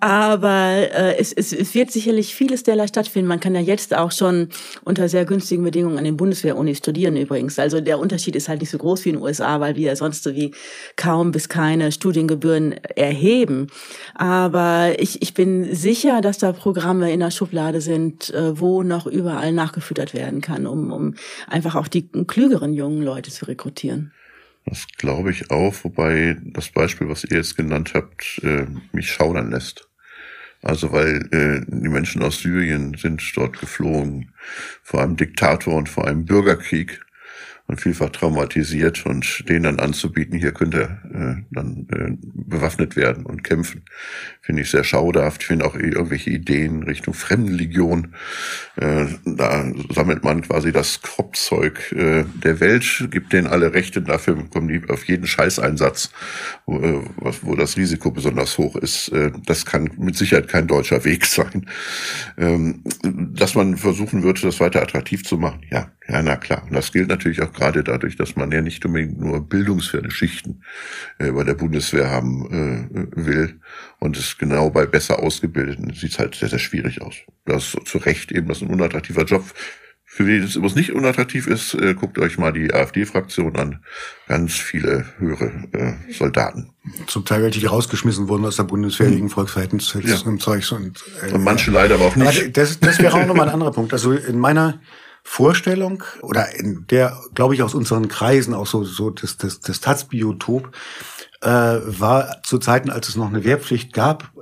Aber 0.00 0.48
äh, 0.50 1.18
es, 1.18 1.32
es, 1.32 1.52
es 1.52 1.74
wird 1.74 1.90
sicherlich 1.90 2.34
vieles 2.34 2.62
derlei 2.62 2.86
stattfinden. 2.86 3.28
Man 3.28 3.40
kann 3.40 3.54
ja 3.54 3.60
jetzt 3.60 3.94
auch 3.94 4.12
schon 4.12 4.48
unter 4.84 5.08
sehr 5.08 5.26
günstigen 5.26 5.62
Bedingungen 5.62 5.98
an 5.98 6.04
den 6.04 6.16
Bundeswehr-Unis 6.16 6.78
studieren 6.78 7.16
übrigens. 7.16 7.58
Also 7.58 7.80
der 7.80 7.98
Unterschied 7.98 8.34
ist 8.36 8.48
halt 8.48 8.60
nicht 8.60 8.70
so 8.70 8.78
groß 8.78 9.04
wie 9.04 9.10
in 9.10 9.16
den 9.16 9.22
USA, 9.22 9.60
weil 9.60 9.76
wir 9.76 9.88
ja 9.88 9.96
sonst 9.96 10.24
so 10.24 10.34
wie 10.34 10.52
kaum 10.96 11.32
bis 11.32 11.50
keine 11.50 11.92
Studiengebühren 11.92 12.72
erheben. 12.96 13.66
Aber 14.14 14.94
ich, 14.98 15.20
ich 15.20 15.34
bin 15.34 15.74
sicher, 15.74 16.22
dass 16.22 16.38
da 16.38 16.52
Programme 16.52 17.12
in 17.12 17.20
der 17.20 17.30
Schublade 17.30 17.82
sind, 17.82 17.89
sind, 17.90 18.30
äh, 18.30 18.58
wo 18.58 18.82
noch 18.82 19.06
überall 19.06 19.52
nachgefüttert 19.52 20.14
werden 20.14 20.40
kann, 20.40 20.66
um, 20.66 20.92
um 20.92 21.14
einfach 21.48 21.74
auch 21.74 21.88
die 21.88 22.08
klügeren 22.08 22.72
jungen 22.72 23.02
Leute 23.02 23.30
zu 23.30 23.46
rekrutieren. 23.46 24.12
Das 24.66 24.86
glaube 24.96 25.30
ich 25.30 25.50
auch, 25.50 25.74
wobei 25.82 26.36
das 26.44 26.68
Beispiel, 26.68 27.08
was 27.08 27.24
ihr 27.24 27.38
jetzt 27.38 27.56
genannt 27.56 27.92
habt, 27.94 28.40
äh, 28.44 28.66
mich 28.92 29.10
schaudern 29.10 29.50
lässt. 29.50 29.88
Also 30.62 30.92
weil 30.92 31.28
äh, 31.32 31.64
die 31.66 31.88
Menschen 31.88 32.22
aus 32.22 32.40
Syrien 32.40 32.94
sind 32.96 33.22
dort 33.34 33.58
geflohen 33.58 34.32
vor 34.82 35.02
einem 35.02 35.16
Diktator 35.16 35.74
und 35.74 35.88
vor 35.88 36.06
einem 36.06 36.26
Bürgerkrieg 36.26 37.00
und 37.70 37.80
vielfach 37.80 38.10
traumatisiert 38.10 39.06
und 39.06 39.48
denen 39.48 39.62
dann 39.62 39.78
anzubieten, 39.78 40.36
hier 40.36 40.50
könnte 40.50 40.98
äh, 41.14 41.42
dann 41.52 41.86
äh, 41.92 42.16
bewaffnet 42.20 42.96
werden 42.96 43.24
und 43.24 43.44
kämpfen, 43.44 43.84
finde 44.42 44.62
ich 44.62 44.70
sehr 44.70 44.82
schauderhaft. 44.82 45.42
Ich 45.42 45.46
finde 45.46 45.64
auch 45.64 45.76
irgendwelche 45.76 46.30
Ideen 46.30 46.82
Richtung 46.82 47.14
Fremdenlegion. 47.14 48.16
Äh, 48.74 49.06
da 49.24 49.70
sammelt 49.88 50.24
man 50.24 50.42
quasi 50.42 50.72
das 50.72 51.00
Kropfzeug 51.02 51.92
äh, 51.92 52.24
der 52.42 52.58
Welt, 52.58 53.06
gibt 53.12 53.32
denen 53.32 53.46
alle 53.46 53.72
Rechte, 53.72 54.02
dafür 54.02 54.34
bekommen 54.34 54.66
die 54.66 54.82
auf 54.90 55.04
jeden 55.04 55.28
Scheißeinsatz, 55.28 56.10
wo, 56.66 56.80
äh, 56.80 57.04
wo 57.42 57.54
das 57.54 57.76
Risiko 57.76 58.10
besonders 58.10 58.58
hoch 58.58 58.74
ist. 58.74 59.10
Äh, 59.10 59.30
das 59.46 59.64
kann 59.64 59.90
mit 59.96 60.16
Sicherheit 60.16 60.48
kein 60.48 60.66
deutscher 60.66 61.04
Weg 61.04 61.24
sein. 61.24 61.66
Ähm, 62.36 62.82
dass 63.04 63.54
man 63.54 63.76
versuchen 63.76 64.24
würde, 64.24 64.40
das 64.40 64.58
weiter 64.58 64.82
attraktiv 64.82 65.22
zu 65.22 65.38
machen, 65.38 65.60
ja, 65.70 65.92
ja, 66.08 66.20
na 66.22 66.36
klar. 66.36 66.64
Und 66.64 66.74
das 66.74 66.90
gilt 66.90 67.08
natürlich 67.08 67.40
auch 67.42 67.52
gerade 67.60 67.84
dadurch, 67.84 68.16
dass 68.16 68.36
man 68.36 68.50
ja 68.50 68.62
nicht 68.62 68.84
unbedingt 68.86 69.20
nur 69.20 69.46
bildungsferne 69.46 70.10
Schichten 70.10 70.62
äh, 71.18 71.30
bei 71.30 71.44
der 71.44 71.54
Bundeswehr 71.54 72.10
haben 72.10 72.46
äh, 72.50 73.26
will. 73.26 73.60
Und 73.98 74.16
es 74.16 74.38
genau 74.38 74.70
bei 74.70 74.86
besser 74.86 75.18
Ausgebildeten 75.18 75.92
sieht 75.92 76.12
es 76.12 76.18
halt 76.18 76.34
sehr, 76.34 76.48
sehr 76.48 76.58
schwierig 76.58 77.02
aus. 77.02 77.16
Das 77.44 77.74
ist 77.74 77.86
zu 77.86 77.98
Recht 77.98 78.32
eben, 78.32 78.48
das 78.48 78.58
ist 78.58 78.62
ein 78.62 78.72
unattraktiver 78.72 79.24
Job. 79.24 79.44
Für 80.12 80.26
wen 80.26 80.42
es 80.42 80.56
übrigens 80.56 80.74
nicht 80.74 80.92
unattraktiv 80.92 81.46
ist, 81.46 81.74
äh, 81.74 81.94
guckt 81.94 82.18
euch 82.18 82.36
mal 82.36 82.52
die 82.52 82.74
AfD-Fraktion 82.74 83.54
an. 83.56 83.84
Ganz 84.26 84.54
viele 84.54 85.04
höhere 85.18 85.52
äh, 85.72 86.12
Soldaten. 86.12 86.70
Zum 87.06 87.24
Teil 87.24 87.42
welche, 87.42 87.60
die 87.60 87.66
rausgeschmissen 87.66 88.26
wurden 88.26 88.44
aus 88.44 88.56
der 88.56 88.64
Bundeswehr 88.64 89.06
hm. 89.06 89.16
wegen 89.16 89.28
Volksverhältnis 89.28 89.96
ja. 90.02 90.16
und 90.24 90.42
Zeugs. 90.42 90.72
Und, 90.72 91.04
äh, 91.22 91.32
und 91.32 91.44
manche 91.44 91.70
leider 91.70 91.94
aber 91.96 92.06
auch 92.06 92.16
nicht. 92.16 92.56
Das, 92.56 92.80
das 92.80 92.98
wäre 92.98 93.14
auch 93.14 93.26
nochmal 93.26 93.48
ein 93.48 93.54
anderer 93.54 93.70
Punkt. 93.70 93.92
Also 93.92 94.12
in 94.12 94.38
meiner 94.38 94.80
Vorstellung 95.22 96.02
oder 96.22 96.54
in 96.58 96.86
der, 96.88 97.18
glaube 97.34 97.54
ich, 97.54 97.62
aus 97.62 97.74
unseren 97.74 98.08
Kreisen 98.08 98.54
auch 98.54 98.66
so, 98.66 98.84
so 98.84 99.10
das, 99.10 99.36
das, 99.36 99.60
das 99.60 99.80
Taz-Biotop 99.80 100.72
äh, 101.42 101.48
war 101.48 102.42
zu 102.42 102.58
Zeiten, 102.58 102.90
als 102.90 103.08
es 103.08 103.16
noch 103.16 103.28
eine 103.28 103.44
Wehrpflicht 103.44 103.92
gab, 103.92 104.32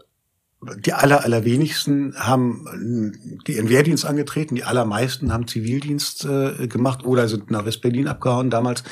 die 0.60 0.92
aller, 0.92 1.24
allerwenigsten 1.24 2.14
haben 2.18 3.38
die 3.46 3.56
ihren 3.56 3.68
Wehrdienst 3.68 4.04
angetreten, 4.04 4.56
die 4.56 4.64
allermeisten 4.64 5.32
haben 5.32 5.46
Zivildienst 5.46 6.24
äh, 6.24 6.66
gemacht 6.66 7.04
oder 7.04 7.28
sind 7.28 7.50
nach 7.50 7.64
West-Berlin 7.64 8.08
abgehauen 8.08 8.50
damals, 8.50 8.82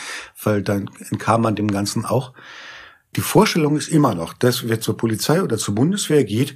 weil 0.43 0.62
dann 0.62 0.91
entkam 1.11 1.43
man 1.43 1.57
dem 1.57 1.68
Ganzen 1.68 2.05
auch. 2.05 2.34
Die 3.17 3.23
Vorstellung 3.23 3.79
ist 3.79 3.89
immer 3.89 4.14
noch, 4.14 4.35
dass 4.35 4.69
wer 4.69 4.79
zur 4.83 4.99
Polizei 4.99 5.43
oder 5.43 5.57
zur 5.57 5.75
Bundeswehr 5.75 6.23
geht, 6.23 6.55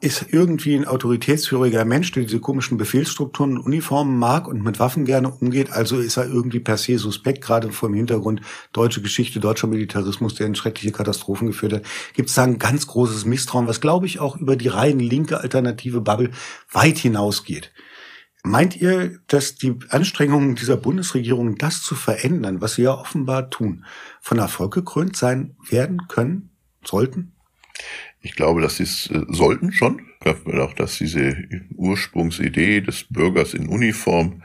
ist 0.00 0.26
irgendwie 0.30 0.76
ein 0.76 0.86
autoritätshöriger 0.86 1.84
Mensch, 1.84 2.12
der 2.12 2.22
diese 2.22 2.38
komischen 2.38 2.78
Befehlsstrukturen 2.78 3.58
und 3.58 3.66
Uniformen 3.66 4.16
mag 4.16 4.46
und 4.46 4.62
mit 4.62 4.78
Waffen 4.78 5.04
gerne 5.04 5.28
umgeht. 5.28 5.72
Also 5.72 5.98
ist 5.98 6.16
er 6.16 6.26
irgendwie 6.26 6.60
per 6.60 6.76
se 6.76 6.98
suspekt, 6.98 7.42
gerade 7.42 7.72
vor 7.72 7.88
dem 7.88 7.96
Hintergrund 7.96 8.42
deutsche 8.72 9.02
Geschichte, 9.02 9.40
deutscher 9.40 9.66
Militarismus, 9.66 10.36
der 10.36 10.46
in 10.46 10.54
schreckliche 10.54 10.92
Katastrophen 10.92 11.48
geführt 11.48 11.72
hat. 11.72 11.82
Gibt 12.14 12.28
es 12.28 12.36
da 12.36 12.44
ein 12.44 12.60
ganz 12.60 12.86
großes 12.86 13.24
Misstrauen, 13.24 13.66
was 13.66 13.80
glaube 13.80 14.06
ich 14.06 14.20
auch 14.20 14.36
über 14.36 14.54
die 14.54 14.68
rein 14.68 15.00
linke 15.00 15.40
alternative 15.40 16.00
Bubble 16.00 16.30
weit 16.70 16.98
hinausgeht. 16.98 17.72
Meint 18.44 18.76
ihr, 18.76 19.18
dass 19.26 19.56
die 19.56 19.74
Anstrengungen 19.90 20.54
dieser 20.54 20.76
Bundesregierung, 20.76 21.56
das 21.56 21.82
zu 21.82 21.94
verändern, 21.94 22.60
was 22.60 22.74
sie 22.74 22.82
ja 22.82 22.94
offenbar 22.94 23.50
tun, 23.50 23.84
von 24.20 24.38
Erfolg 24.38 24.74
gekrönt 24.74 25.16
sein 25.16 25.56
werden 25.68 26.06
können, 26.08 26.50
sollten? 26.84 27.32
Ich 28.20 28.34
glaube, 28.34 28.60
dass 28.60 28.76
sie 28.76 28.84
es 28.84 29.10
äh, 29.10 29.24
sollten 29.28 29.72
schon. 29.72 30.02
Auch, 30.24 30.74
dass 30.74 30.98
diese 30.98 31.36
Ursprungsidee 31.76 32.80
des 32.80 33.04
Bürgers 33.04 33.54
in 33.54 33.68
Uniform 33.68 34.42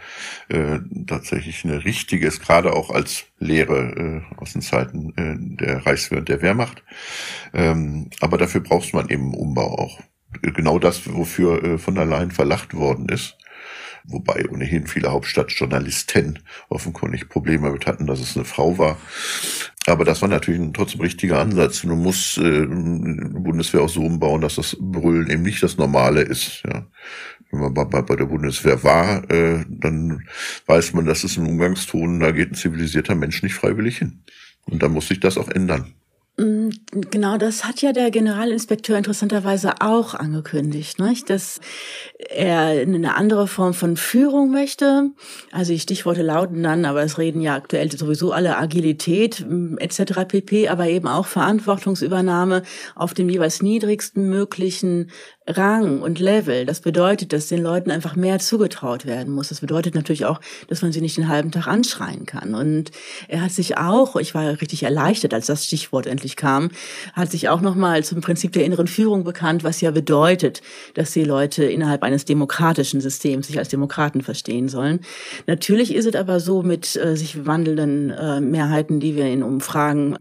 äh, 0.47 0.79
tatsächlich 1.07 1.65
eine 1.65 1.83
richtige 1.83 2.27
ist, 2.27 2.41
gerade 2.41 2.73
auch 2.73 2.91
als 2.91 3.25
Lehre 3.39 4.23
äh, 4.31 4.35
aus 4.37 4.53
den 4.53 4.61
Zeiten 4.61 5.13
äh, 5.17 5.35
der 5.65 5.85
Reichswehr 5.85 6.19
und 6.19 6.29
der 6.29 6.41
Wehrmacht. 6.43 6.83
Ähm, 7.53 8.11
aber 8.21 8.37
dafür 8.37 8.61
braucht 8.61 8.93
man 8.93 9.09
eben 9.09 9.33
Umbau 9.33 9.77
auch. 9.77 9.99
Genau 10.41 10.77
das, 10.77 11.11
wofür 11.11 11.63
äh, 11.63 11.77
von 11.79 11.97
allein 11.97 12.31
verlacht 12.31 12.75
worden 12.75 13.09
ist 13.09 13.37
wobei 14.05 14.47
ohnehin 14.49 14.87
viele 14.87 15.11
Hauptstadtjournalisten 15.11 16.39
offenkundig 16.69 17.29
Probleme 17.29 17.67
damit 17.67 17.85
hatten, 17.85 18.07
dass 18.07 18.19
es 18.19 18.35
eine 18.35 18.45
Frau 18.45 18.77
war. 18.77 18.97
Aber 19.85 20.05
das 20.05 20.21
war 20.21 20.29
natürlich 20.29 20.61
ein 20.61 20.73
trotzdem 20.73 21.01
richtiger 21.01 21.39
Ansatz. 21.39 21.81
Du 21.81 21.95
musst 21.95 22.37
äh, 22.37 22.65
die 22.67 23.39
Bundeswehr 23.39 23.81
auch 23.81 23.89
so 23.89 24.01
umbauen, 24.01 24.41
dass 24.41 24.55
das 24.55 24.77
Brüllen 24.79 25.29
eben 25.29 25.43
nicht 25.43 25.61
das 25.61 25.77
Normale 25.77 26.21
ist. 26.21 26.63
Ja. 26.65 26.85
Wenn 27.51 27.59
man 27.59 27.73
bei, 27.73 28.01
bei 28.01 28.15
der 28.15 28.25
Bundeswehr 28.25 28.83
war, 28.83 29.29
äh, 29.29 29.63
dann 29.67 30.27
weiß 30.65 30.93
man, 30.93 31.05
das 31.05 31.23
ist 31.23 31.37
ein 31.37 31.45
Umgangston, 31.45 32.19
da 32.19 32.31
geht 32.31 32.51
ein 32.51 32.55
zivilisierter 32.55 33.15
Mensch 33.15 33.43
nicht 33.43 33.55
freiwillig 33.55 33.97
hin. 33.97 34.23
Und 34.65 34.81
da 34.81 34.87
muss 34.87 35.09
sich 35.09 35.19
das 35.19 35.37
auch 35.37 35.49
ändern. 35.49 35.93
Mm, 36.35 36.69
genau, 37.11 37.37
das 37.37 37.63
hat 37.63 37.83
ja 37.83 37.93
der 37.93 38.09
Generalinspekteur 38.09 38.97
interessanterweise 38.97 39.81
auch 39.81 40.15
angekündigt, 40.15 40.99
nicht? 40.99 41.29
dass 41.29 41.61
er 42.17 42.81
eine 42.81 43.15
andere 43.15 43.47
Form 43.47 43.75
von 43.75 43.97
Führung 43.97 44.49
möchte. 44.49 45.11
Also 45.51 45.73
die 45.73 45.79
Stichworte 45.79 46.23
lauten 46.23 46.63
dann, 46.63 46.85
aber 46.85 47.03
es 47.03 47.19
reden 47.19 47.39
ja 47.39 47.53
aktuell 47.53 47.91
sowieso 47.91 48.31
alle 48.31 48.57
Agilität 48.57 49.45
mm, 49.47 49.77
etc. 49.77 50.25
pp, 50.27 50.69
aber 50.69 50.87
eben 50.87 51.07
auch 51.07 51.27
Verantwortungsübernahme 51.27 52.63
auf 52.95 53.13
dem 53.13 53.29
jeweils 53.29 53.61
niedrigsten 53.61 54.27
möglichen 54.27 55.11
Rang 55.45 56.01
und 56.01 56.19
Level. 56.19 56.65
Das 56.65 56.79
bedeutet, 56.79 57.33
dass 57.33 57.47
den 57.47 57.61
Leuten 57.61 57.91
einfach 57.91 58.15
mehr 58.15 58.39
zugetraut 58.39 59.05
werden 59.05 59.33
muss. 59.33 59.49
Das 59.49 59.59
bedeutet 59.59 59.93
natürlich 59.93 60.25
auch, 60.25 60.39
dass 60.67 60.81
man 60.81 60.93
sie 60.93 61.01
nicht 61.01 61.17
den 61.17 61.27
halben 61.27 61.51
Tag 61.51 61.67
anschreien 61.67 62.25
kann. 62.25 62.55
Und 62.55 62.91
er 63.27 63.41
hat 63.41 63.51
sich 63.51 63.77
auch, 63.77 64.15
ich 64.15 64.33
war 64.33 64.61
richtig 64.61 64.83
erleichtert, 64.83 65.33
als 65.33 65.47
das 65.47 65.65
Stichwort 65.65 66.07
endlich 66.07 66.37
kam, 66.37 66.69
hat 67.11 67.31
sich 67.31 67.49
auch 67.49 67.59
nochmal 67.59 68.03
zum 68.05 68.21
Prinzip 68.21 68.53
der 68.53 68.63
inneren 68.63 68.87
Führung 68.87 69.25
bekannt, 69.25 69.63
was 69.65 69.81
ja 69.81 69.91
bedeutet, 69.91 70.61
dass 70.93 71.11
die 71.11 71.25
Leute 71.25 71.65
innerhalb 71.65 72.03
eines 72.03 72.23
demokratischen 72.23 73.01
Systems 73.01 73.47
sich 73.47 73.57
als 73.57 73.67
Demokraten 73.67 74.21
verstehen 74.21 74.69
sollen. 74.69 75.01
Natürlich 75.45 75.93
ist 75.93 76.05
es 76.05 76.15
aber 76.15 76.39
so 76.39 76.63
mit 76.63 76.95
äh, 76.95 77.17
sich 77.17 77.45
wandelnden 77.45 78.11
äh, 78.11 78.39
Mehrheiten, 78.39 79.01
die 79.01 79.17
wir 79.17 79.25
in 79.25 79.43
Umfragen 79.43 80.17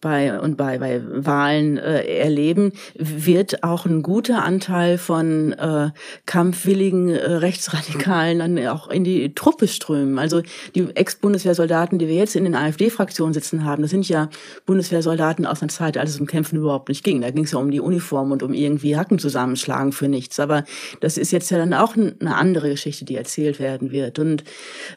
bei 0.00 0.40
und 0.40 0.56
bei, 0.56 0.78
bei 0.78 1.00
Wahlen 1.06 1.76
äh, 1.76 2.04
erleben, 2.18 2.72
wird 2.96 3.62
auch 3.62 3.86
ein 3.86 4.02
guter 4.02 4.42
Anteil 4.44 4.63
Anteil 4.64 4.96
von 4.96 5.52
äh, 5.52 5.90
kampfwilligen 6.24 7.10
äh, 7.10 7.32
Rechtsradikalen 7.32 8.38
dann 8.38 8.66
auch 8.66 8.88
in 8.88 9.04
die 9.04 9.34
Truppe 9.34 9.68
strömen. 9.68 10.18
Also 10.18 10.40
die 10.74 10.88
Ex-Bundeswehrsoldaten, 10.94 11.98
die 11.98 12.08
wir 12.08 12.14
jetzt 12.14 12.34
in 12.34 12.44
den 12.44 12.54
AfD-Fraktionen 12.54 13.34
sitzen 13.34 13.64
haben, 13.64 13.82
das 13.82 13.90
sind 13.90 14.08
ja 14.08 14.30
Bundeswehrsoldaten 14.64 15.44
aus 15.44 15.60
einer 15.60 15.68
Zeit, 15.68 15.98
als 15.98 16.10
es 16.10 16.20
um 16.20 16.26
Kämpfen 16.26 16.56
überhaupt 16.56 16.88
nicht 16.88 17.04
ging. 17.04 17.20
Da 17.20 17.30
ging 17.30 17.44
es 17.44 17.52
ja 17.52 17.58
um 17.58 17.70
die 17.70 17.80
Uniform 17.80 18.32
und 18.32 18.42
um 18.42 18.54
irgendwie 18.54 18.96
Hacken 18.96 19.18
zusammenschlagen 19.18 19.92
für 19.92 20.08
nichts. 20.08 20.40
Aber 20.40 20.64
das 21.00 21.18
ist 21.18 21.30
jetzt 21.30 21.50
ja 21.50 21.58
dann 21.58 21.74
auch 21.74 21.94
eine 21.94 22.34
andere 22.34 22.70
Geschichte, 22.70 23.04
die 23.04 23.16
erzählt 23.16 23.60
werden 23.60 23.92
wird. 23.92 24.18
Und 24.18 24.44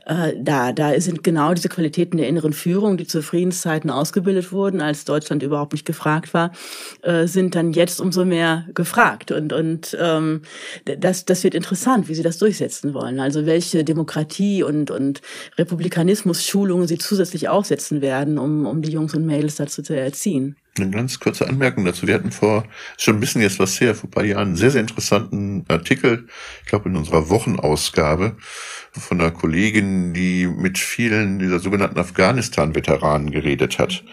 äh, 0.05 0.33
da, 0.39 0.71
da 0.71 0.97
sind 1.01 1.25
genau 1.25 1.53
diese 1.53 1.67
Qualitäten 1.67 2.17
der 2.17 2.29
inneren 2.29 2.53
Führung, 2.53 2.95
die 2.95 3.07
zu 3.07 3.21
Friedenszeiten 3.21 3.89
ausgebildet 3.89 4.53
wurden, 4.53 4.79
als 4.79 5.03
Deutschland 5.03 5.43
überhaupt 5.43 5.73
nicht 5.73 5.85
gefragt 5.85 6.33
war, 6.33 6.51
äh, 7.01 7.27
sind 7.27 7.55
dann 7.55 7.73
jetzt 7.73 7.99
umso 7.99 8.23
mehr 8.23 8.65
gefragt. 8.73 9.31
Und, 9.31 9.51
und 9.57 9.97
ähm, 9.99 10.41
das, 10.85 11.25
das 11.25 11.43
wird 11.43 11.55
interessant, 11.55 12.07
wie 12.07 12.15
sie 12.15 12.23
das 12.23 12.37
durchsetzen 12.37 12.93
wollen. 12.93 13.19
Also 13.19 13.45
welche 13.45 13.83
Demokratie 13.83 14.63
und, 14.63 14.91
und 14.91 15.21
Republikanismus-Schulungen 15.57 16.87
sie 16.87 16.97
zusätzlich 16.97 17.49
aufsetzen 17.49 18.01
werden, 18.01 18.37
um, 18.37 18.65
um 18.65 18.81
die 18.81 18.91
Jungs 18.91 19.13
und 19.15 19.25
Mädels 19.25 19.55
dazu 19.55 19.81
zu 19.81 19.95
erziehen. 19.95 20.55
Eine 20.79 20.91
ganz 20.91 21.19
kurze 21.19 21.47
Anmerkung 21.47 21.85
dazu. 21.85 22.05
Wir 22.05 22.13
hatten 22.13 22.31
vor 22.31 22.65
schon 22.97 23.15
ein 23.15 23.19
bisschen 23.19 23.41
jetzt 23.41 23.59
was 23.59 23.79
her, 23.81 23.95
vor 23.95 24.09
ein 24.09 24.11
paar 24.11 24.23
Jahren, 24.23 24.49
einen 24.49 24.55
sehr, 24.57 24.69
sehr 24.69 24.81
interessanten 24.81 25.65
Artikel, 25.67 26.27
ich 26.63 26.69
glaube 26.69 26.89
in 26.89 26.95
unserer 26.95 27.29
Wochenausgabe, 27.29 28.37
von 28.91 29.19
einer 29.19 29.31
Kollegin, 29.31 30.13
die 30.13 30.47
mit 30.47 30.77
vielen 30.77 31.39
dieser 31.39 31.59
sogenannten 31.59 31.99
Afghanistan-Veteranen 31.99 33.31
geredet 33.31 33.79
hat, 33.79 34.03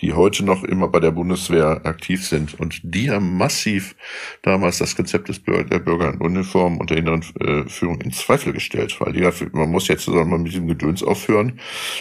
die 0.00 0.12
heute 0.12 0.44
noch 0.44 0.64
immer 0.64 0.88
bei 0.88 1.00
der 1.00 1.10
Bundeswehr 1.10 1.80
aktiv 1.84 2.26
sind. 2.26 2.58
Und 2.58 2.80
die 2.82 3.10
haben 3.10 3.36
massiv 3.36 3.94
damals 4.42 4.78
das 4.78 4.96
Konzept 4.96 5.28
des 5.28 5.38
Bürger, 5.40 5.64
der 5.64 5.78
Bürger 5.78 6.12
in 6.12 6.20
Uniform 6.20 6.78
und 6.78 6.90
der 6.90 6.98
inneren 6.98 7.24
äh, 7.40 7.68
Führung 7.68 8.00
in 8.00 8.12
Zweifel 8.12 8.52
gestellt, 8.52 8.96
weil 9.00 9.12
die, 9.12 9.28
man 9.52 9.70
muss 9.70 9.88
jetzt 9.88 10.08
mal 10.08 10.24
mit 10.24 10.52
diesem 10.52 10.68
Gedöns 10.68 11.02
aufhören. 11.02 11.60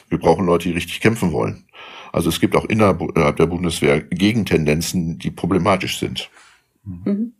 Wir 0.09 0.17
brauchen 0.17 0.45
Leute, 0.45 0.69
die 0.69 0.75
richtig 0.75 0.99
kämpfen 0.99 1.31
wollen. 1.31 1.65
Also 2.11 2.29
es 2.29 2.39
gibt 2.39 2.55
auch 2.55 2.65
innerhalb 2.65 3.37
der 3.37 3.45
Bundeswehr 3.45 4.01
Gegentendenzen, 4.01 5.17
die 5.17 5.31
problematisch 5.31 5.99
sind. 5.99 6.29
Mhm. 6.83 7.33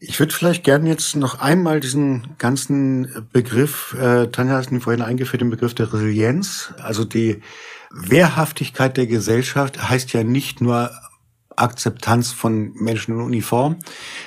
Ich 0.00 0.18
würde 0.18 0.34
vielleicht 0.34 0.64
gerne 0.64 0.88
jetzt 0.88 1.16
noch 1.16 1.40
einmal 1.40 1.80
diesen 1.80 2.34
ganzen 2.38 3.26
Begriff, 3.32 3.96
äh, 3.98 4.26
Tanja 4.26 4.56
hat 4.56 4.70
ihn 4.70 4.80
vorhin 4.80 5.02
eingeführt, 5.02 5.40
den 5.40 5.50
Begriff 5.50 5.74
der 5.74 5.92
Resilienz, 5.92 6.74
also 6.82 7.04
die 7.04 7.40
Wehrhaftigkeit 7.90 8.96
der 8.96 9.06
Gesellschaft 9.06 9.88
heißt 9.88 10.12
ja 10.12 10.24
nicht 10.24 10.60
nur 10.60 10.90
Akzeptanz 11.56 12.32
von 12.32 12.72
Menschen 12.74 13.14
in 13.14 13.20
Uniform, 13.20 13.76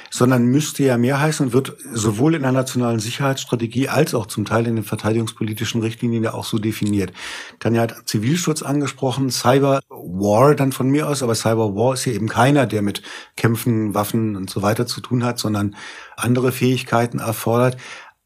sondern 0.10 0.46
müsste 0.46 0.84
ja 0.84 0.98
mehr 0.98 1.20
heißen 1.20 1.48
und 1.48 1.54
wird 1.54 1.76
sowohl 1.94 2.36
in 2.36 2.44
der 2.44 2.52
nationalen 2.52 3.00
Sicherheitsstrategie 3.00 3.90
als 3.90 4.14
auch 4.14 4.26
zum 4.26 4.46
Teil 4.46 4.68
in 4.68 4.76
den 4.76 4.84
verteidigungspolitischen 4.84 5.82
Richtlinien 5.82 6.24
ja 6.24 6.34
auch 6.34 6.46
so 6.46 6.58
definiert. 6.58 7.14
Tanja 7.60 7.82
hat 7.82 7.96
Zivilschutz 8.06 8.62
angesprochen, 8.62 9.30
Cyber 9.30 9.82
War 9.90 10.56
dann 10.56 10.72
von 10.72 10.90
mir 10.90 11.08
aus, 11.08 11.24
aber 11.24 11.36
Cyber 11.36 11.76
War 11.76 11.94
ist 11.94 12.06
ja 12.06 12.14
eben 12.14 12.30
keiner, 12.30 12.66
der 12.66 12.82
mit 12.82 13.02
Kämpfen, 13.36 13.94
Waffen 13.94 14.36
und 14.36 14.50
so 14.50 14.62
weiter 14.62 14.88
zu 14.88 15.02
tun 15.02 15.24
hat, 15.24 15.40
sondern 15.40 15.76
andere 16.16 16.52
Fähigkeiten 16.52 17.20
erfordert. 17.20 17.78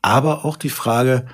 Aber 0.02 0.45
auch 0.45 0.58
die 0.58 0.70
Frage, 0.70 1.28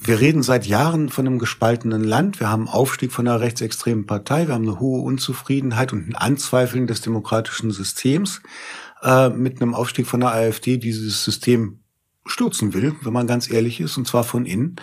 wir 0.00 0.20
reden 0.20 0.42
seit 0.44 0.66
Jahren 0.66 1.08
von 1.08 1.26
einem 1.26 1.38
gespaltenen 1.38 2.04
Land. 2.04 2.38
Wir 2.38 2.48
haben 2.48 2.68
Aufstieg 2.68 3.12
von 3.12 3.26
einer 3.26 3.40
rechtsextremen 3.40 4.06
Partei. 4.06 4.46
Wir 4.46 4.54
haben 4.54 4.68
eine 4.68 4.78
hohe 4.78 5.02
Unzufriedenheit 5.02 5.92
und 5.92 6.08
ein 6.08 6.14
Anzweifeln 6.14 6.86
des 6.86 7.00
demokratischen 7.00 7.72
Systems 7.72 8.40
äh, 9.02 9.28
mit 9.28 9.60
einem 9.60 9.74
Aufstieg 9.74 10.06
von 10.06 10.20
der 10.20 10.32
AfD, 10.32 10.76
die 10.76 10.90
dieses 10.90 11.24
System 11.24 11.80
stürzen 12.26 12.74
will, 12.74 12.94
wenn 13.02 13.12
man 13.12 13.26
ganz 13.26 13.50
ehrlich 13.50 13.80
ist, 13.80 13.96
und 13.96 14.06
zwar 14.06 14.22
von 14.22 14.46
innen. 14.46 14.76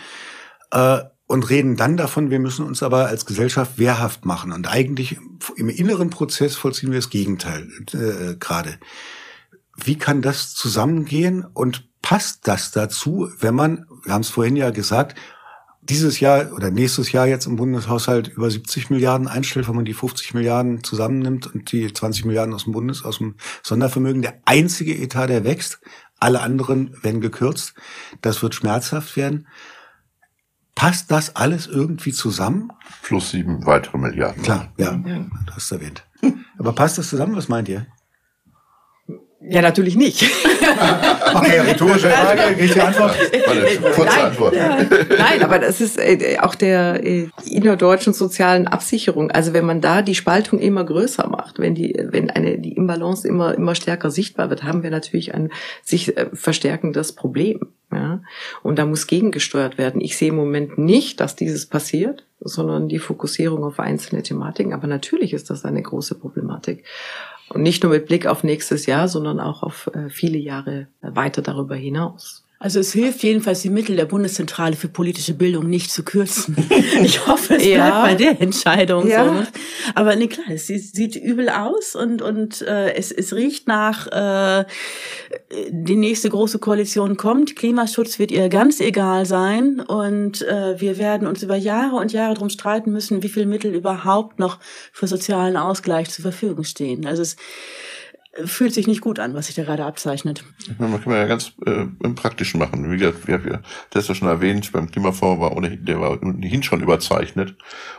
Äh, 0.71 0.99
und 1.27 1.49
reden 1.49 1.75
dann 1.75 1.97
davon, 1.97 2.29
wir 2.29 2.39
müssen 2.39 2.65
uns 2.65 2.83
aber 2.83 3.07
als 3.07 3.25
Gesellschaft 3.25 3.79
wehrhaft 3.79 4.25
machen. 4.25 4.51
Und 4.51 4.67
eigentlich 4.67 5.17
im 5.55 5.69
inneren 5.69 6.09
Prozess 6.09 6.55
vollziehen 6.55 6.91
wir 6.91 6.99
das 6.99 7.09
Gegenteil 7.09 7.67
äh, 7.93 8.35
gerade. 8.35 8.77
Wie 9.75 9.97
kann 9.97 10.21
das 10.21 10.53
zusammengehen 10.53 11.43
und 11.43 11.89
passt 12.01 12.47
das 12.47 12.69
dazu, 12.69 13.29
wenn 13.39 13.55
man, 13.55 13.87
wir 14.05 14.13
haben 14.13 14.21
es 14.21 14.29
vorhin 14.29 14.55
ja 14.55 14.69
gesagt, 14.69 15.15
dieses 15.81 16.19
Jahr 16.19 16.51
oder 16.53 16.71
nächstes 16.71 17.11
Jahr 17.11 17.27
jetzt 17.27 17.45
im 17.45 17.57
Bundeshaushalt 17.57 18.29
über 18.29 18.49
70 18.49 18.89
Milliarden 18.89 19.27
einstellt, 19.27 19.67
wenn 19.67 19.75
man 19.75 19.85
die 19.85 19.93
50 19.93 20.33
Milliarden 20.33 20.83
zusammennimmt 20.83 21.53
und 21.53 21.71
die 21.71 21.91
20 21.91 22.25
Milliarden 22.25 22.55
aus 22.55 22.63
dem 22.63 22.73
Bundes, 22.73 23.05
aus 23.05 23.19
dem 23.19 23.35
Sondervermögen, 23.61 24.21
der 24.21 24.39
einzige 24.45 24.97
Etat, 24.97 25.27
der 25.27 25.43
wächst. 25.43 25.79
Alle 26.17 26.41
anderen 26.41 26.95
werden 27.03 27.21
gekürzt. 27.21 27.75
Das 28.21 28.41
wird 28.41 28.55
schmerzhaft 28.55 29.15
werden. 29.15 29.47
Passt 30.73 31.11
das 31.11 31.35
alles 31.35 31.67
irgendwie 31.67 32.13
zusammen? 32.13 32.71
Plus 33.03 33.31
sieben 33.31 33.65
weitere 33.65 33.97
Milliarden. 33.97 34.43
Klar, 34.43 34.73
ja, 34.77 34.93
ja. 35.05 35.25
das 35.45 35.55
hast 35.55 35.71
du 35.71 35.75
erwähnt. 35.75 36.05
Aber 36.57 36.73
passt 36.73 36.97
das 36.97 37.09
zusammen? 37.09 37.35
Was 37.35 37.47
meint 37.47 37.69
ihr? 37.69 37.85
Ja, 39.47 39.61
natürlich 39.61 39.95
nicht. 39.95 40.23
okay, 41.33 41.59
rhetorische 41.59 42.09
Frage, 42.09 42.57
richtige 42.57 42.83
Antwort. 42.83 43.15
Kurze 43.93 44.09
nein, 44.09 44.25
Antwort. 44.25 44.55
nein, 45.17 45.43
aber 45.43 45.59
das 45.59 45.81
ist 45.81 45.99
äh, 45.99 46.37
auch 46.41 46.55
der 46.55 47.05
äh, 47.05 47.29
innerdeutschen 47.45 48.13
sozialen 48.13 48.67
Absicherung. 48.67 49.31
Also 49.31 49.53
wenn 49.53 49.65
man 49.65 49.81
da 49.81 50.01
die 50.01 50.15
Spaltung 50.15 50.59
immer 50.59 50.83
größer 50.83 51.27
macht, 51.27 51.59
wenn 51.59 51.75
die, 51.75 51.95
wenn 52.09 52.29
eine 52.29 52.57
die 52.57 52.73
Imbalance 52.73 53.27
immer 53.27 53.53
immer 53.53 53.75
stärker 53.75 54.09
sichtbar 54.09 54.49
wird, 54.49 54.63
haben 54.63 54.83
wir 54.83 54.89
natürlich 54.89 55.33
ein 55.33 55.51
sich 55.83 56.17
äh, 56.17 56.27
verstärkendes 56.33 57.13
Problem. 57.13 57.59
Ja? 57.91 58.21
Und 58.63 58.79
da 58.79 58.85
muss 58.85 59.07
gegengesteuert 59.07 59.77
werden. 59.77 60.01
Ich 60.01 60.17
sehe 60.17 60.29
im 60.29 60.35
Moment 60.35 60.77
nicht, 60.77 61.19
dass 61.19 61.35
dieses 61.35 61.67
passiert, 61.67 62.25
sondern 62.39 62.89
die 62.89 62.99
Fokussierung 62.99 63.63
auf 63.63 63.79
einzelne 63.79 64.23
Thematiken. 64.23 64.73
Aber 64.73 64.87
natürlich 64.87 65.33
ist 65.33 65.49
das 65.49 65.65
eine 65.65 65.81
große 65.81 66.15
Problematik. 66.15 66.83
Und 67.55 67.61
nicht 67.61 67.83
nur 67.83 67.93
mit 67.93 68.07
Blick 68.07 68.27
auf 68.27 68.43
nächstes 68.43 68.85
Jahr, 68.85 69.07
sondern 69.07 69.39
auch 69.39 69.63
auf 69.63 69.89
äh, 69.93 70.09
viele 70.09 70.37
Jahre 70.37 70.87
weiter 70.99 71.41
darüber 71.41 71.77
hinaus. 71.77 72.44
Also 72.57 72.79
es 72.79 72.93
hilft 72.93 73.21
jedenfalls, 73.21 73.61
die 73.61 73.69
Mittel 73.69 73.97
der 73.97 74.05
Bundeszentrale 74.05 74.75
für 74.75 74.87
politische 74.87 75.33
Bildung 75.33 75.69
nicht 75.69 75.91
zu 75.91 76.03
kürzen. 76.03 76.55
Ich 77.03 77.27
hoffe, 77.27 77.55
es 77.55 77.65
ja. 77.65 77.89
bleibt 77.89 78.03
bei 78.03 78.15
der 78.15 78.41
Entscheidung. 78.41 79.07
Ja. 79.07 79.25
So. 79.25 79.43
Aber 79.95 80.15
nee, 80.15 80.27
klar, 80.27 80.45
es 80.49 80.67
sieht 80.67 81.15
übel 81.15 81.49
aus 81.49 81.95
und, 81.95 82.21
und 82.21 82.61
äh, 82.61 82.93
es, 82.93 83.11
es 83.11 83.33
riecht 83.33 83.67
nach, 83.67 84.07
äh, 84.07 84.65
die 85.69 85.95
nächste 85.95 86.29
große 86.29 86.59
Koalition 86.59 87.17
kommt. 87.17 87.55
Klimaschutz 87.55 88.17
wird 88.17 88.31
ihr 88.31 88.49
ganz 88.49 88.79
egal 88.79 89.25
sein 89.25 89.79
und 89.81 90.41
äh, 90.43 90.79
wir 90.79 90.97
werden 90.97 91.27
uns 91.27 91.43
über 91.43 91.55
Jahre 91.55 91.97
und 91.97 92.13
Jahre 92.13 92.35
drum 92.35 92.49
streiten 92.49 92.91
müssen, 92.91 93.23
wie 93.23 93.29
viel 93.29 93.45
Mittel 93.45 93.73
überhaupt 93.73 94.39
noch 94.39 94.59
für 94.91 95.07
sozialen 95.07 95.57
Ausgleich 95.57 96.09
zur 96.09 96.23
Verfügung 96.23 96.63
stehen. 96.63 97.05
Also 97.05 97.21
es 97.21 97.35
fühlt 98.43 98.73
sich 98.73 98.87
nicht 98.87 99.01
gut 99.01 99.19
an, 99.19 99.33
was 99.33 99.47
sich 99.47 99.55
da 99.55 99.63
gerade 99.63 99.85
abzeichnet. 99.85 100.43
Man 100.77 101.01
kann 101.01 101.13
ja 101.13 101.25
ganz 101.25 101.53
äh, 101.65 101.85
im 102.03 102.15
Praktischen 102.15 102.59
machen. 102.59 102.91
Wie 102.91 102.97
gesagt, 102.97 103.27
wir, 103.27 103.43
wir, 103.45 103.61
das 103.91 104.03
ist 104.03 104.09
ja 104.09 104.15
schon 104.15 104.27
erwähnt, 104.27 104.71
beim 104.71 104.91
Klimafonds 104.91 105.41
war 105.41 105.55
ohnehin, 105.55 105.85
der 105.85 106.01
war 106.01 106.21
ohnehin 106.21 106.61
schon 106.61 106.81
überzeichnet. 106.81 107.55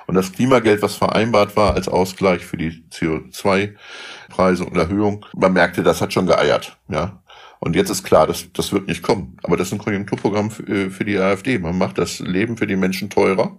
Und 0.07 0.15
das 0.15 0.33
Klimageld, 0.33 0.83
was 0.83 0.97
vereinbart 0.97 1.57
war 1.57 1.75
als 1.75 1.89
Ausgleich 1.89 2.45
für 2.45 2.59
die 2.59 2.85
CO2-Preise 2.93 4.65
und 4.65 4.77
Erhöhung, 4.77 5.25
man 5.35 5.53
merkte, 5.53 5.83
das 5.83 6.01
hat 6.01 6.13
schon 6.13 6.27
geeiert, 6.27 6.77
ja. 6.89 7.23
Und 7.59 7.75
jetzt 7.75 7.89
ist 7.89 8.05
klar, 8.05 8.27
das, 8.27 8.53
das 8.53 8.73
wird 8.73 8.87
nicht 8.87 9.03
kommen. 9.03 9.39
Aber 9.43 9.57
das 9.57 9.69
ist 9.69 9.73
ein 9.73 9.79
Konjunkturprogramm 9.79 10.51
für, 10.51 10.63
äh, 10.69 10.91
für 10.91 11.07
die 11.07 11.17
AfD. 11.17 11.59
Man 11.59 11.79
macht 11.79 11.97
das 11.97 12.19
Leben 12.19 12.59
für 12.59 12.67
die 12.67 12.77
Menschen 12.77 13.09
teurer 13.09 13.57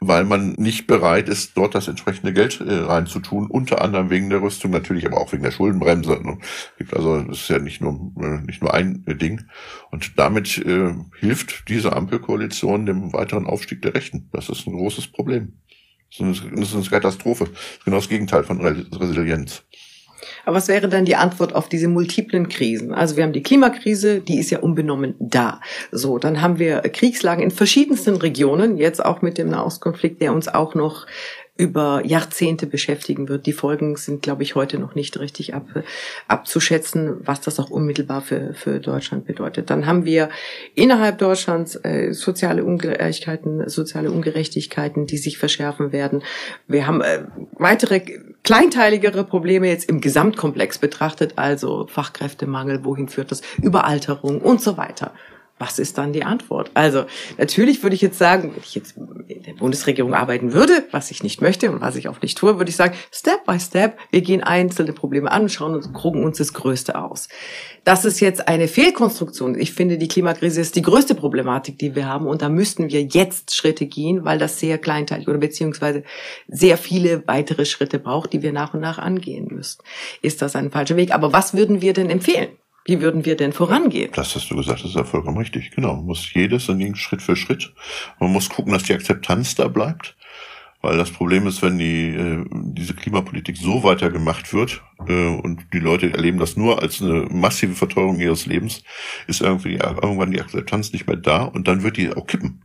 weil 0.00 0.24
man 0.24 0.52
nicht 0.52 0.86
bereit 0.86 1.28
ist, 1.28 1.56
dort 1.56 1.74
das 1.74 1.88
entsprechende 1.88 2.32
Geld 2.32 2.60
äh, 2.60 2.74
reinzutun, 2.74 3.46
unter 3.46 3.82
anderem 3.82 4.10
wegen 4.10 4.30
der 4.30 4.42
Rüstung, 4.42 4.70
natürlich 4.70 5.06
aber 5.06 5.20
auch 5.20 5.32
wegen 5.32 5.42
der 5.42 5.50
Schuldenbremse. 5.50 6.38
Also 6.92 7.22
das 7.22 7.38
ist 7.38 7.48
ja 7.48 7.58
nicht 7.58 7.80
nur 7.80 8.12
äh, 8.20 8.40
nicht 8.46 8.62
nur 8.62 8.74
ein 8.74 9.04
äh, 9.06 9.14
Ding. 9.14 9.42
Und 9.90 10.18
damit 10.18 10.58
äh, 10.58 10.94
hilft 11.18 11.68
diese 11.68 11.94
Ampelkoalition 11.94 12.86
dem 12.86 13.12
weiteren 13.12 13.46
Aufstieg 13.46 13.82
der 13.82 13.94
Rechten. 13.94 14.28
Das 14.32 14.48
ist 14.48 14.66
ein 14.66 14.74
großes 14.74 15.08
Problem. 15.08 15.54
Das 16.16 16.38
ist 16.40 16.74
eine 16.74 16.84
Katastrophe. 16.84 17.50
Genau 17.84 17.96
das 17.96 18.08
Gegenteil 18.08 18.44
von 18.44 18.60
Resilienz. 18.60 19.64
Aber 20.44 20.56
was 20.56 20.68
wäre 20.68 20.88
dann 20.88 21.04
die 21.04 21.16
Antwort 21.16 21.54
auf 21.54 21.68
diese 21.68 21.88
multiplen 21.88 22.48
Krisen? 22.48 22.92
Also 22.92 23.16
wir 23.16 23.24
haben 23.24 23.32
die 23.32 23.42
Klimakrise, 23.42 24.20
die 24.20 24.38
ist 24.38 24.50
ja 24.50 24.60
unbenommen 24.60 25.14
da. 25.18 25.60
So, 25.92 26.18
dann 26.18 26.40
haben 26.40 26.58
wir 26.58 26.80
Kriegslagen 26.80 27.42
in 27.42 27.50
verschiedensten 27.50 28.16
Regionen, 28.16 28.76
jetzt 28.78 29.04
auch 29.04 29.22
mit 29.22 29.38
dem 29.38 29.48
Nahostkonflikt, 29.48 30.20
der 30.20 30.32
uns 30.32 30.48
auch 30.48 30.74
noch 30.74 31.06
über 31.58 32.02
Jahrzehnte 32.06 32.66
beschäftigen 32.68 33.28
wird. 33.28 33.44
Die 33.44 33.52
Folgen 33.52 33.96
sind, 33.96 34.22
glaube 34.22 34.44
ich, 34.44 34.54
heute 34.54 34.78
noch 34.78 34.94
nicht 34.94 35.18
richtig 35.18 35.54
ab, 35.54 35.66
abzuschätzen, 36.28 37.16
was 37.26 37.40
das 37.40 37.58
auch 37.58 37.68
unmittelbar 37.68 38.22
für, 38.22 38.54
für 38.54 38.78
Deutschland 38.78 39.26
bedeutet. 39.26 39.68
Dann 39.68 39.84
haben 39.84 40.04
wir 40.04 40.28
innerhalb 40.76 41.18
Deutschlands 41.18 41.74
äh, 41.82 42.12
soziale 42.12 42.64
Ungleichheiten, 42.64 43.68
soziale 43.68 44.12
Ungerechtigkeiten, 44.12 45.06
die 45.06 45.18
sich 45.18 45.36
verschärfen 45.36 45.90
werden. 45.90 46.22
Wir 46.68 46.86
haben 46.86 47.00
äh, 47.00 47.24
weitere 47.54 48.02
kleinteiligere 48.48 49.24
Probleme 49.24 49.68
jetzt 49.68 49.90
im 49.90 50.00
Gesamtkomplex 50.00 50.78
betrachtet, 50.78 51.34
also 51.36 51.86
Fachkräftemangel, 51.86 52.82
wohin 52.82 53.08
führt 53.08 53.30
das, 53.30 53.42
Überalterung 53.60 54.40
und 54.40 54.62
so 54.62 54.78
weiter 54.78 55.12
was 55.58 55.78
ist 55.78 55.98
dann 55.98 56.12
die 56.12 56.24
Antwort? 56.24 56.70
Also 56.74 57.04
natürlich 57.36 57.82
würde 57.82 57.94
ich 57.94 58.02
jetzt 58.02 58.18
sagen, 58.18 58.52
wenn 58.54 58.62
ich 58.62 58.74
jetzt 58.74 58.96
in 58.96 59.42
der 59.42 59.52
Bundesregierung 59.54 60.14
arbeiten 60.14 60.52
würde, 60.52 60.84
was 60.90 61.10
ich 61.10 61.22
nicht 61.22 61.40
möchte 61.40 61.70
und 61.70 61.80
was 61.80 61.96
ich 61.96 62.08
auch 62.08 62.20
nicht 62.22 62.38
tue, 62.38 62.58
würde 62.58 62.70
ich 62.70 62.76
sagen, 62.76 62.94
Step 63.12 63.44
by 63.44 63.58
Step, 63.58 63.98
wir 64.10 64.22
gehen 64.22 64.42
einzelne 64.42 64.92
Probleme 64.92 65.30
an 65.30 65.42
und 65.42 65.48
schauen 65.50 65.74
und 65.74 65.92
gucken 65.92 66.24
uns 66.24 66.38
das 66.38 66.52
Größte 66.52 67.00
aus. 67.00 67.28
Das 67.84 68.04
ist 68.04 68.20
jetzt 68.20 68.48
eine 68.48 68.68
Fehlkonstruktion. 68.68 69.58
Ich 69.58 69.72
finde, 69.72 69.98
die 69.98 70.08
Klimakrise 70.08 70.60
ist 70.60 70.76
die 70.76 70.82
größte 70.82 71.14
Problematik, 71.14 71.78
die 71.78 71.94
wir 71.94 72.06
haben 72.06 72.26
und 72.26 72.42
da 72.42 72.48
müssten 72.48 72.90
wir 72.90 73.02
jetzt 73.02 73.54
Schritte 73.54 73.86
gehen, 73.86 74.24
weil 74.24 74.38
das 74.38 74.60
sehr 74.60 74.78
kleinteilig 74.78 75.28
oder 75.28 75.38
beziehungsweise 75.38 76.04
sehr 76.46 76.76
viele 76.76 77.26
weitere 77.26 77.64
Schritte 77.64 77.98
braucht, 77.98 78.32
die 78.32 78.42
wir 78.42 78.52
nach 78.52 78.74
und 78.74 78.80
nach 78.80 78.98
angehen 78.98 79.48
müssen. 79.50 79.82
Ist 80.22 80.42
das 80.42 80.56
ein 80.56 80.70
falscher 80.70 80.96
Weg? 80.96 81.12
Aber 81.12 81.32
was 81.32 81.54
würden 81.54 81.80
wir 81.80 81.92
denn 81.92 82.10
empfehlen? 82.10 82.48
Wie 82.88 83.02
würden 83.02 83.26
wir 83.26 83.36
denn 83.36 83.52
vorangehen? 83.52 84.10
Das 84.14 84.34
hast 84.34 84.50
du 84.50 84.56
gesagt, 84.56 84.80
das 84.80 84.88
ist 84.88 84.96
ja 84.96 85.04
vollkommen 85.04 85.36
richtig. 85.36 85.72
Genau, 85.72 85.96
man 85.96 86.06
muss 86.06 86.32
jedes 86.32 86.64
Schritt 86.94 87.20
für 87.20 87.36
Schritt. 87.36 87.70
Man 88.18 88.32
muss 88.32 88.48
gucken, 88.48 88.72
dass 88.72 88.84
die 88.84 88.94
Akzeptanz 88.94 89.54
da 89.54 89.68
bleibt. 89.68 90.16
Weil 90.80 90.96
das 90.96 91.10
Problem 91.10 91.46
ist, 91.46 91.60
wenn 91.60 91.76
die, 91.76 92.14
äh, 92.14 92.44
diese 92.50 92.94
Klimapolitik 92.94 93.58
so 93.58 93.82
weitergemacht 93.82 94.54
wird 94.54 94.80
äh, 95.06 95.26
und 95.26 95.66
die 95.74 95.80
Leute 95.80 96.12
erleben 96.12 96.38
das 96.38 96.56
nur 96.56 96.80
als 96.80 97.02
eine 97.02 97.26
massive 97.30 97.74
Verteuerung 97.74 98.20
ihres 98.20 98.46
Lebens, 98.46 98.82
ist 99.26 99.42
irgendwie 99.42 99.74
irgendwann 99.74 100.30
die 100.30 100.40
Akzeptanz 100.40 100.92
nicht 100.94 101.06
mehr 101.06 101.16
da 101.16 101.42
und 101.42 101.68
dann 101.68 101.82
wird 101.82 101.98
die 101.98 102.14
auch 102.14 102.26
kippen 102.26 102.62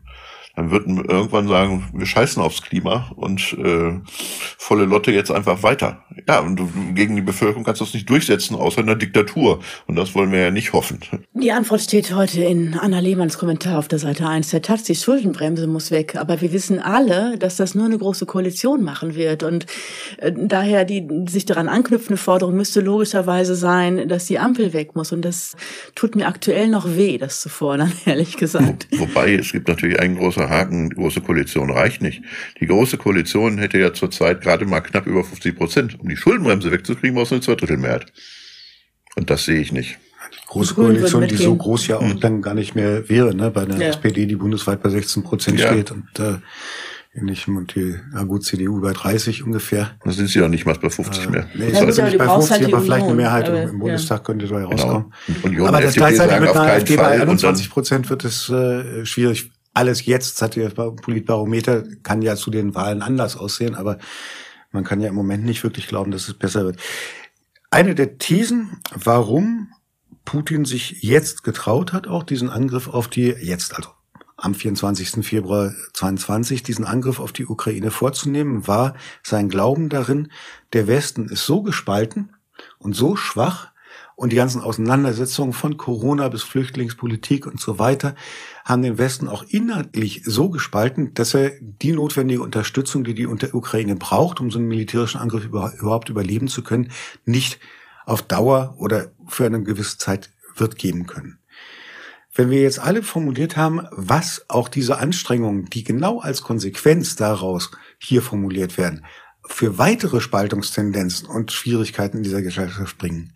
dann 0.55 0.69
würden 0.69 1.03
irgendwann 1.03 1.47
sagen, 1.47 1.89
wir 1.93 2.05
scheißen 2.05 2.41
aufs 2.41 2.61
Klima 2.61 3.11
und 3.15 3.53
äh, 3.53 3.99
volle 4.59 4.85
Lotte 4.85 5.11
jetzt 5.11 5.31
einfach 5.31 5.63
weiter. 5.63 6.03
Ja, 6.27 6.41
und 6.41 6.61
gegen 6.93 7.15
die 7.15 7.23
Bevölkerung 7.23 7.63
kannst 7.63 7.81
du 7.81 7.85
das 7.85 7.93
nicht 7.95 8.07
durchsetzen, 8.07 8.55
außer 8.55 8.81
in 8.81 8.85
der 8.85 8.95
Diktatur. 8.95 9.61
Und 9.87 9.95
das 9.95 10.13
wollen 10.13 10.31
wir 10.31 10.41
ja 10.41 10.51
nicht 10.51 10.71
hoffen. 10.71 10.99
Die 11.33 11.51
Antwort 11.51 11.81
steht 11.81 12.13
heute 12.13 12.43
in 12.43 12.75
Anna 12.75 12.99
Lehmanns 12.99 13.39
Kommentar 13.39 13.79
auf 13.79 13.87
der 13.87 13.97
Seite 13.97 14.27
1. 14.27 14.51
Der 14.51 14.61
Taz, 14.61 14.83
die 14.83 14.93
Schuldenbremse 14.93 15.65
muss 15.65 15.89
weg. 15.89 16.15
Aber 16.17 16.39
wir 16.39 16.53
wissen 16.53 16.77
alle, 16.77 17.39
dass 17.39 17.55
das 17.55 17.73
nur 17.73 17.85
eine 17.85 17.97
große 17.97 18.27
Koalition 18.27 18.83
machen 18.83 19.15
wird. 19.15 19.41
Und 19.41 19.65
äh, 20.17 20.31
daher 20.35 20.85
die 20.85 21.07
sich 21.27 21.45
daran 21.45 21.67
anknüpfende 21.67 22.17
Forderung 22.17 22.55
müsste 22.55 22.81
logischerweise 22.81 23.55
sein, 23.55 24.07
dass 24.07 24.25
die 24.25 24.37
Ampel 24.37 24.73
weg 24.73 24.95
muss. 24.95 25.11
Und 25.11 25.23
das 25.23 25.55
tut 25.95 26.15
mir 26.15 26.27
aktuell 26.27 26.67
noch 26.67 26.95
weh, 26.95 27.17
das 27.17 27.41
zu 27.41 27.49
fordern, 27.49 27.91
ehrlich 28.05 28.37
gesagt. 28.37 28.87
Wobei, 28.91 29.33
es 29.33 29.51
gibt 29.51 29.67
natürlich 29.67 29.99
einen 29.99 30.15
großen 30.15 30.42
großer 30.43 30.49
Haken, 30.49 30.89
die 30.89 30.95
große 30.95 31.21
Koalition 31.21 31.71
reicht 31.71 32.01
nicht. 32.01 32.21
Die 32.59 32.67
große 32.67 32.97
Koalition 32.97 33.57
hätte 33.57 33.77
ja 33.77 33.93
zurzeit 33.93 34.41
gerade 34.41 34.65
mal 34.65 34.81
knapp 34.81 35.07
über 35.07 35.23
50 35.23 35.55
Prozent. 35.55 35.99
Um 35.99 36.09
die 36.09 36.17
Schuldenbremse 36.17 36.71
wegzukriegen, 36.71 37.15
brauchst 37.15 37.31
du 37.31 37.35
eine 37.35 37.43
Zweidrittelmehrheit. 37.43 38.05
Und 39.15 39.29
das 39.29 39.45
sehe 39.45 39.59
ich 39.59 39.71
nicht. 39.71 39.99
Die 40.31 40.47
große 40.47 40.73
Koalition, 40.73 41.27
die 41.27 41.35
so 41.35 41.55
groß 41.55 41.87
ja 41.87 41.97
auch 41.97 42.01
hm. 42.01 42.19
dann 42.19 42.41
gar 42.41 42.53
nicht 42.53 42.75
mehr 42.75 43.07
wäre, 43.09 43.35
ne? 43.35 43.51
bei 43.51 43.65
der 43.65 43.77
ja. 43.77 43.87
SPD, 43.89 44.25
die 44.25 44.35
bundesweit 44.35 44.81
bei 44.81 44.89
16 44.89 45.23
Prozent 45.23 45.59
ja. 45.59 45.67
steht 45.67 45.91
und 45.91 46.07
äh, 46.19 46.37
ähnlichem 47.15 47.57
und 47.57 47.75
die, 47.75 47.95
na 48.11 48.23
gut, 48.23 48.43
CDU 48.43 48.81
bei 48.81 48.93
30 48.93 49.43
ungefähr. 49.43 49.91
Da 50.03 50.11
sind 50.11 50.29
sie 50.29 50.39
noch 50.39 50.47
nicht 50.47 50.65
mal 50.65 50.75
bei 50.81 50.89
50 50.89 51.25
äh, 51.25 51.29
mehr. 51.29 51.47
Nee, 51.53 51.71
ja, 51.71 51.91
sind 51.91 52.05
nicht 52.05 52.17
bei 52.17 52.27
50, 52.27 52.51
halt 52.51 52.73
aber 52.73 52.81
vielleicht 52.81 53.05
eine 53.05 53.13
Mehrheit 53.13 53.49
aber, 53.49 53.63
im 53.63 53.79
Bundestag 53.79 54.19
ja. 54.19 54.23
könnte 54.23 54.47
da 54.47 54.55
genau. 54.55 54.69
rauskommen. 54.71 55.13
Union, 55.43 55.67
aber 55.67 55.81
das 55.81 55.93
gleichzeitig 55.93 56.39
mit 56.39 56.49
einer 56.49 56.73
FDP 56.73 57.01
bei 57.01 57.21
21 57.21 57.69
Prozent 57.69 58.09
wird 58.09 58.25
es 58.25 58.49
äh, 58.49 59.05
schwierig 59.05 59.51
alles 59.74 60.05
jetzt, 60.05 60.41
hat 60.41 60.55
der 60.55 60.69
Politbarometer, 60.69 61.84
kann 62.03 62.21
ja 62.21 62.36
zu 62.36 62.51
den 62.51 62.76
Wahlen 62.76 63.01
anders 63.01 63.36
aussehen, 63.36 63.76
aber 63.76 63.97
man 64.71 64.84
kann 64.84 65.01
ja 65.01 65.09
im 65.09 65.15
Moment 65.15 65.43
nicht 65.45 65.63
wirklich 65.63 65.88
glauben, 65.88 66.11
dass 66.11 66.28
es 66.28 66.34
besser 66.34 66.65
wird. 66.65 66.80
Eine 67.69 67.95
der 67.95 68.17
Thesen, 68.17 68.82
warum 68.93 69.69
Putin 70.26 70.65
sich 70.65 71.01
jetzt 71.01 71.43
getraut 71.43 71.91
hat, 71.93 72.07
auch 72.07 72.24
diesen 72.24 72.49
Angriff 72.49 72.88
auf 72.88 73.07
die, 73.07 73.30
jetzt 73.30 73.76
also 73.76 73.89
am 74.38 74.55
24. 74.55 75.26
Februar 75.26 75.74
22 75.93 76.63
diesen 76.63 76.86
Angriff 76.86 77.19
auf 77.19 77.32
die 77.32 77.45
Ukraine 77.45 77.91
vorzunehmen, 77.91 78.67
war 78.67 78.95
sein 79.21 79.49
Glauben 79.49 79.89
darin, 79.89 80.32
der 80.74 80.88
Westen 80.88 81.30
ist 81.30 81.45
so 81.45 81.61
gespalten 81.61 82.36
und 82.78 82.95
so 82.95 83.15
schwach 83.15 83.72
und 84.24 84.30
die 84.30 84.38
ganzen 84.38 84.61
Auseinandersetzungen 84.61 85.51
von 85.51 85.76
Corona 85.76 86.30
bis 86.30 86.43
Flüchtlingspolitik 86.43 87.45
und 87.45 87.59
so 87.59 87.78
weiter, 87.78 88.15
haben 88.63 88.82
den 88.82 88.97
Westen 88.97 89.28
auch 89.28 89.43
inhaltlich 89.49 90.21
so 90.24 90.49
gespalten, 90.49 91.13
dass 91.13 91.34
er 91.34 91.51
die 91.59 91.91
notwendige 91.91 92.41
Unterstützung, 92.41 93.03
die 93.03 93.15
die 93.15 93.28
Ukraine 93.28 93.97
braucht, 93.97 94.39
um 94.39 94.49
so 94.49 94.59
einen 94.59 94.69
militärischen 94.69 95.19
Angriff 95.19 95.43
überhaupt 95.43 96.07
überleben 96.07 96.47
zu 96.47 96.63
können, 96.63 96.89
nicht 97.26 97.59
auf 98.05 98.21
Dauer 98.21 98.76
oder 98.78 99.11
für 99.28 99.45
eine 99.45 99.61
gewisse 99.61 99.97
Zeit 99.97 100.30
wird 100.55 100.78
geben 100.78 101.05
können. 101.05 101.39
Wenn 102.34 102.49
wir 102.49 102.61
jetzt 102.61 102.80
alle 102.80 103.03
formuliert 103.03 103.57
haben, 103.57 103.82
was 103.91 104.45
auch 104.47 104.69
diese 104.69 104.99
Anstrengungen, 104.99 105.65
die 105.65 105.84
genau 105.84 106.21
als 106.21 106.43
Konsequenz 106.43 107.17
daraus 107.17 107.71
hier 107.97 108.21
formuliert 108.21 108.78
werden, 108.78 109.05
für 109.45 109.78
weitere 109.78 110.21
Spaltungstendenzen 110.21 111.28
und 111.28 111.51
Schwierigkeiten 111.51 112.17
in 112.17 112.24
dieser 112.24 112.41
Gesellschaft 112.41 112.97
bringen, 112.97 113.34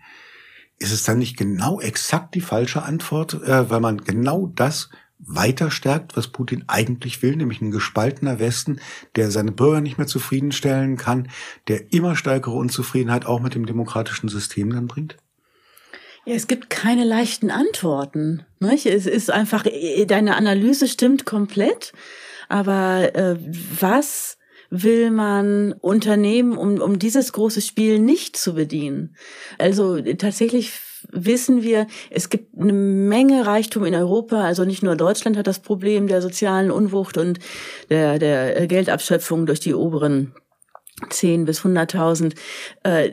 ist 0.80 0.92
es 0.92 1.04
dann 1.04 1.18
nicht 1.18 1.38
genau 1.38 1.80
exakt 1.80 2.36
die 2.36 2.42
falsche 2.42 2.84
Antwort, 2.84 3.34
äh, 3.34 3.70
weil 3.70 3.80
man 3.80 3.98
genau 3.98 4.52
das 4.56 4.90
weiter 5.20 5.72
stärkt, 5.72 6.16
was 6.16 6.28
Putin 6.28 6.64
eigentlich 6.68 7.22
will, 7.24 7.36
nämlich 7.36 7.62
ein 7.62 7.72
gespaltener 7.72 8.40
Westen, 8.40 8.80
der 9.16 9.32
seine 9.32 9.52
Bürger 9.52 9.82
nicht 9.82 9.98
mehr 9.98 10.08
zufriedenstellen 10.08 10.98
kann, 10.98 11.30
der 11.68 11.92
immer 11.92 12.16
stärkere 12.16 12.56
Unzufriedenheit 12.56 13.26
auch 13.26 13.40
mit 13.40 13.56
dem 13.56 13.66
demokratischen 13.66 14.30
System 14.30 14.72
dann 14.72 14.88
bringt? 14.88 15.18
Ja, 16.26 16.36
es 16.36 16.48
gibt 16.48 16.70
keine 16.70 17.04
leichten 17.04 17.50
Antworten. 17.50 18.46
Nicht? 18.60 18.86
Es 18.86 19.06
ist 19.06 19.32
einfach, 19.32 19.66
deine 20.08 20.36
Analyse 20.36 20.88
stimmt 20.88 21.26
komplett, 21.26 21.94
aber 22.48 23.16
äh, 23.16 23.38
was 23.80 24.37
will 24.70 25.12
man 25.12 25.74
unternehmen, 25.74 26.58
um, 26.58 26.82
um 26.82 27.00
dieses 27.00 27.34
große 27.34 27.62
Spiel 27.62 28.00
nicht 28.00 28.38
zu 28.38 28.56
bedienen? 28.56 29.16
Also 29.58 30.00
tatsächlich 30.02 30.72
wissen 31.12 31.64
wir, 31.64 31.88
es 32.10 32.30
gibt 32.30 32.58
eine 32.58 32.74
Menge 32.74 33.46
Reichtum 33.46 33.86
in 33.86 33.96
Europa. 33.96 34.44
Also 34.44 34.66
nicht 34.66 34.84
nur 34.84 34.96
Deutschland 34.96 35.38
hat 35.38 35.48
das 35.48 35.60
Problem 35.60 36.08
der 36.08 36.22
sozialen 36.22 36.72
Unwucht 36.72 37.18
und 37.18 37.40
der, 37.90 38.20
der 38.20 38.68
Geldabschöpfung 38.68 39.46
durch 39.46 39.60
die 39.60 39.74
oberen 39.74 40.34
10 41.10 41.46
bis 41.46 41.62
100.000, 41.62 42.36
äh, 42.84 43.12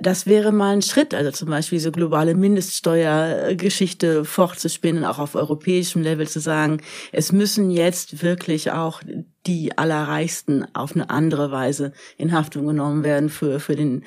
das 0.00 0.26
wäre 0.26 0.50
mal 0.50 0.72
ein 0.72 0.82
Schritt, 0.82 1.14
also 1.14 1.30
zum 1.30 1.50
Beispiel 1.50 1.78
diese 1.78 1.92
globale 1.92 2.34
Mindeststeuergeschichte 2.34 4.24
fortzuspinnen, 4.24 5.04
auch 5.04 5.18
auf 5.18 5.34
europäischem 5.34 6.02
Level 6.02 6.26
zu 6.26 6.40
sagen, 6.40 6.80
es 7.12 7.32
müssen 7.32 7.70
jetzt 7.70 8.22
wirklich 8.22 8.72
auch 8.72 9.02
die 9.46 9.76
Allerreichsten 9.76 10.66
auf 10.74 10.94
eine 10.94 11.10
andere 11.10 11.50
Weise 11.50 11.92
in 12.16 12.32
Haftung 12.32 12.66
genommen 12.66 13.04
werden 13.04 13.28
für, 13.28 13.60
für 13.60 13.76
den 13.76 14.04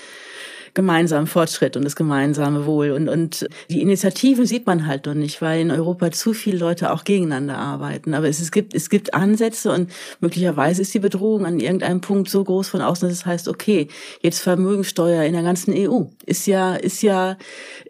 gemeinsamen 0.73 1.27
Fortschritt 1.27 1.75
und 1.75 1.83
das 1.83 1.95
gemeinsame 1.95 2.65
Wohl. 2.65 2.91
Und, 2.91 3.09
und 3.09 3.47
die 3.69 3.81
Initiativen 3.81 4.45
sieht 4.45 4.65
man 4.65 4.87
halt 4.87 5.05
noch 5.05 5.13
nicht, 5.13 5.41
weil 5.41 5.61
in 5.61 5.71
Europa 5.71 6.11
zu 6.11 6.33
viele 6.33 6.57
Leute 6.57 6.91
auch 6.91 7.03
gegeneinander 7.03 7.57
arbeiten. 7.57 8.13
Aber 8.13 8.27
es, 8.27 8.39
es, 8.39 8.51
gibt, 8.51 8.73
es 8.73 8.89
gibt 8.89 9.13
Ansätze 9.13 9.71
und 9.71 9.91
möglicherweise 10.19 10.81
ist 10.81 10.93
die 10.93 10.99
Bedrohung 10.99 11.45
an 11.45 11.59
irgendeinem 11.59 12.01
Punkt 12.01 12.29
so 12.29 12.43
groß 12.43 12.69
von 12.69 12.81
außen, 12.81 13.07
dass 13.07 13.17
es 13.17 13.25
heißt, 13.25 13.47
okay, 13.47 13.87
jetzt 14.21 14.39
Vermögensteuer 14.39 15.23
in 15.23 15.33
der 15.33 15.43
ganzen 15.43 15.73
EU. 15.75 16.03
Ist 16.25 16.47
ja, 16.47 16.75
ist 16.75 17.01
ja 17.01 17.37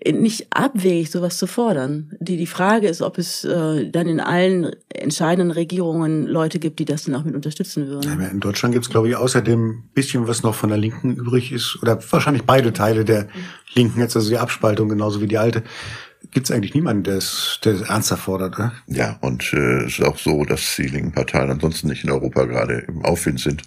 nicht 0.05 0.47
abwegig, 0.49 1.11
sowas 1.11 1.37
zu 1.37 1.47
fordern. 1.47 2.11
Die, 2.19 2.37
die 2.37 2.47
Frage 2.47 2.87
ist, 2.87 3.01
ob 3.01 3.17
es 3.17 3.43
äh, 3.43 3.89
dann 3.89 4.07
in 4.07 4.19
allen 4.19 4.71
entscheidenden 4.89 5.51
Regierungen 5.51 6.25
Leute 6.25 6.59
gibt, 6.59 6.79
die 6.79 6.85
das 6.85 7.03
dann 7.03 7.15
auch 7.15 7.23
mit 7.23 7.35
unterstützen 7.35 7.87
würden. 7.87 8.21
In 8.31 8.39
Deutschland 8.39 8.73
gibt 8.73 8.85
es, 8.85 8.91
glaube 8.91 9.09
ich, 9.09 9.15
außerdem 9.15 9.83
bisschen, 9.93 10.27
was 10.27 10.43
noch 10.43 10.55
von 10.55 10.69
der 10.69 10.77
Linken 10.77 11.15
übrig 11.15 11.51
ist, 11.51 11.77
oder 11.81 11.99
wahrscheinlich 12.11 12.43
beide 12.43 12.70
Teile 12.73 13.05
der 13.05 13.27
Linken, 13.73 13.99
jetzt 13.99 14.15
also 14.15 14.29
die 14.29 14.37
Abspaltung 14.37 14.89
genauso 14.89 15.21
wie 15.21 15.27
die 15.27 15.37
alte, 15.37 15.63
gibt 16.29 16.49
es 16.49 16.55
eigentlich 16.55 16.73
niemanden, 16.75 17.03
der 17.03 17.17
es, 17.17 17.59
ernsthaft 17.63 18.23
fordert. 18.23 18.57
Ne? 18.59 18.71
Ja, 18.87 19.17
und 19.21 19.51
äh, 19.53 19.83
es 19.85 19.99
ist 19.99 20.05
auch 20.05 20.17
so, 20.17 20.45
dass 20.45 20.75
die 20.75 20.87
linken 20.87 21.11
Parteien 21.11 21.49
ansonsten 21.49 21.87
nicht 21.87 22.03
in 22.03 22.11
Europa 22.11 22.45
gerade 22.45 22.85
im 22.87 23.03
Aufwind 23.03 23.39
sind. 23.39 23.63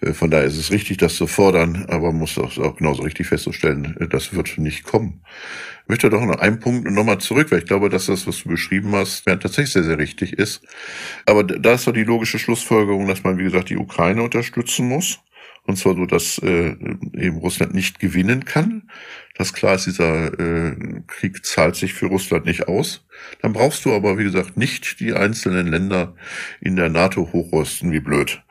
Äh, 0.00 0.12
von 0.12 0.30
daher 0.30 0.46
ist 0.46 0.58
es 0.58 0.70
richtig, 0.70 0.98
das 0.98 1.16
zu 1.16 1.26
fordern, 1.26 1.86
aber 1.88 2.08
man 2.08 2.20
muss 2.20 2.38
auch, 2.38 2.56
auch 2.58 2.76
genauso 2.76 3.02
richtig 3.02 3.26
festzustellen, 3.26 3.96
äh, 3.98 4.08
das 4.08 4.34
wird 4.34 4.58
nicht 4.58 4.84
kommen. 4.84 5.22
Ich 5.84 5.88
möchte 5.88 6.10
doch 6.10 6.20
noch 6.20 6.40
einen 6.40 6.58
Punkt 6.58 6.90
nochmal 6.90 7.18
zurück, 7.18 7.50
weil 7.50 7.60
ich 7.60 7.66
glaube, 7.66 7.88
dass 7.88 8.06
das, 8.06 8.26
was 8.26 8.42
du 8.42 8.48
beschrieben 8.48 8.92
hast, 8.94 9.24
ja, 9.26 9.36
tatsächlich 9.36 9.72
sehr, 9.72 9.84
sehr 9.84 9.98
richtig 9.98 10.32
ist. 10.32 10.60
Aber 11.26 11.44
da 11.44 11.74
ist 11.74 11.86
doch 11.86 11.92
die 11.92 12.04
logische 12.04 12.40
Schlussfolgerung, 12.40 13.06
dass 13.06 13.22
man, 13.22 13.38
wie 13.38 13.44
gesagt, 13.44 13.70
die 13.70 13.76
Ukraine 13.76 14.22
unterstützen 14.22 14.88
muss. 14.88 15.20
Und 15.66 15.76
zwar 15.76 15.94
so, 15.96 16.06
dass 16.06 16.38
äh, 16.38 16.76
eben 17.14 17.38
Russland 17.38 17.74
nicht 17.74 17.98
gewinnen 17.98 18.44
kann. 18.44 18.88
Das 19.36 19.52
klar 19.52 19.74
ist, 19.74 19.86
dieser 19.86 20.38
äh, 20.38 21.02
Krieg 21.06 21.44
zahlt 21.44 21.76
sich 21.76 21.92
für 21.92 22.06
Russland 22.06 22.46
nicht 22.46 22.68
aus. 22.68 23.04
Dann 23.42 23.52
brauchst 23.52 23.84
du 23.84 23.92
aber, 23.92 24.16
wie 24.18 24.24
gesagt, 24.24 24.56
nicht 24.56 25.00
die 25.00 25.12
einzelnen 25.12 25.66
Länder 25.66 26.14
in 26.60 26.76
der 26.76 26.88
NATO 26.88 27.30
hochrüsten, 27.32 27.92
wie 27.92 28.00
blöd. 28.00 28.42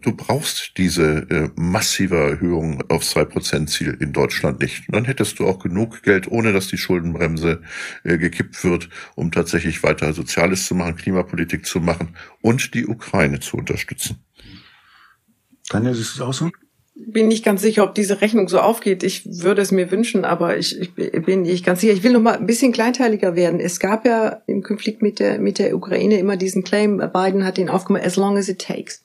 Du 0.00 0.12
brauchst 0.12 0.78
diese 0.78 1.26
äh, 1.30 1.48
massive 1.56 2.16
Erhöhung 2.16 2.84
aufs 2.88 3.16
2%-Ziel 3.16 3.96
in 4.00 4.12
Deutschland 4.12 4.60
nicht. 4.60 4.84
Dann 4.88 5.04
hättest 5.04 5.38
du 5.38 5.46
auch 5.46 5.58
genug 5.58 6.02
Geld, 6.02 6.28
ohne 6.28 6.52
dass 6.52 6.68
die 6.68 6.78
Schuldenbremse 6.78 7.62
äh, 8.04 8.16
gekippt 8.16 8.62
wird, 8.64 8.88
um 9.16 9.32
tatsächlich 9.32 9.82
weiter 9.82 10.12
Soziales 10.12 10.66
zu 10.66 10.74
machen, 10.74 10.96
Klimapolitik 10.96 11.66
zu 11.66 11.80
machen 11.80 12.16
und 12.40 12.74
die 12.74 12.86
Ukraine 12.86 13.40
zu 13.40 13.56
unterstützen. 13.56 14.24
Tanja, 15.68 15.94
siehst 15.94 16.18
du 16.18 16.22
es 16.22 16.28
auch 16.28 16.32
so? 16.32 16.50
Bin 17.06 17.28
nicht 17.28 17.44
ganz 17.44 17.62
sicher, 17.62 17.84
ob 17.84 17.94
diese 17.94 18.20
Rechnung 18.20 18.48
so 18.48 18.58
aufgeht. 18.58 19.02
Ich 19.04 19.22
würde 19.24 19.62
es 19.62 19.70
mir 19.70 19.90
wünschen, 19.90 20.24
aber 20.24 20.58
ich, 20.58 20.80
ich 20.80 20.94
bin 20.94 21.42
nicht 21.42 21.64
ganz 21.64 21.80
sicher. 21.80 21.92
Ich 21.92 22.02
will 22.02 22.12
noch 22.12 22.20
mal 22.20 22.36
ein 22.36 22.46
bisschen 22.46 22.72
kleinteiliger 22.72 23.36
werden. 23.36 23.60
Es 23.60 23.78
gab 23.78 24.04
ja 24.04 24.42
im 24.46 24.62
Konflikt 24.62 25.00
mit 25.00 25.20
der, 25.20 25.38
mit 25.38 25.58
der 25.58 25.76
Ukraine 25.76 26.18
immer 26.18 26.36
diesen 26.36 26.64
Claim, 26.64 26.98
Biden 27.12 27.44
hat 27.44 27.56
ihn 27.58 27.68
aufgemacht, 27.68 28.04
as 28.04 28.16
long 28.16 28.36
as 28.36 28.48
it 28.48 28.58
takes. 28.58 29.02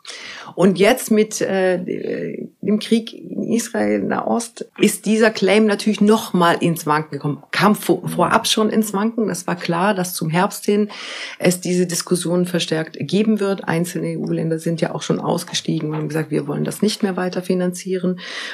Und 0.56 0.80
jetzt 0.80 1.12
mit 1.12 1.40
äh, 1.42 2.48
dem 2.62 2.80
Krieg 2.80 3.14
in 3.14 3.44
Israel, 3.54 4.00
Nahost, 4.00 4.66
ist 4.80 5.06
dieser 5.06 5.30
Claim 5.30 5.66
natürlich 5.66 6.02
noch 6.02 6.34
mal 6.34 6.54
ins 6.54 6.88
Wanken 6.88 7.12
gekommen. 7.12 7.44
Kam 7.52 7.76
vor, 7.76 8.08
vorab 8.08 8.48
schon 8.48 8.70
ins 8.70 8.94
Wanken. 8.94 9.30
Es 9.30 9.46
war 9.46 9.56
klar, 9.56 9.94
dass 9.94 10.16
zum 10.16 10.30
Herbst 10.30 10.66
hin 10.66 10.90
es 11.38 11.62
diese 11.62 11.86
Diskussionen 11.86 12.46
verstärkt 12.46 12.98
geben 13.00 13.40
wird. 13.40 13.68
Einzelne 13.68 14.18
EU-Länder 14.18 14.58
sind 14.58 14.82
ja 14.82 14.96
auch 14.96 15.04
schon 15.04 15.20
ausgestiegen 15.20 15.90
und 15.90 15.96
haben 15.96 16.08
gesagt, 16.08 16.32
wir 16.32 16.48
wollen 16.48 16.64
das 16.64 16.82
nicht 16.82 17.04
mehr 17.04 17.16
weiter 17.16 17.42
finanzieren. 17.42 17.83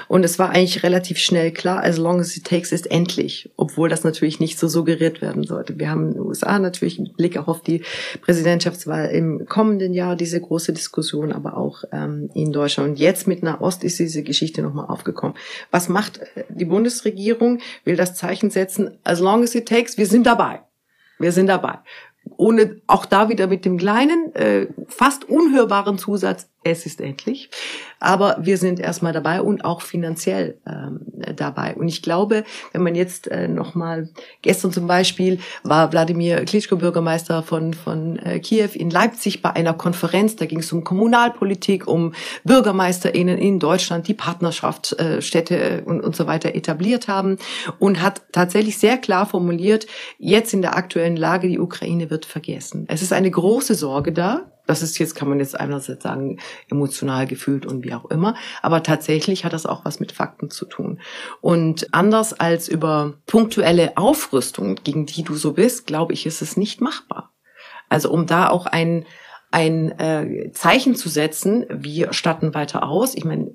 Und 0.07 0.23
es 0.23 0.39
war 0.39 0.49
eigentlich 0.49 0.83
relativ 0.83 1.17
schnell 1.17 1.51
klar, 1.51 1.83
as 1.83 1.97
long 1.97 2.19
as 2.19 2.35
it 2.35 2.45
takes 2.45 2.71
ist 2.71 2.89
endlich, 2.89 3.51
obwohl 3.57 3.89
das 3.89 4.03
natürlich 4.03 4.39
nicht 4.39 4.59
so 4.59 4.67
suggeriert 4.67 5.21
werden 5.21 5.43
sollte. 5.43 5.79
Wir 5.79 5.89
haben 5.89 6.07
in 6.07 6.13
den 6.13 6.21
USA 6.21 6.59
natürlich 6.59 6.99
mit 6.99 7.17
Blick 7.17 7.37
auch 7.37 7.47
auf 7.47 7.61
die 7.61 7.83
Präsidentschaftswahl 8.21 9.09
im 9.09 9.45
kommenden 9.45 9.93
Jahr 9.93 10.15
diese 10.15 10.39
große 10.39 10.73
Diskussion, 10.73 11.31
aber 11.31 11.57
auch 11.57 11.83
ähm, 11.91 12.29
in 12.33 12.51
Deutschland. 12.51 12.89
Und 12.89 12.99
jetzt 12.99 13.27
mit 13.27 13.43
Nahost 13.43 13.83
ist 13.83 13.99
diese 13.99 14.23
Geschichte 14.23 14.61
nochmal 14.61 14.87
aufgekommen. 14.87 15.35
Was 15.71 15.89
macht 15.89 16.19
äh, 16.19 16.43
die 16.49 16.65
Bundesregierung? 16.65 17.59
Will 17.83 17.95
das 17.95 18.15
Zeichen 18.15 18.49
setzen, 18.49 18.97
as 19.03 19.19
long 19.19 19.43
as 19.43 19.55
it 19.55 19.67
takes, 19.67 19.97
wir 19.97 20.05
sind 20.05 20.25
dabei. 20.25 20.61
Wir 21.19 21.31
sind 21.31 21.47
dabei. 21.47 21.79
Ohne 22.37 22.81
auch 22.87 23.05
da 23.05 23.29
wieder 23.29 23.47
mit 23.47 23.65
dem 23.65 23.77
kleinen, 23.77 24.33
äh, 24.35 24.67
fast 24.87 25.27
unhörbaren 25.27 25.97
Zusatz, 25.97 26.49
es 26.63 26.85
ist 26.85 27.01
endlich. 27.01 27.49
Aber 27.99 28.37
wir 28.39 28.57
sind 28.57 28.79
erstmal 28.79 29.13
dabei 29.13 29.41
und 29.41 29.65
auch 29.65 29.81
finanziell 29.81 30.57
ähm, 30.65 31.01
dabei. 31.35 31.75
Und 31.75 31.87
ich 31.87 32.01
glaube, 32.01 32.43
wenn 32.71 32.83
man 32.83 32.95
jetzt 32.95 33.27
äh, 33.27 33.47
nochmal, 33.47 34.09
gestern 34.41 34.71
zum 34.71 34.87
Beispiel 34.87 35.39
war 35.63 35.91
Wladimir 35.91 36.45
Klitschko 36.45 36.77
Bürgermeister 36.77 37.43
von, 37.43 37.73
von 37.73 38.17
äh, 38.19 38.39
Kiew 38.39 38.69
in 38.73 38.89
Leipzig 38.89 39.41
bei 39.41 39.51
einer 39.51 39.73
Konferenz, 39.73 40.35
da 40.35 40.45
ging 40.45 40.59
es 40.59 40.71
um 40.71 40.83
Kommunalpolitik, 40.83 41.87
um 41.87 42.13
BürgermeisterInnen 42.43 43.37
in 43.37 43.59
Deutschland, 43.59 44.07
die 44.07 44.13
Partnerschaftsstädte 44.13 45.55
äh, 45.55 45.81
und, 45.81 46.01
und 46.01 46.15
so 46.15 46.27
weiter 46.27 46.55
etabliert 46.55 47.07
haben 47.07 47.37
und 47.79 48.01
hat 48.01 48.21
tatsächlich 48.31 48.77
sehr 48.77 48.97
klar 48.97 49.25
formuliert, 49.25 49.87
jetzt 50.17 50.53
in 50.53 50.61
der 50.61 50.75
aktuellen 50.77 51.17
Lage, 51.17 51.47
die 51.47 51.59
Ukraine 51.59 52.09
wird 52.09 52.25
vergessen. 52.25 52.85
Es 52.87 53.01
ist 53.01 53.13
eine 53.13 53.31
große 53.31 53.75
Sorge 53.75 54.11
da, 54.11 54.51
das 54.69 54.83
ist 54.83 54.99
jetzt, 54.99 55.15
kann 55.15 55.27
man 55.27 55.39
jetzt 55.39 55.59
einerseits 55.59 56.03
sagen, 56.03 56.37
emotional 56.69 57.25
gefühlt 57.25 57.65
und 57.65 57.83
wie 57.83 57.93
auch 57.95 58.05
immer. 58.05 58.35
Aber 58.61 58.83
tatsächlich 58.83 59.43
hat 59.43 59.53
das 59.53 59.65
auch 59.65 59.83
was 59.83 59.99
mit 59.99 60.11
Fakten 60.11 60.51
zu 60.51 60.65
tun. 60.65 61.01
Und 61.41 61.91
anders 61.91 62.39
als 62.39 62.67
über 62.67 63.15
punktuelle 63.25 63.97
Aufrüstung, 63.97 64.75
gegen 64.75 65.07
die 65.07 65.23
du 65.23 65.33
so 65.33 65.53
bist, 65.53 65.87
glaube 65.87 66.13
ich, 66.13 66.27
ist 66.27 66.43
es 66.43 66.55
nicht 66.55 66.81
machbar. 66.81 67.33
Also 67.89 68.11
um 68.11 68.27
da 68.27 68.49
auch 68.49 68.67
ein, 68.67 69.07
ein 69.49 69.97
äh, 69.97 70.51
Zeichen 70.51 70.93
zu 70.93 71.09
setzen, 71.09 71.65
wir 71.69 72.13
statten 72.13 72.53
weiter 72.53 72.87
aus. 72.87 73.15
Ich 73.15 73.25
meine, 73.25 73.51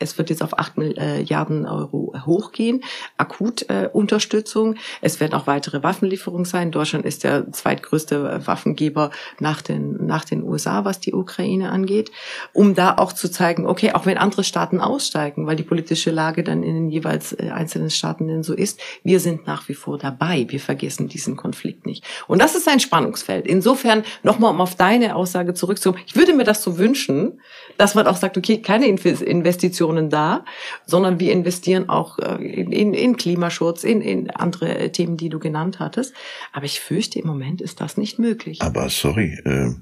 es 0.00 0.18
wird 0.18 0.30
jetzt 0.30 0.42
auf 0.42 0.58
8 0.58 0.78
Milliarden 0.78 1.66
Euro 1.66 2.14
hochgehen, 2.26 2.82
Akutunterstützung. 3.18 4.74
Äh, 4.74 4.78
es 5.02 5.20
werden 5.20 5.34
auch 5.34 5.46
weitere 5.46 5.82
Waffenlieferungen 5.82 6.44
sein. 6.44 6.72
Deutschland 6.72 7.04
ist 7.04 7.22
der 7.22 7.52
zweitgrößte 7.52 8.46
Waffengeber 8.46 9.10
nach 9.38 9.62
den, 9.62 10.06
nach 10.06 10.24
den 10.24 10.42
USA, 10.42 10.84
was 10.84 11.00
die 11.00 11.12
Ukraine 11.12 11.70
angeht, 11.70 12.10
um 12.52 12.74
da 12.74 12.96
auch 12.96 13.12
zu 13.12 13.30
zeigen, 13.30 13.66
okay, 13.66 13.92
auch 13.92 14.06
wenn 14.06 14.18
andere 14.18 14.42
Staaten 14.42 14.80
aussteigen, 14.80 15.46
weil 15.46 15.56
die 15.56 15.62
politische 15.62 16.10
Lage 16.10 16.42
dann 16.42 16.62
in 16.62 16.74
den 16.74 16.88
jeweils 16.88 17.32
äh, 17.32 17.50
einzelnen 17.50 17.90
Staaten 17.90 18.26
denn 18.26 18.42
so 18.42 18.54
ist, 18.54 18.80
wir 19.04 19.20
sind 19.20 19.46
nach 19.46 19.68
wie 19.68 19.74
vor 19.74 19.98
dabei. 19.98 20.46
Wir 20.48 20.60
vergessen 20.60 21.08
diesen 21.08 21.36
Konflikt 21.36 21.86
nicht. 21.86 22.04
Und 22.26 22.40
das 22.40 22.54
ist 22.54 22.68
ein 22.68 22.80
Spannungsfeld. 22.80 23.46
Insofern, 23.46 24.02
nochmal 24.22 24.50
um 24.50 24.60
auf 24.60 24.74
deine 24.74 25.14
Aussage 25.14 25.52
zurückzukommen, 25.54 26.02
ich 26.06 26.16
würde 26.16 26.32
mir 26.32 26.44
das 26.44 26.62
so 26.62 26.78
wünschen, 26.78 27.40
dass 27.76 27.94
man 27.94 28.06
auch 28.06 28.16
sagt, 28.16 28.38
okay, 28.38 28.62
keine 28.62 28.86
Investitionen 28.86 29.89
Investitionen 29.90 30.10
da, 30.10 30.44
sondern 30.86 31.20
wir 31.20 31.32
investieren 31.32 31.88
auch 31.88 32.18
äh, 32.18 32.36
in, 32.36 32.94
in, 32.94 33.16
Klimaschutz, 33.16 33.84
in, 33.84 34.00
in 34.00 34.30
andere 34.30 34.78
äh, 34.78 34.90
Themen, 34.90 35.16
die 35.16 35.28
du 35.28 35.38
genannt 35.38 35.78
hattest. 35.78 36.14
Aber 36.52 36.64
ich 36.64 36.80
fürchte, 36.80 37.18
im 37.18 37.26
Moment 37.26 37.60
ist 37.60 37.80
das 37.80 37.96
nicht 37.96 38.18
möglich. 38.18 38.62
Aber 38.62 38.88
sorry, 38.88 39.38
äh, 39.44 39.72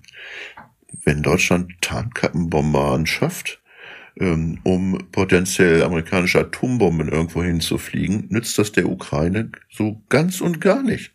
wenn 1.04 1.22
Deutschland 1.22 1.72
Tarnkappenbomber 1.80 2.92
anschafft, 2.92 3.60
ähm, 4.20 4.58
um 4.64 4.98
potenziell 5.12 5.82
amerikanische 5.82 6.40
Atombomben 6.40 7.08
irgendwo 7.08 7.42
hinzufliegen, 7.42 8.26
nützt 8.30 8.58
das 8.58 8.72
der 8.72 8.88
Ukraine 8.88 9.52
so 9.70 10.02
ganz 10.08 10.40
und 10.40 10.60
gar 10.60 10.82
nicht. 10.82 11.12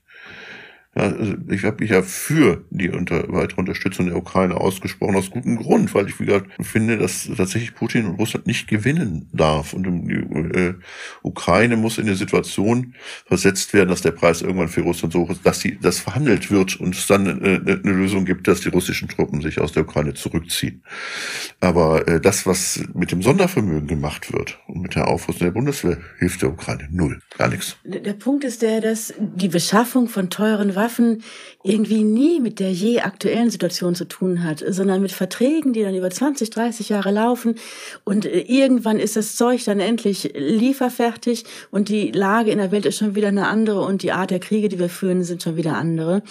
Ja, 0.96 1.04
also 1.04 1.34
ich 1.50 1.64
habe 1.64 1.78
mich 1.82 1.90
ja 1.90 2.04
für 2.04 2.64
die 2.70 2.90
unter, 2.90 3.26
weitere 3.30 3.60
Unterstützung 3.60 4.06
der 4.06 4.16
Ukraine 4.16 4.56
ausgesprochen, 4.56 5.16
aus 5.16 5.32
gutem 5.32 5.56
Grund, 5.56 5.94
weil 5.96 6.08
ich 6.08 6.20
wie 6.20 6.26
gesagt, 6.26 6.52
finde, 6.62 6.98
dass 6.98 7.30
tatsächlich 7.36 7.74
Putin 7.74 8.06
und 8.06 8.16
Russland 8.16 8.46
nicht 8.46 8.68
gewinnen 8.68 9.28
darf. 9.34 9.74
Und 9.74 9.84
die 9.84 10.14
äh, 10.14 10.76
Ukraine 11.24 11.78
muss 11.78 11.98
in 11.98 12.06
eine 12.06 12.16
Situation 12.16 12.94
versetzt 13.26 13.74
werden, 13.74 13.90
dass 13.90 14.02
der 14.02 14.12
Preis 14.12 14.44
irgendwann 14.44 14.68
für 14.68 14.82
Russland 14.82 15.14
so 15.14 15.22
hoch 15.22 15.32
ist, 15.32 15.46
dass 15.46 15.62
sie, 15.62 15.80
das 15.82 16.00
verhandelt 16.00 16.52
wird 16.52 16.80
und 16.80 16.96
es 16.96 17.08
dann 17.08 17.26
äh, 17.42 17.60
eine 17.66 17.92
Lösung 17.92 18.26
gibt, 18.26 18.48
dass 18.48 18.62
die 18.62 18.70
russischen 18.70 19.08
Truppen 19.08 19.42
sich 19.42 19.60
aus 19.60 19.72
der 19.72 19.84
Ukraine 19.84 20.14
zurückziehen. 20.14 20.84
Aber 21.60 22.08
äh, 22.08 22.22
das, 22.22 22.46
was 22.46 22.84
mit 22.94 23.12
dem 23.12 23.24
Sondervermögen 23.24 23.88
gemacht 23.88 24.32
wird 24.32 24.60
und 24.68 24.82
mit 24.84 24.96
der 24.96 25.08
Aufrüstung 25.08 25.48
der 25.48 25.54
Bundeswehr, 25.54 25.98
hilft 26.20 26.44
der 26.44 26.50
Ukraine 26.50 26.88
null. 26.92 27.20
Gar 27.38 27.50
nichts. 27.50 27.78
Der 27.84 28.14
Punkt 28.14 28.44
ist 28.44 28.62
der, 28.62 28.80
dass 28.80 29.14
die 29.20 29.48
Beschaffung 29.48 30.08
von 30.08 30.30
teuren 30.30 30.76
irgendwie 31.64 32.04
nie 32.04 32.40
mit 32.40 32.60
der 32.60 32.72
je 32.72 33.02
aktuellen 33.02 33.50
Situation 33.50 33.96
zu 33.96 34.06
tun 34.06 34.44
hat, 34.44 34.64
sondern 34.68 35.02
mit 35.02 35.12
Verträgen, 35.12 35.74
die 35.74 35.84
dann 35.84 35.96
über 35.96 36.10
20, 36.10 36.50
30 36.50 36.90
Jahre 36.90 37.12
laufen 37.12 37.56
und 38.04 38.26
äh, 38.26 38.40
irgendwann 38.40 39.00
ist 39.00 39.16
das 39.16 39.36
Zeug 39.36 39.64
dann 39.66 39.80
endlich 39.80 40.34
lieferfertig 40.36 41.46
und 41.72 41.90
die 41.90 42.12
Lage 42.12 42.52
in 42.52 42.58
der 42.58 42.72
Welt 42.72 42.86
ist 42.86 42.98
schon 42.98 43.16
wieder 43.16 43.30
eine 43.30 43.48
andere 43.48 43.82
und 43.82 44.04
die 44.04 44.12
Art 44.12 44.32
der 44.32 44.40
Kriege, 44.40 44.70
die 44.70 44.80
wir 44.80 44.90
führen, 44.90 45.24
sind 45.24 45.44
schon 45.44 45.58
wieder 45.58 45.76
andere. 45.76 46.22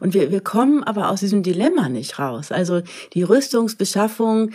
Und 0.00 0.14
wir, 0.14 0.30
wir 0.30 0.40
kommen 0.40 0.82
aber 0.84 1.10
aus 1.10 1.20
diesem 1.20 1.42
Dilemma 1.42 1.88
nicht 1.88 2.18
raus. 2.18 2.52
Also 2.52 2.82
die 3.12 3.22
Rüstungsbeschaffung 3.22 4.50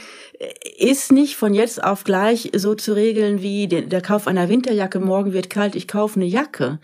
ist 0.77 1.11
nicht 1.11 1.35
von 1.35 1.53
jetzt 1.53 1.83
auf 1.83 2.03
gleich 2.03 2.51
so 2.55 2.73
zu 2.73 2.93
regeln 2.93 3.41
wie 3.41 3.67
der, 3.67 4.01
Kauf 4.01 4.27
einer 4.27 4.49
Winterjacke, 4.49 4.99
morgen 4.99 5.33
wird 5.33 5.49
kalt, 5.49 5.75
ich 5.75 5.87
kaufe 5.87 6.19
eine 6.19 6.25
Jacke. 6.25 6.79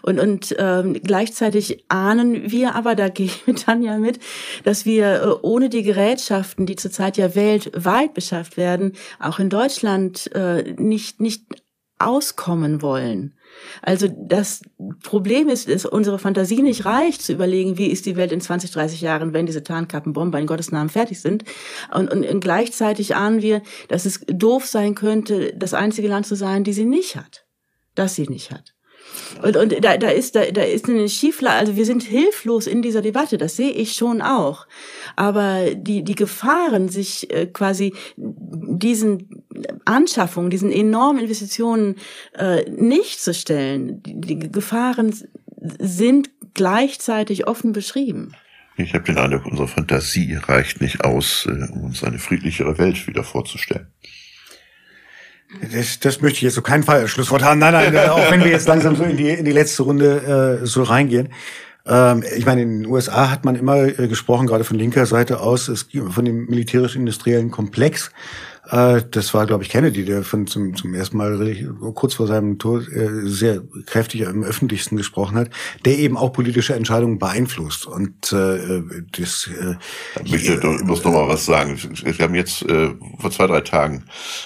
Und, 0.00 0.18
und 0.18 0.54
ähm, 0.58 0.94
gleichzeitig 0.94 1.84
ahnen 1.88 2.50
wir 2.50 2.74
aber, 2.74 2.94
da 2.94 3.08
gehe 3.08 3.26
ich 3.26 3.46
mit 3.46 3.64
Tanja 3.64 3.98
mit, 3.98 4.18
dass 4.64 4.86
wir 4.86 5.22
äh, 5.22 5.26
ohne 5.42 5.68
die 5.68 5.82
Gerätschaften, 5.82 6.64
die 6.64 6.76
zurzeit 6.76 7.18
ja 7.18 7.34
weltweit 7.34 8.14
beschafft 8.14 8.56
werden, 8.56 8.92
auch 9.20 9.38
in 9.38 9.50
Deutschland 9.50 10.34
äh, 10.34 10.74
nicht, 10.78 11.20
nicht 11.20 11.44
auskommen 11.98 12.80
wollen. 12.80 13.34
Also 13.82 14.08
das 14.08 14.62
Problem 15.02 15.48
ist, 15.48 15.68
dass 15.68 15.84
unsere 15.84 16.18
Fantasie 16.18 16.62
nicht 16.62 16.84
reicht, 16.84 17.22
zu 17.22 17.32
überlegen, 17.32 17.78
wie 17.78 17.86
ist 17.86 18.06
die 18.06 18.16
Welt 18.16 18.32
in 18.32 18.40
20, 18.40 18.70
30 18.70 19.00
Jahren, 19.00 19.32
wenn 19.32 19.46
diese 19.46 19.62
Tarnkappenbomber 19.62 20.38
in 20.38 20.46
Gottes 20.46 20.72
Namen 20.72 20.90
fertig 20.90 21.20
sind. 21.20 21.44
Und, 21.94 22.10
und, 22.12 22.26
und 22.26 22.40
gleichzeitig 22.40 23.16
ahnen 23.16 23.42
wir, 23.42 23.62
dass 23.88 24.06
es 24.06 24.20
doof 24.26 24.66
sein 24.66 24.94
könnte, 24.94 25.52
das 25.56 25.74
einzige 25.74 26.08
Land 26.08 26.26
zu 26.26 26.34
sein, 26.34 26.64
die 26.64 26.72
sie 26.72 26.84
nicht 26.84 27.16
hat. 27.16 27.44
Das 27.94 28.14
sie 28.14 28.26
nicht 28.28 28.50
hat. 28.50 28.74
Und, 29.42 29.56
und 29.56 29.84
da, 29.84 29.96
da 29.96 30.08
ist 30.08 30.34
da, 30.34 30.44
da 30.50 30.62
ist 30.62 30.88
eine 30.88 31.08
Schieflage. 31.08 31.56
Also 31.56 31.76
wir 31.76 31.86
sind 31.86 32.02
hilflos 32.02 32.66
in 32.66 32.82
dieser 32.82 33.02
Debatte. 33.02 33.38
Das 33.38 33.56
sehe 33.56 33.70
ich 33.70 33.92
schon 33.92 34.22
auch. 34.22 34.66
Aber 35.16 35.74
die 35.74 36.02
die 36.04 36.14
Gefahren, 36.14 36.88
sich 36.88 37.32
äh, 37.32 37.46
quasi 37.46 37.94
diesen 38.16 39.44
Anschaffungen, 39.84 40.50
diesen 40.50 40.72
enormen 40.72 41.22
Investitionen 41.22 41.96
äh, 42.36 42.68
nicht 42.70 43.20
zu 43.20 43.34
stellen, 43.34 44.02
die, 44.02 44.20
die 44.20 44.52
Gefahren 44.52 45.14
sind 45.78 46.30
gleichzeitig 46.54 47.46
offen 47.46 47.72
beschrieben. 47.72 48.34
Ich 48.76 48.94
habe 48.94 49.04
den 49.04 49.18
Eindruck, 49.18 49.46
unsere 49.46 49.68
Fantasie 49.68 50.34
reicht 50.34 50.80
nicht 50.80 51.04
aus, 51.04 51.46
äh, 51.46 51.72
um 51.72 51.84
uns 51.84 52.02
eine 52.02 52.18
friedlichere 52.18 52.78
Welt 52.78 53.06
wieder 53.06 53.24
vorzustellen. 53.24 53.88
Das, 55.72 56.00
das 56.00 56.20
möchte 56.20 56.38
ich 56.38 56.42
jetzt 56.42 56.58
auf 56.58 56.64
keinen 56.64 56.82
Fall 56.82 57.00
als 57.00 57.10
Schlusswort 57.10 57.42
haben. 57.42 57.58
Nein, 57.58 57.72
nein, 57.72 57.96
auch 58.08 58.30
wenn 58.30 58.42
wir 58.42 58.50
jetzt 58.50 58.68
langsam 58.68 58.96
so 58.96 59.04
in 59.04 59.16
die, 59.16 59.28
in 59.28 59.44
die 59.44 59.52
letzte 59.52 59.82
Runde 59.82 60.60
äh, 60.62 60.66
so 60.66 60.82
reingehen. 60.82 61.28
Ähm, 61.86 62.24
ich 62.36 62.46
meine, 62.46 62.62
in 62.62 62.82
den 62.82 62.90
USA 62.90 63.30
hat 63.30 63.44
man 63.44 63.56
immer 63.56 63.76
äh, 63.76 64.08
gesprochen, 64.08 64.46
gerade 64.46 64.64
von 64.64 64.78
linker 64.78 65.06
Seite 65.06 65.40
aus, 65.40 65.68
es 65.68 65.86
von 66.10 66.24
dem 66.24 66.46
militärisch-industriellen 66.46 67.50
Komplex. 67.50 68.10
Äh, 68.72 69.02
das 69.10 69.34
war, 69.34 69.46
glaube 69.46 69.62
ich, 69.62 69.68
Kennedy, 69.68 70.04
der 70.04 70.22
von 70.22 70.46
zum, 70.46 70.74
zum 70.74 70.94
ersten 70.94 71.18
Mal 71.18 71.54
kurz 71.94 72.14
vor 72.14 72.26
seinem 72.26 72.58
Tod 72.58 72.88
äh, 72.88 73.08
sehr 73.24 73.60
kräftig 73.86 74.22
im 74.22 74.42
Öffentlichsten 74.42 74.96
gesprochen 74.96 75.36
hat, 75.36 75.50
der 75.84 75.98
eben 75.98 76.16
auch 76.16 76.32
politische 76.32 76.74
Entscheidungen 76.74 77.18
beeinflusst. 77.18 77.86
Und 77.86 78.32
äh, 78.32 78.82
das. 79.18 79.50
Äh, 79.60 79.74
ich 80.24 80.32
möchte 80.32 80.58
doch, 80.58 80.82
muss 80.84 81.04
noch 81.04 81.12
mal 81.12 81.28
was 81.28 81.44
sagen. 81.44 81.76
Wir 82.02 82.24
haben 82.24 82.34
jetzt 82.34 82.62
äh, 82.62 82.90
vor 83.18 83.30
zwei 83.30 83.46
drei 83.46 83.60
Tagen 83.60 84.04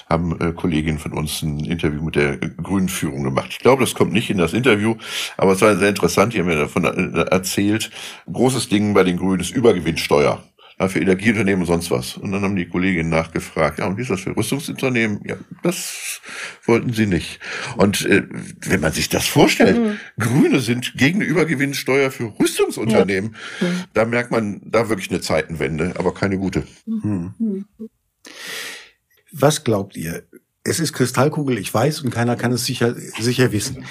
haben 0.09 0.39
äh, 0.41 0.51
Kolleginnen 0.51 0.99
von 0.99 1.13
uns 1.13 1.41
ein 1.41 1.59
Interview 1.59 2.03
mit 2.03 2.15
der 2.15 2.37
Grünen 2.37 2.89
Führung 2.89 3.23
gemacht. 3.23 3.47
Ich 3.51 3.59
glaube, 3.59 3.83
das 3.83 3.95
kommt 3.95 4.11
nicht 4.11 4.29
in 4.29 4.37
das 4.37 4.53
Interview, 4.53 4.95
aber 5.37 5.53
es 5.53 5.61
war 5.61 5.75
sehr 5.77 5.89
interessant. 5.89 6.33
Die 6.33 6.39
haben 6.39 6.47
mir 6.47 6.57
davon 6.57 6.83
äh, 6.83 7.21
erzählt. 7.31 7.91
Großes 8.31 8.67
Ding 8.67 8.93
bei 8.93 9.03
den 9.03 9.17
Grünen 9.17 9.39
ist 9.39 9.51
Übergewinnsteuer 9.51 10.43
für 10.79 10.99
Energieunternehmen 10.99 11.61
und 11.61 11.65
sonst 11.65 11.89
was. 11.89 12.17
Und 12.17 12.31
dann 12.31 12.43
haben 12.43 12.55
die 12.55 12.67
Kolleginnen 12.67 13.09
nachgefragt, 13.09 13.79
ja, 13.79 13.87
und 13.87 13.97
wie 13.97 14.03
ist 14.03 14.11
das 14.11 14.21
für 14.21 14.35
Rüstungsunternehmen? 14.37 15.21
Ja, 15.25 15.35
das 15.63 16.21
wollten 16.65 16.93
sie 16.93 17.07
nicht. 17.07 17.39
Und 17.77 18.05
äh, 18.05 18.23
wenn 18.61 18.81
man 18.81 18.91
sich 18.91 19.09
das 19.09 19.25
vorstellt, 19.25 19.77
mhm. 19.77 19.97
Grüne 20.19 20.59
sind 20.59 20.93
gegen 20.95 21.21
eine 21.21 21.29
Übergewinnsteuer 21.29 22.11
für 22.11 22.31
Rüstungsunternehmen, 22.39 23.35
ja. 23.59 23.67
Mhm. 23.67 23.83
da 23.93 24.05
merkt 24.05 24.29
man 24.29 24.61
da 24.63 24.87
wirklich 24.87 25.09
eine 25.09 25.21
Zeitenwende, 25.21 25.93
aber 25.97 26.13
keine 26.13 26.37
gute. 26.37 26.63
Mhm. 26.85 27.65
Was 29.31 29.63
glaubt 29.63 29.97
ihr? 29.97 30.23
Es 30.63 30.79
ist 30.79 30.93
Kristallkugel, 30.93 31.57
ich 31.57 31.73
weiß, 31.73 32.01
und 32.01 32.11
keiner 32.11 32.35
kann 32.35 32.51
es 32.51 32.65
sicher, 32.65 32.93
sicher 33.19 33.51
wissen. 33.51 33.85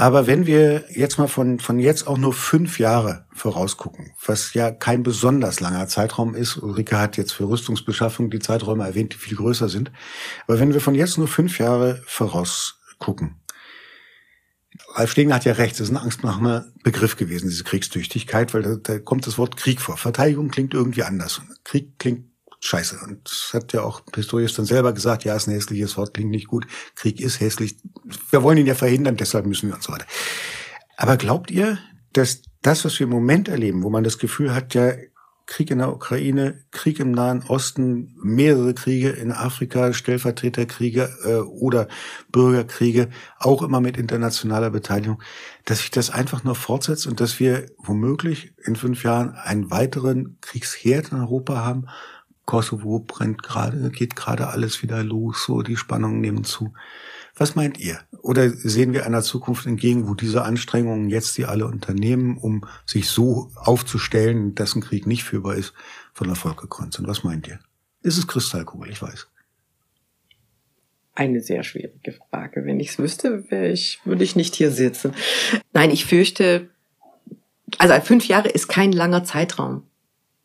Aber 0.00 0.26
wenn 0.26 0.46
wir 0.46 0.86
jetzt 0.88 1.18
mal 1.18 1.26
von, 1.26 1.60
von 1.60 1.78
jetzt 1.78 2.06
auch 2.06 2.16
nur 2.16 2.32
fünf 2.32 2.78
Jahre 2.78 3.26
vorausgucken, 3.34 4.12
was 4.24 4.54
ja 4.54 4.70
kein 4.70 5.02
besonders 5.02 5.60
langer 5.60 5.88
Zeitraum 5.88 6.34
ist, 6.34 6.56
Ulrike 6.56 6.98
hat 6.98 7.18
jetzt 7.18 7.32
für 7.32 7.46
Rüstungsbeschaffung 7.46 8.30
die 8.30 8.38
Zeiträume 8.38 8.82
erwähnt, 8.86 9.12
die 9.12 9.18
viel 9.18 9.36
größer 9.36 9.68
sind. 9.68 9.92
Aber 10.46 10.58
wenn 10.58 10.72
wir 10.72 10.80
von 10.80 10.94
jetzt 10.94 11.18
nur 11.18 11.28
fünf 11.28 11.58
Jahre 11.58 12.02
vorausgucken, 12.06 13.42
Ralf 14.94 15.10
Stegner 15.10 15.34
hat 15.34 15.44
ja 15.44 15.52
recht, 15.52 15.74
das 15.74 15.88
ist 15.88 15.90
ein 15.90 15.98
angstmachender 15.98 16.72
Begriff 16.82 17.18
gewesen, 17.18 17.50
diese 17.50 17.64
Kriegstüchtigkeit, 17.64 18.54
weil 18.54 18.62
da, 18.62 18.76
da 18.76 18.98
kommt 19.00 19.26
das 19.26 19.36
Wort 19.36 19.58
Krieg 19.58 19.82
vor. 19.82 19.98
Verteidigung 19.98 20.48
klingt 20.48 20.72
irgendwie 20.72 21.02
anders. 21.02 21.42
Krieg 21.62 21.98
klingt 21.98 22.29
scheiße. 22.60 22.98
Und 23.04 23.28
das 23.28 23.50
hat 23.52 23.72
ja 23.72 23.82
auch 23.82 24.04
Pistorius 24.06 24.54
dann 24.54 24.66
selber 24.66 24.92
gesagt, 24.92 25.24
ja, 25.24 25.34
ist 25.34 25.48
ein 25.48 25.54
hässliches 25.54 25.96
Wort, 25.96 26.14
klingt 26.14 26.30
nicht 26.30 26.48
gut. 26.48 26.66
Krieg 26.94 27.20
ist 27.20 27.40
hässlich. 27.40 27.76
Wir 28.30 28.42
wollen 28.42 28.58
ihn 28.58 28.66
ja 28.66 28.74
verhindern, 28.74 29.16
deshalb 29.16 29.46
müssen 29.46 29.68
wir 29.68 29.74
und 29.74 29.82
so 29.82 29.92
weiter. 29.92 30.06
Aber 30.96 31.16
glaubt 31.16 31.50
ihr, 31.50 31.78
dass 32.12 32.42
das, 32.62 32.84
was 32.84 32.98
wir 32.98 33.04
im 33.04 33.12
Moment 33.12 33.48
erleben, 33.48 33.82
wo 33.82 33.90
man 33.90 34.04
das 34.04 34.18
Gefühl 34.18 34.54
hat, 34.54 34.74
ja, 34.74 34.92
Krieg 35.50 35.72
in 35.72 35.78
der 35.78 35.92
Ukraine, 35.92 36.62
Krieg 36.70 37.00
im 37.00 37.10
Nahen 37.10 37.42
Osten, 37.42 38.14
mehrere 38.22 38.72
Kriege 38.72 39.08
in 39.08 39.32
Afrika, 39.32 39.92
Stellvertreterkriege 39.92 41.10
äh, 41.24 41.34
oder 41.38 41.88
Bürgerkriege, 42.30 43.08
auch 43.40 43.62
immer 43.62 43.80
mit 43.80 43.96
internationaler 43.96 44.70
Beteiligung, 44.70 45.20
dass 45.64 45.78
sich 45.78 45.90
das 45.90 46.10
einfach 46.10 46.44
nur 46.44 46.54
fortsetzt 46.54 47.08
und 47.08 47.18
dass 47.18 47.40
wir 47.40 47.66
womöglich 47.78 48.54
in 48.64 48.76
fünf 48.76 49.02
Jahren 49.02 49.34
einen 49.34 49.72
weiteren 49.72 50.38
Kriegsherd 50.40 51.10
in 51.10 51.18
Europa 51.18 51.64
haben 51.64 51.86
Kosovo 52.50 52.98
brennt 52.98 53.44
gerade, 53.44 53.90
geht 53.90 54.16
gerade 54.16 54.48
alles 54.48 54.82
wieder 54.82 55.04
los, 55.04 55.44
so 55.44 55.62
die 55.62 55.76
Spannungen 55.76 56.20
nehmen 56.20 56.42
zu. 56.42 56.74
Was 57.36 57.54
meint 57.54 57.78
ihr? 57.78 58.00
Oder 58.22 58.50
sehen 58.50 58.92
wir 58.92 59.06
einer 59.06 59.22
Zukunft 59.22 59.66
entgegen, 59.66 60.08
wo 60.08 60.14
diese 60.14 60.42
Anstrengungen 60.42 61.10
jetzt, 61.10 61.38
die 61.38 61.44
alle 61.44 61.66
unternehmen, 61.66 62.36
um 62.38 62.66
sich 62.86 63.08
so 63.08 63.52
aufzustellen, 63.54 64.56
dass 64.56 64.74
ein 64.74 64.80
Krieg 64.80 65.06
nicht 65.06 65.22
führbar 65.22 65.54
ist, 65.54 65.74
von 66.12 66.28
Erfolg 66.28 66.60
gekrönt 66.60 66.92
sind? 66.92 67.06
Was 67.06 67.22
meint 67.22 67.46
ihr? 67.46 67.60
Ist 68.02 68.18
es 68.18 68.26
Kristallkugel, 68.26 68.90
ich 68.90 69.00
weiß. 69.00 69.28
Eine 71.14 71.40
sehr 71.42 71.62
schwierige 71.62 72.18
Frage. 72.30 72.64
Wenn 72.64 72.80
ich 72.80 72.88
es 72.88 72.98
wüsste, 72.98 73.44
ich, 73.72 74.00
würde 74.04 74.24
ich 74.24 74.34
nicht 74.34 74.56
hier 74.56 74.72
sitzen. 74.72 75.14
Nein, 75.72 75.92
ich 75.92 76.04
fürchte, 76.04 76.68
also 77.78 77.94
fünf 78.00 78.26
Jahre 78.26 78.48
ist 78.48 78.66
kein 78.66 78.90
langer 78.90 79.22
Zeitraum. 79.22 79.84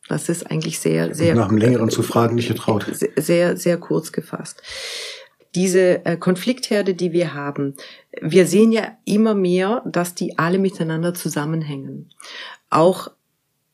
Das 0.07 0.29
ist 0.29 0.49
eigentlich 0.49 0.79
sehr, 0.79 1.15
sehr. 1.15 1.35
Nach 1.35 1.49
einem 1.49 1.57
längeren 1.57 1.89
zu 1.89 2.03
fragen 2.03 2.35
nicht 2.35 2.47
getraut. 2.47 2.85
Sehr, 3.15 3.57
sehr 3.57 3.77
kurz 3.77 4.11
gefasst. 4.11 4.61
Diese 5.55 6.05
äh, 6.05 6.17
Konfliktherde, 6.17 6.93
die 6.93 7.11
wir 7.11 7.33
haben, 7.33 7.75
wir 8.21 8.45
sehen 8.45 8.71
ja 8.71 8.97
immer 9.05 9.33
mehr, 9.33 9.81
dass 9.85 10.13
die 10.13 10.37
alle 10.37 10.59
miteinander 10.59 11.13
zusammenhängen. 11.13 12.11
Auch 12.69 13.11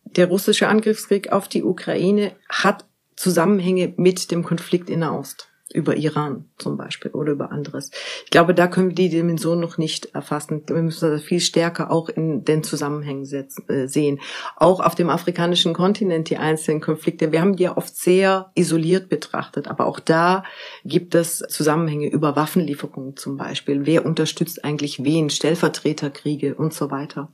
der 0.06 0.28
russische 0.28 0.68
Angriffskrieg 0.68 1.32
auf 1.32 1.48
die 1.48 1.64
Ukraine 1.64 2.34
hat 2.50 2.86
Zusammenhänge 3.16 3.94
mit 3.98 4.32
dem 4.32 4.44
Konflikt 4.44 4.90
in 4.90 5.02
der 5.02 5.14
Ost 5.14 5.51
über 5.72 5.96
Iran 5.96 6.46
zum 6.58 6.78
Beispiel 6.78 7.12
oder 7.12 7.32
über 7.32 7.52
anderes. 7.52 7.92
Ich 8.26 8.32
glaube, 8.32 8.54
da 8.54 8.68
können 8.68 8.90
wir 8.90 8.96
die 8.96 9.10
Dimension 9.10 9.60
noch 9.60 9.78
nicht 9.78 10.14
erfassen. 10.14 10.64
Wir 10.68 10.82
müssen 10.82 11.10
das 11.10 11.24
viel 11.24 11.40
stärker 11.40 11.92
auch 11.92 12.10
in 12.10 12.44
den 12.44 12.64
Zusammenhängen 12.64 13.26
setzen, 13.26 13.68
äh, 13.70 13.88
sehen. 13.88 14.20
Auch 14.56 14.80
auf 14.80 14.96
dem 14.96 15.10
afrikanischen 15.10 15.74
Kontinent 15.74 16.30
die 16.30 16.38
einzelnen 16.38 16.82
Konflikte. 16.82 17.32
Wir 17.32 17.42
haben 17.42 17.56
die 17.56 17.64
ja 17.64 17.78
oft 17.78 17.96
sehr 17.96 18.52
isoliert 18.56 19.10
betrachtet, 19.10 19.68
aber 19.68 19.86
auch 19.86 20.00
da 20.00 20.44
gibt 20.84 21.16
es 21.16 21.40
Zusammenhänge 21.40 22.10
über 22.10 22.36
Waffenlieferungen 22.36 23.18
zum 23.18 23.38
Beispiel. 23.38 23.86
Wer 23.86 24.06
unterstützt 24.06 24.64
eigentlich 24.64 25.04
wen? 25.04 25.30
Stellvertreterkriege 25.30 26.56
und 26.56 26.74
so 26.74 26.92
weiter. 26.92 27.30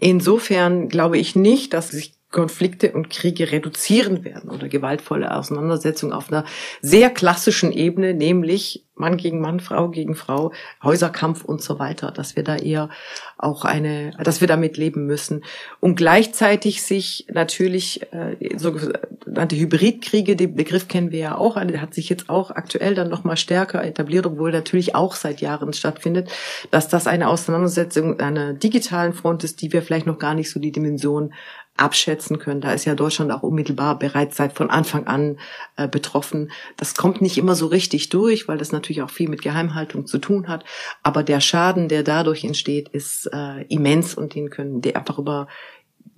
Insofern 0.00 0.88
glaube 0.88 1.18
ich 1.18 1.34
nicht, 1.34 1.72
dass 1.72 1.90
sich 1.90 2.17
Konflikte 2.30 2.92
und 2.92 3.08
Kriege 3.08 3.52
reduzieren 3.52 4.24
werden 4.24 4.50
oder 4.50 4.68
gewaltvolle 4.68 5.34
Auseinandersetzungen 5.34 6.12
auf 6.12 6.30
einer 6.30 6.44
sehr 6.82 7.08
klassischen 7.08 7.72
Ebene, 7.72 8.12
nämlich 8.12 8.84
Mann 8.98 9.16
gegen 9.16 9.40
Mann, 9.40 9.60
Frau 9.60 9.88
gegen 9.88 10.14
Frau, 10.14 10.52
Häuserkampf 10.82 11.44
und 11.44 11.62
so 11.62 11.78
weiter, 11.78 12.10
dass 12.10 12.36
wir 12.36 12.42
da 12.42 12.56
eher 12.56 12.90
auch 13.36 13.64
eine, 13.64 14.12
dass 14.22 14.40
wir 14.40 14.48
damit 14.48 14.76
leben 14.76 15.06
müssen. 15.06 15.44
Und 15.80 15.96
gleichzeitig 15.96 16.82
sich 16.82 17.26
natürlich 17.32 18.02
äh, 18.12 18.36
sogenannte 18.58 19.56
Hybridkriege, 19.56 20.36
den 20.36 20.54
Begriff 20.54 20.88
kennen 20.88 21.12
wir 21.12 21.20
ja 21.20 21.38
auch, 21.38 21.54
der 21.64 21.80
hat 21.80 21.94
sich 21.94 22.08
jetzt 22.08 22.28
auch 22.28 22.50
aktuell 22.50 22.94
dann 22.94 23.08
nochmal 23.08 23.36
stärker 23.36 23.84
etabliert, 23.84 24.26
obwohl 24.26 24.52
natürlich 24.52 24.94
auch 24.94 25.14
seit 25.14 25.40
Jahren 25.40 25.72
stattfindet, 25.72 26.30
dass 26.70 26.88
das 26.88 27.06
eine 27.06 27.28
Auseinandersetzung 27.28 28.20
einer 28.20 28.52
digitalen 28.52 29.12
Front 29.12 29.44
ist, 29.44 29.62
die 29.62 29.72
wir 29.72 29.82
vielleicht 29.82 30.06
noch 30.06 30.18
gar 30.18 30.34
nicht 30.34 30.50
so 30.50 30.60
die 30.60 30.72
Dimension 30.72 31.32
abschätzen 31.78 32.38
können. 32.38 32.60
Da 32.60 32.72
ist 32.72 32.84
ja 32.84 32.94
Deutschland 32.94 33.32
auch 33.32 33.42
unmittelbar 33.42 33.98
bereits 33.98 34.36
seit 34.36 34.52
von 34.52 34.70
Anfang 34.70 35.06
an 35.06 35.38
äh, 35.76 35.88
betroffen. 35.88 36.50
Das 36.76 36.94
kommt 36.94 37.20
nicht 37.20 37.38
immer 37.38 37.54
so 37.54 37.66
richtig 37.66 38.08
durch, 38.08 38.48
weil 38.48 38.58
das 38.58 38.72
natürlich 38.72 39.02
auch 39.02 39.10
viel 39.10 39.28
mit 39.28 39.42
Geheimhaltung 39.42 40.06
zu 40.06 40.18
tun 40.18 40.48
hat. 40.48 40.64
Aber 41.02 41.22
der 41.22 41.40
Schaden, 41.40 41.88
der 41.88 42.02
dadurch 42.02 42.44
entsteht, 42.44 42.88
ist 42.88 43.28
äh, 43.32 43.62
immens 43.68 44.14
und 44.14 44.34
den 44.34 44.50
können 44.50 44.80
die 44.80 44.96
einfach 44.96 45.18
über 45.18 45.48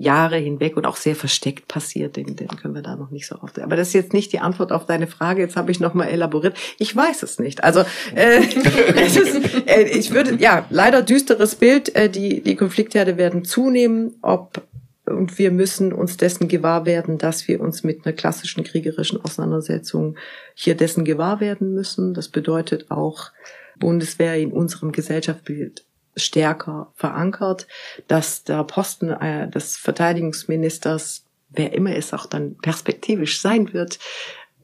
Jahre 0.01 0.39
hinweg 0.39 0.79
und 0.79 0.87
auch 0.87 0.97
sehr 0.97 1.15
versteckt 1.15 1.69
passiert, 1.69 2.17
den, 2.17 2.35
den 2.35 2.49
können 2.49 2.75
wir 2.75 2.81
da 2.81 2.97
noch 2.97 3.11
nicht 3.11 3.27
so 3.27 3.37
oft. 3.43 3.59
Aber 3.59 3.77
das 3.77 3.89
ist 3.89 3.95
jetzt 3.95 4.15
nicht 4.15 4.33
die 4.33 4.39
Antwort 4.39 4.73
auf 4.73 4.87
deine 4.87 5.07
Frage. 5.07 5.43
Jetzt 5.43 5.57
habe 5.57 5.71
ich 5.71 5.79
noch 5.79 5.93
mal 5.93 6.07
elaboriert. 6.07 6.57
Ich 6.79 6.97
weiß 6.97 7.23
es 7.23 7.39
nicht. 7.39 7.63
Also 7.63 7.85
äh, 8.15 8.39
ist, 9.05 9.69
äh, 9.69 9.83
ich 9.83 10.13
würde 10.13 10.37
ja 10.37 10.65
leider 10.71 11.03
düsteres 11.03 11.55
Bild. 11.55 11.95
Äh, 11.95 12.09
die 12.09 12.41
die 12.41 12.57
Konfliktherde 12.57 13.19
werden 13.19 13.45
zunehmen. 13.45 14.15
Ob 14.23 14.63
und 15.11 15.39
wir 15.39 15.51
müssen 15.51 15.93
uns 15.93 16.17
dessen 16.17 16.49
gewahr 16.49 16.87
werden, 16.87 17.19
dass 17.19 17.49
wir 17.49 17.61
uns 17.61 17.83
mit 17.83 18.05
einer 18.05 18.15
klassischen 18.15 18.65
kriegerischen 18.65 19.23
Auseinandersetzung 19.23 20.17
hier 20.55 20.75
dessen 20.75 21.05
gewahr 21.05 21.41
werden 21.41 21.75
müssen. 21.75 22.15
Das 22.15 22.29
bedeutet 22.29 22.91
auch 22.91 23.33
Bundeswehr 23.79 24.37
in 24.37 24.53
unserem 24.53 24.93
Gesellschaftsbild 24.93 25.85
stärker 26.17 26.93
verankert, 26.95 27.67
dass 28.09 28.45
der 28.45 28.65
Posten 28.65 29.11
äh, 29.11 29.49
des 29.49 29.77
Verteidigungsministers, 29.77 31.25
wer 31.51 31.73
immer 31.73 31.95
es 31.95 32.13
auch 32.13 32.27
dann 32.27 32.57
perspektivisch 32.57 33.41
sein 33.41 33.73
wird, 33.73 33.99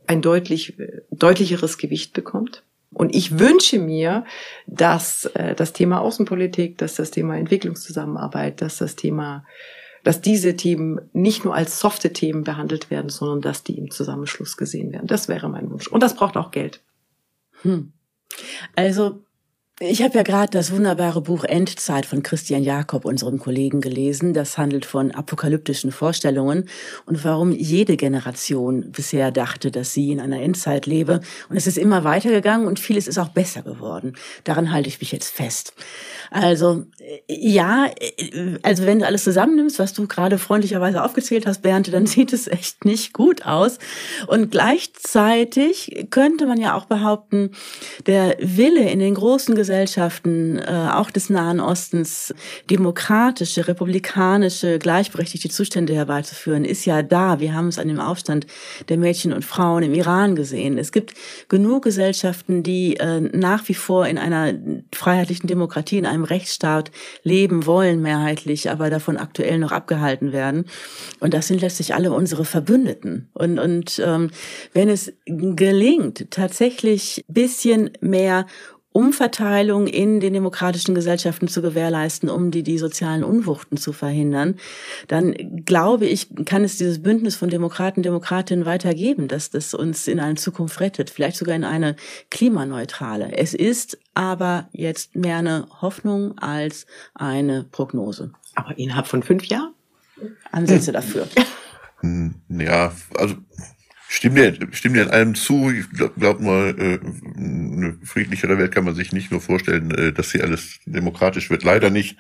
ein 0.07 0.23
deutlich 0.23 0.75
deutlicheres 1.11 1.79
Gewicht 1.79 2.13
bekommt. 2.13 2.63
Und 2.93 3.15
ich 3.15 3.39
wünsche 3.39 3.79
mir, 3.79 4.25
dass 4.67 5.27
äh, 5.35 5.55
das 5.55 5.73
Thema 5.73 6.01
Außenpolitik, 6.01 6.79
dass 6.79 6.95
das 6.95 7.11
Thema 7.11 7.37
Entwicklungszusammenarbeit, 7.37 8.63
dass 8.63 8.79
das 8.79 8.97
Thema, 8.97 9.45
dass 10.07 10.21
diese 10.21 10.55
Themen 10.55 11.01
nicht 11.13 11.45
nur 11.45 11.53
als 11.53 11.81
softe 11.81 12.13
Themen 12.13 12.45
behandelt 12.45 12.91
werden, 12.91 13.09
sondern 13.09 13.41
dass 13.41 13.65
die 13.65 13.77
im 13.77 13.91
Zusammenschluss 13.91 14.57
gesehen 14.57 14.93
werden. 14.93 15.09
Das 15.09 15.27
wäre 15.27 15.49
mein 15.49 15.69
Wunsch. 15.69 15.89
Und 15.89 16.01
das 16.01 16.15
braucht 16.15 16.37
auch 16.37 16.53
Geld. 16.53 16.81
Hm. 17.63 17.93
Also 18.77 19.25
ich 19.79 20.03
habe 20.03 20.15
ja 20.15 20.23
gerade 20.23 20.51
das 20.51 20.73
wunderbare 20.73 21.21
Buch 21.21 21.45
Endzeit 21.45 22.07
von 22.07 22.23
Christian 22.23 22.63
Jakob, 22.63 23.05
unserem 23.05 23.39
Kollegen, 23.39 23.83
gelesen. 23.83 24.33
Das 24.33 24.57
handelt 24.57 24.87
von 24.87 25.11
apokalyptischen 25.11 25.93
Vorstellungen 25.93 26.71
und 27.05 27.23
warum 27.25 27.53
jede 27.53 27.99
Generation 27.99 28.91
bisher 28.91 29.31
dachte, 29.31 29.71
dass 29.71 29.93
sie 29.93 30.13
in 30.13 30.21
einer 30.21 30.41
Endzeit 30.41 30.87
lebe. 30.87 31.21
Und 31.51 31.59
es 31.59 31.67
ist 31.67 31.77
immer 31.77 32.05
weitergegangen 32.05 32.67
und 32.67 32.81
vieles 32.81 33.07
ist 33.07 33.19
auch 33.19 33.29
besser 33.29 33.61
geworden. 33.61 34.15
Daran 34.45 34.73
halte 34.73 34.89
ich 34.89 34.99
mich 34.99 35.13
jetzt 35.13 35.29
fest. 35.29 35.75
Also 36.31 36.85
ja, 37.29 37.91
also 38.63 38.87
wenn 38.87 39.01
du 39.01 39.07
alles 39.07 39.25
zusammennimmst, 39.25 39.79
was 39.79 39.93
du 39.93 40.07
gerade 40.07 40.39
freundlicherweise 40.39 41.05
aufgezählt 41.05 41.47
hast, 41.47 41.61
Bernd, 41.61 41.93
dann 41.93 42.07
sieht 42.07 42.33
es 42.33 42.47
echt 42.47 42.87
nicht 42.87 43.13
gut 43.13 43.45
aus. 43.45 43.79
Und 44.27 44.53
gleichzeitig 44.53 46.07
könnte 46.09 46.47
man 46.47 46.59
ja 46.59 46.75
auch 46.75 46.87
behaupten, 46.87 47.51
der 48.07 48.37
Wille 48.41 48.89
in 48.89 49.01
den 49.01 49.15
großen 49.15 49.55
Gesellschaften, 49.67 50.59
äh, 50.59 50.91
auch 50.93 51.11
des 51.11 51.29
Nahen 51.29 51.59
Ostens, 51.59 52.33
demokratische, 52.71 53.67
republikanische, 53.67 54.79
gleichberechtigte 54.79 55.49
Zustände 55.49 55.93
herbeizuführen, 55.93 56.65
ist 56.65 56.85
ja 56.85 57.03
da. 57.03 57.41
Wir 57.41 57.53
haben 57.53 57.67
es 57.67 57.81
an 57.81 57.89
dem 57.89 57.99
Aufstand 57.99 58.47
der 58.89 58.97
Mädchen 58.97 59.33
und 59.33 59.45
Frauen 59.45 59.83
im 59.83 59.93
Iran 59.93 60.37
gesehen. 60.37 60.79
Es 60.79 60.93
gibt 60.93 61.15
genug 61.49 61.83
Gesellschaften, 61.83 62.63
die 62.63 62.97
äh, 62.99 63.19
nach 63.21 63.69
wie 63.69 63.75
vor 63.75 64.07
in 64.07 64.19
einer 64.19 64.55
freiheitlichen 64.95 65.49
Demokratie, 65.49 65.99
in 65.99 66.07
einem 66.07 66.23
Rechtsstaat 66.23 66.93
leben 67.25 67.67
wollen, 67.67 68.01
mehrheitlich, 68.01 68.71
aber 68.71 68.89
davon 68.89 69.17
aktuell 69.17 69.59
noch 69.59 69.73
abgehalten 69.73 70.31
werden. 70.31 70.67
Und 71.19 71.35
das 71.35 71.49
sind 71.49 71.61
letztlich 71.61 71.93
alle 71.93 72.13
unsere 72.13 72.45
Verbündeten. 72.45 73.29
Und, 73.35 73.59
und 73.59 74.01
ähm, 74.05 74.31
wenn 74.75 74.89
es 74.89 75.13
gelingt, 75.25 76.31
tatsächlich 76.31 77.25
bisschen 77.27 77.91
mehr 78.01 78.47
Umverteilung 78.97 79.89
in 79.89 80.21
den 80.21 80.33
demokratischen 80.33 80.95
Gesellschaften 80.95 81.49
zu 81.49 81.61
gewährleisten, 81.61 82.31
um 82.31 82.51
die, 82.51 82.63
die 82.63 82.79
sozialen 82.79 83.25
Unwuchten 83.25 83.77
zu 83.77 83.93
verhindern, 83.93 84.55
dann 85.07 85.35
glaube 85.67 86.07
ich, 86.07 86.29
kann 86.47 86.65
es 86.65 86.79
dieses 86.79 87.03
Bündnis 87.03 87.37
von 87.37 87.51
Demokraten, 87.51 88.03
Demokratinnen 88.03 88.65
weitergeben, 88.65 89.29
dass 89.29 89.51
das 89.51 89.75
uns 89.75 90.09
in 90.09 90.19
eine 90.19 90.37
Zukunft 90.37 90.81
rettet, 90.81 91.11
vielleicht 91.11 91.37
sogar 91.37 91.55
in 91.55 91.65
eine 91.65 91.95
klimaneutrale. 92.31 93.37
Es 93.37 93.53
ist 93.53 93.99
aber 94.15 94.71
jetzt 94.73 95.15
mehr 95.15 95.37
eine 95.37 95.67
Hoffnung 95.83 96.39
als 96.39 96.87
eine 97.13 97.65
Prognose. 97.65 98.33
Aber 98.55 98.79
innerhalb 98.79 99.09
von 99.09 99.23
fünf 99.23 99.45
Jahren? 99.45 99.75
Ansätze 100.53 100.93
dafür. 100.93 101.29
Hm, 102.01 102.37
ja, 102.49 102.93
also 103.19 103.35
Stimmt 104.09 104.39
dir, 104.39 104.57
stimmt 104.71 104.97
dir 104.97 105.03
in 105.03 105.11
allem 105.11 105.35
zu. 105.35 105.71
Ich 105.71 105.91
glaube 105.91 106.15
glaub 106.17 106.41
mal, 106.41 106.75
äh, 106.79 106.99
eine 107.37 107.99
friedlichere 108.05 108.57
Welt 108.57 108.73
kann 108.73 108.85
man 108.85 108.95
sich 108.95 109.13
nicht 109.13 109.33
nur 109.33 109.41
vorstellen, 109.41 109.91
äh, 109.91 110.13
dass 110.13 110.31
hier 110.31 110.45
alles 110.45 110.79
demokratisch 110.87 111.51
wird. 111.51 111.65
Leider 111.65 111.91
nicht. 111.91 112.17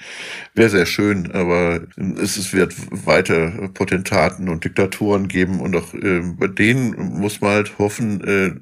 Wäre 0.54 0.68
sehr 0.68 0.86
schön, 0.86 1.30
aber 1.30 1.82
es, 2.20 2.36
es 2.36 2.52
wird 2.52 2.74
weiter 2.90 3.68
Potentaten 3.72 4.48
und 4.48 4.64
Diktatoren 4.64 5.28
geben 5.28 5.60
und 5.60 5.76
auch 5.76 5.94
äh, 5.94 6.22
bei 6.36 6.48
denen 6.48 7.20
muss 7.20 7.40
man 7.40 7.52
halt 7.52 7.78
hoffen, 7.78 8.20
äh, 8.24 8.54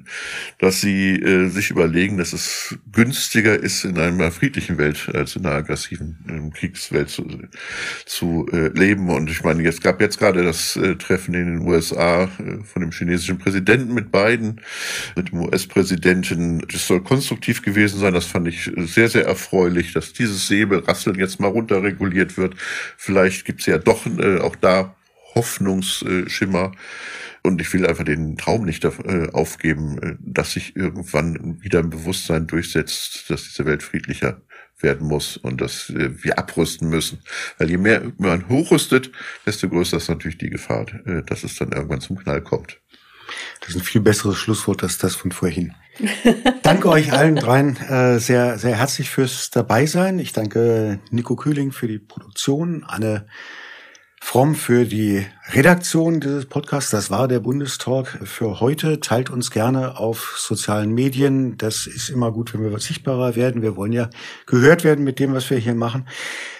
dass 0.59 0.81
sie 0.81 1.15
äh, 1.15 1.49
sich 1.49 1.71
überlegen, 1.71 2.17
dass 2.17 2.31
es 2.31 2.77
günstiger 2.91 3.57
ist, 3.57 3.85
in 3.85 3.97
einer 3.97 4.31
friedlichen 4.31 4.77
Welt 4.77 5.09
als 5.13 5.35
in 5.35 5.45
einer 5.47 5.55
aggressiven 5.55 6.51
äh, 6.53 6.57
Kriegswelt 6.57 7.09
zu, 7.09 7.25
zu 8.05 8.47
äh, 8.51 8.67
leben. 8.67 9.09
Und 9.09 9.31
ich 9.31 9.43
meine, 9.43 9.67
es 9.67 9.81
gab 9.81 9.99
jetzt 9.99 10.19
gerade 10.19 10.43
das 10.43 10.75
äh, 10.75 10.95
Treffen 10.95 11.33
in 11.33 11.45
den 11.45 11.67
USA 11.67 12.25
äh, 12.25 12.63
von 12.63 12.81
dem 12.81 12.91
chinesischen 12.91 13.14
chinesischen 13.15 13.37
Präsidenten 13.37 13.93
mit 13.93 14.11
beiden, 14.11 14.61
mit 15.15 15.31
dem 15.31 15.41
US-Präsidenten. 15.41 16.65
Das 16.71 16.87
soll 16.87 17.01
konstruktiv 17.01 17.61
gewesen 17.61 17.99
sein. 17.99 18.13
Das 18.13 18.25
fand 18.25 18.47
ich 18.47 18.71
sehr, 18.77 19.09
sehr 19.09 19.25
erfreulich, 19.25 19.93
dass 19.93 20.13
dieses 20.13 20.47
Säbelrasseln 20.47 21.17
jetzt 21.17 21.39
mal 21.39 21.47
runterreguliert 21.47 22.37
wird. 22.37 22.55
Vielleicht 22.97 23.45
gibt's 23.45 23.65
ja 23.65 23.77
doch 23.77 24.05
äh, 24.05 24.39
auch 24.39 24.55
da 24.55 24.95
Hoffnungsschimmer. 25.33 26.71
Und 27.43 27.61
ich 27.61 27.71
will 27.73 27.85
einfach 27.85 28.05
den 28.05 28.37
Traum 28.37 28.65
nicht 28.65 28.83
äh, 28.85 29.29
aufgeben, 29.31 29.99
äh, 30.01 30.15
dass 30.19 30.53
sich 30.53 30.75
irgendwann 30.75 31.61
wieder 31.61 31.79
ein 31.79 31.89
Bewusstsein 31.89 32.47
durchsetzt, 32.47 33.29
dass 33.29 33.43
diese 33.43 33.65
Welt 33.65 33.83
friedlicher 33.83 34.41
werden 34.81 35.07
muss 35.07 35.37
und 35.37 35.61
dass 35.61 35.91
wir 35.95 36.37
abrüsten 36.37 36.89
müssen. 36.89 37.19
Weil 37.57 37.69
je 37.69 37.77
mehr 37.77 38.11
man 38.17 38.49
hochrüstet, 38.49 39.09
desto 39.45 39.69
größer 39.69 39.97
ist 39.97 40.09
natürlich 40.09 40.37
die 40.37 40.49
Gefahr, 40.49 40.85
dass 41.25 41.45
es 41.45 41.55
dann 41.55 41.71
irgendwann 41.71 42.01
zum 42.01 42.17
Knall 42.17 42.41
kommt. 42.41 42.81
Das 43.59 43.69
ist 43.69 43.75
ein 43.75 43.83
viel 43.83 44.01
besseres 44.01 44.37
Schlusswort 44.37 44.83
als 44.83 44.97
das 44.97 45.15
von 45.15 45.31
vorhin. 45.31 45.73
danke 46.63 46.89
euch 46.89 47.13
allen 47.13 47.35
dreien 47.35 47.77
äh, 47.77 48.19
sehr, 48.19 48.57
sehr 48.57 48.77
herzlich 48.77 49.09
fürs 49.09 49.49
Dabeisein. 49.49 50.19
Ich 50.19 50.33
danke 50.33 50.99
Nico 51.09 51.35
Kühling 51.35 51.71
für 51.71 51.87
die 51.87 51.99
Produktion, 51.99 52.83
Anne 52.83 53.27
Fromm 54.27 54.55
für 54.55 54.85
die 54.85 55.23
Redaktion 55.53 56.19
dieses 56.19 56.47
Podcasts. 56.47 56.89
Das 56.89 57.11
war 57.11 57.27
der 57.27 57.39
Bundestalk 57.39 58.07
für 58.23 58.59
heute. 58.59 58.99
Teilt 58.99 59.29
uns 59.29 59.51
gerne 59.51 59.99
auf 59.99 60.37
sozialen 60.39 60.95
Medien. 60.95 61.59
Das 61.59 61.85
ist 61.85 62.09
immer 62.09 62.31
gut, 62.31 62.51
wenn 62.51 62.63
wir 62.63 62.79
sichtbarer 62.79 63.35
werden. 63.35 63.61
Wir 63.61 63.75
wollen 63.77 63.93
ja 63.93 64.09
gehört 64.47 64.83
werden 64.83 65.05
mit 65.05 65.19
dem, 65.19 65.35
was 65.35 65.51
wir 65.51 65.59
hier 65.59 65.75
machen. 65.75 66.07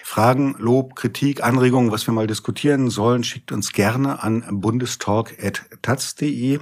Fragen, 0.04 0.54
Lob, 0.58 0.94
Kritik, 0.94 1.42
Anregungen, 1.42 1.90
was 1.90 2.06
wir 2.06 2.14
mal 2.14 2.28
diskutieren 2.28 2.88
sollen, 2.88 3.24
schickt 3.24 3.50
uns 3.50 3.72
gerne 3.72 4.22
an 4.22 4.44
bundestalk.taz.de. 4.48 6.60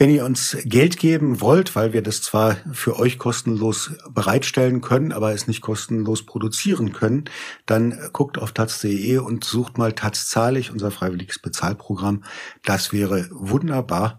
Wenn 0.00 0.08
ihr 0.08 0.24
uns 0.24 0.56
Geld 0.64 0.96
geben 0.96 1.42
wollt, 1.42 1.76
weil 1.76 1.92
wir 1.92 2.00
das 2.00 2.22
zwar 2.22 2.56
für 2.72 2.98
euch 2.98 3.18
kostenlos 3.18 3.90
bereitstellen 4.08 4.80
können, 4.80 5.12
aber 5.12 5.34
es 5.34 5.46
nicht 5.46 5.60
kostenlos 5.60 6.24
produzieren 6.24 6.94
können, 6.94 7.24
dann 7.66 8.08
guckt 8.14 8.38
auf 8.38 8.52
taz.de 8.52 9.18
und 9.18 9.44
sucht 9.44 9.76
mal 9.76 9.92
Taz 9.92 10.26
zahlig, 10.26 10.70
unser 10.70 10.90
freiwilliges 10.90 11.38
Bezahlprogramm. 11.38 12.24
Das 12.64 12.94
wäre 12.94 13.28
wunderbar. 13.30 14.18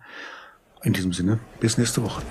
In 0.83 0.93
diesem 0.93 1.13
Sinne, 1.13 1.39
bis 1.59 1.79
nächste 1.79 2.03
Woche. 2.03 2.21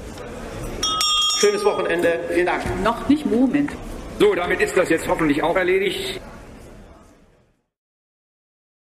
Schönes 1.40 1.64
Wochenende. 1.64 2.20
Vielen 2.32 2.46
Dank. 2.46 2.62
Noch 2.84 3.08
nicht 3.08 3.26
Moment. 3.26 3.72
So, 4.20 4.32
damit 4.32 4.60
ist 4.60 4.76
das 4.76 4.90
jetzt 4.90 5.08
hoffentlich 5.08 5.42
auch 5.42 5.56
erledigt. 5.56 6.20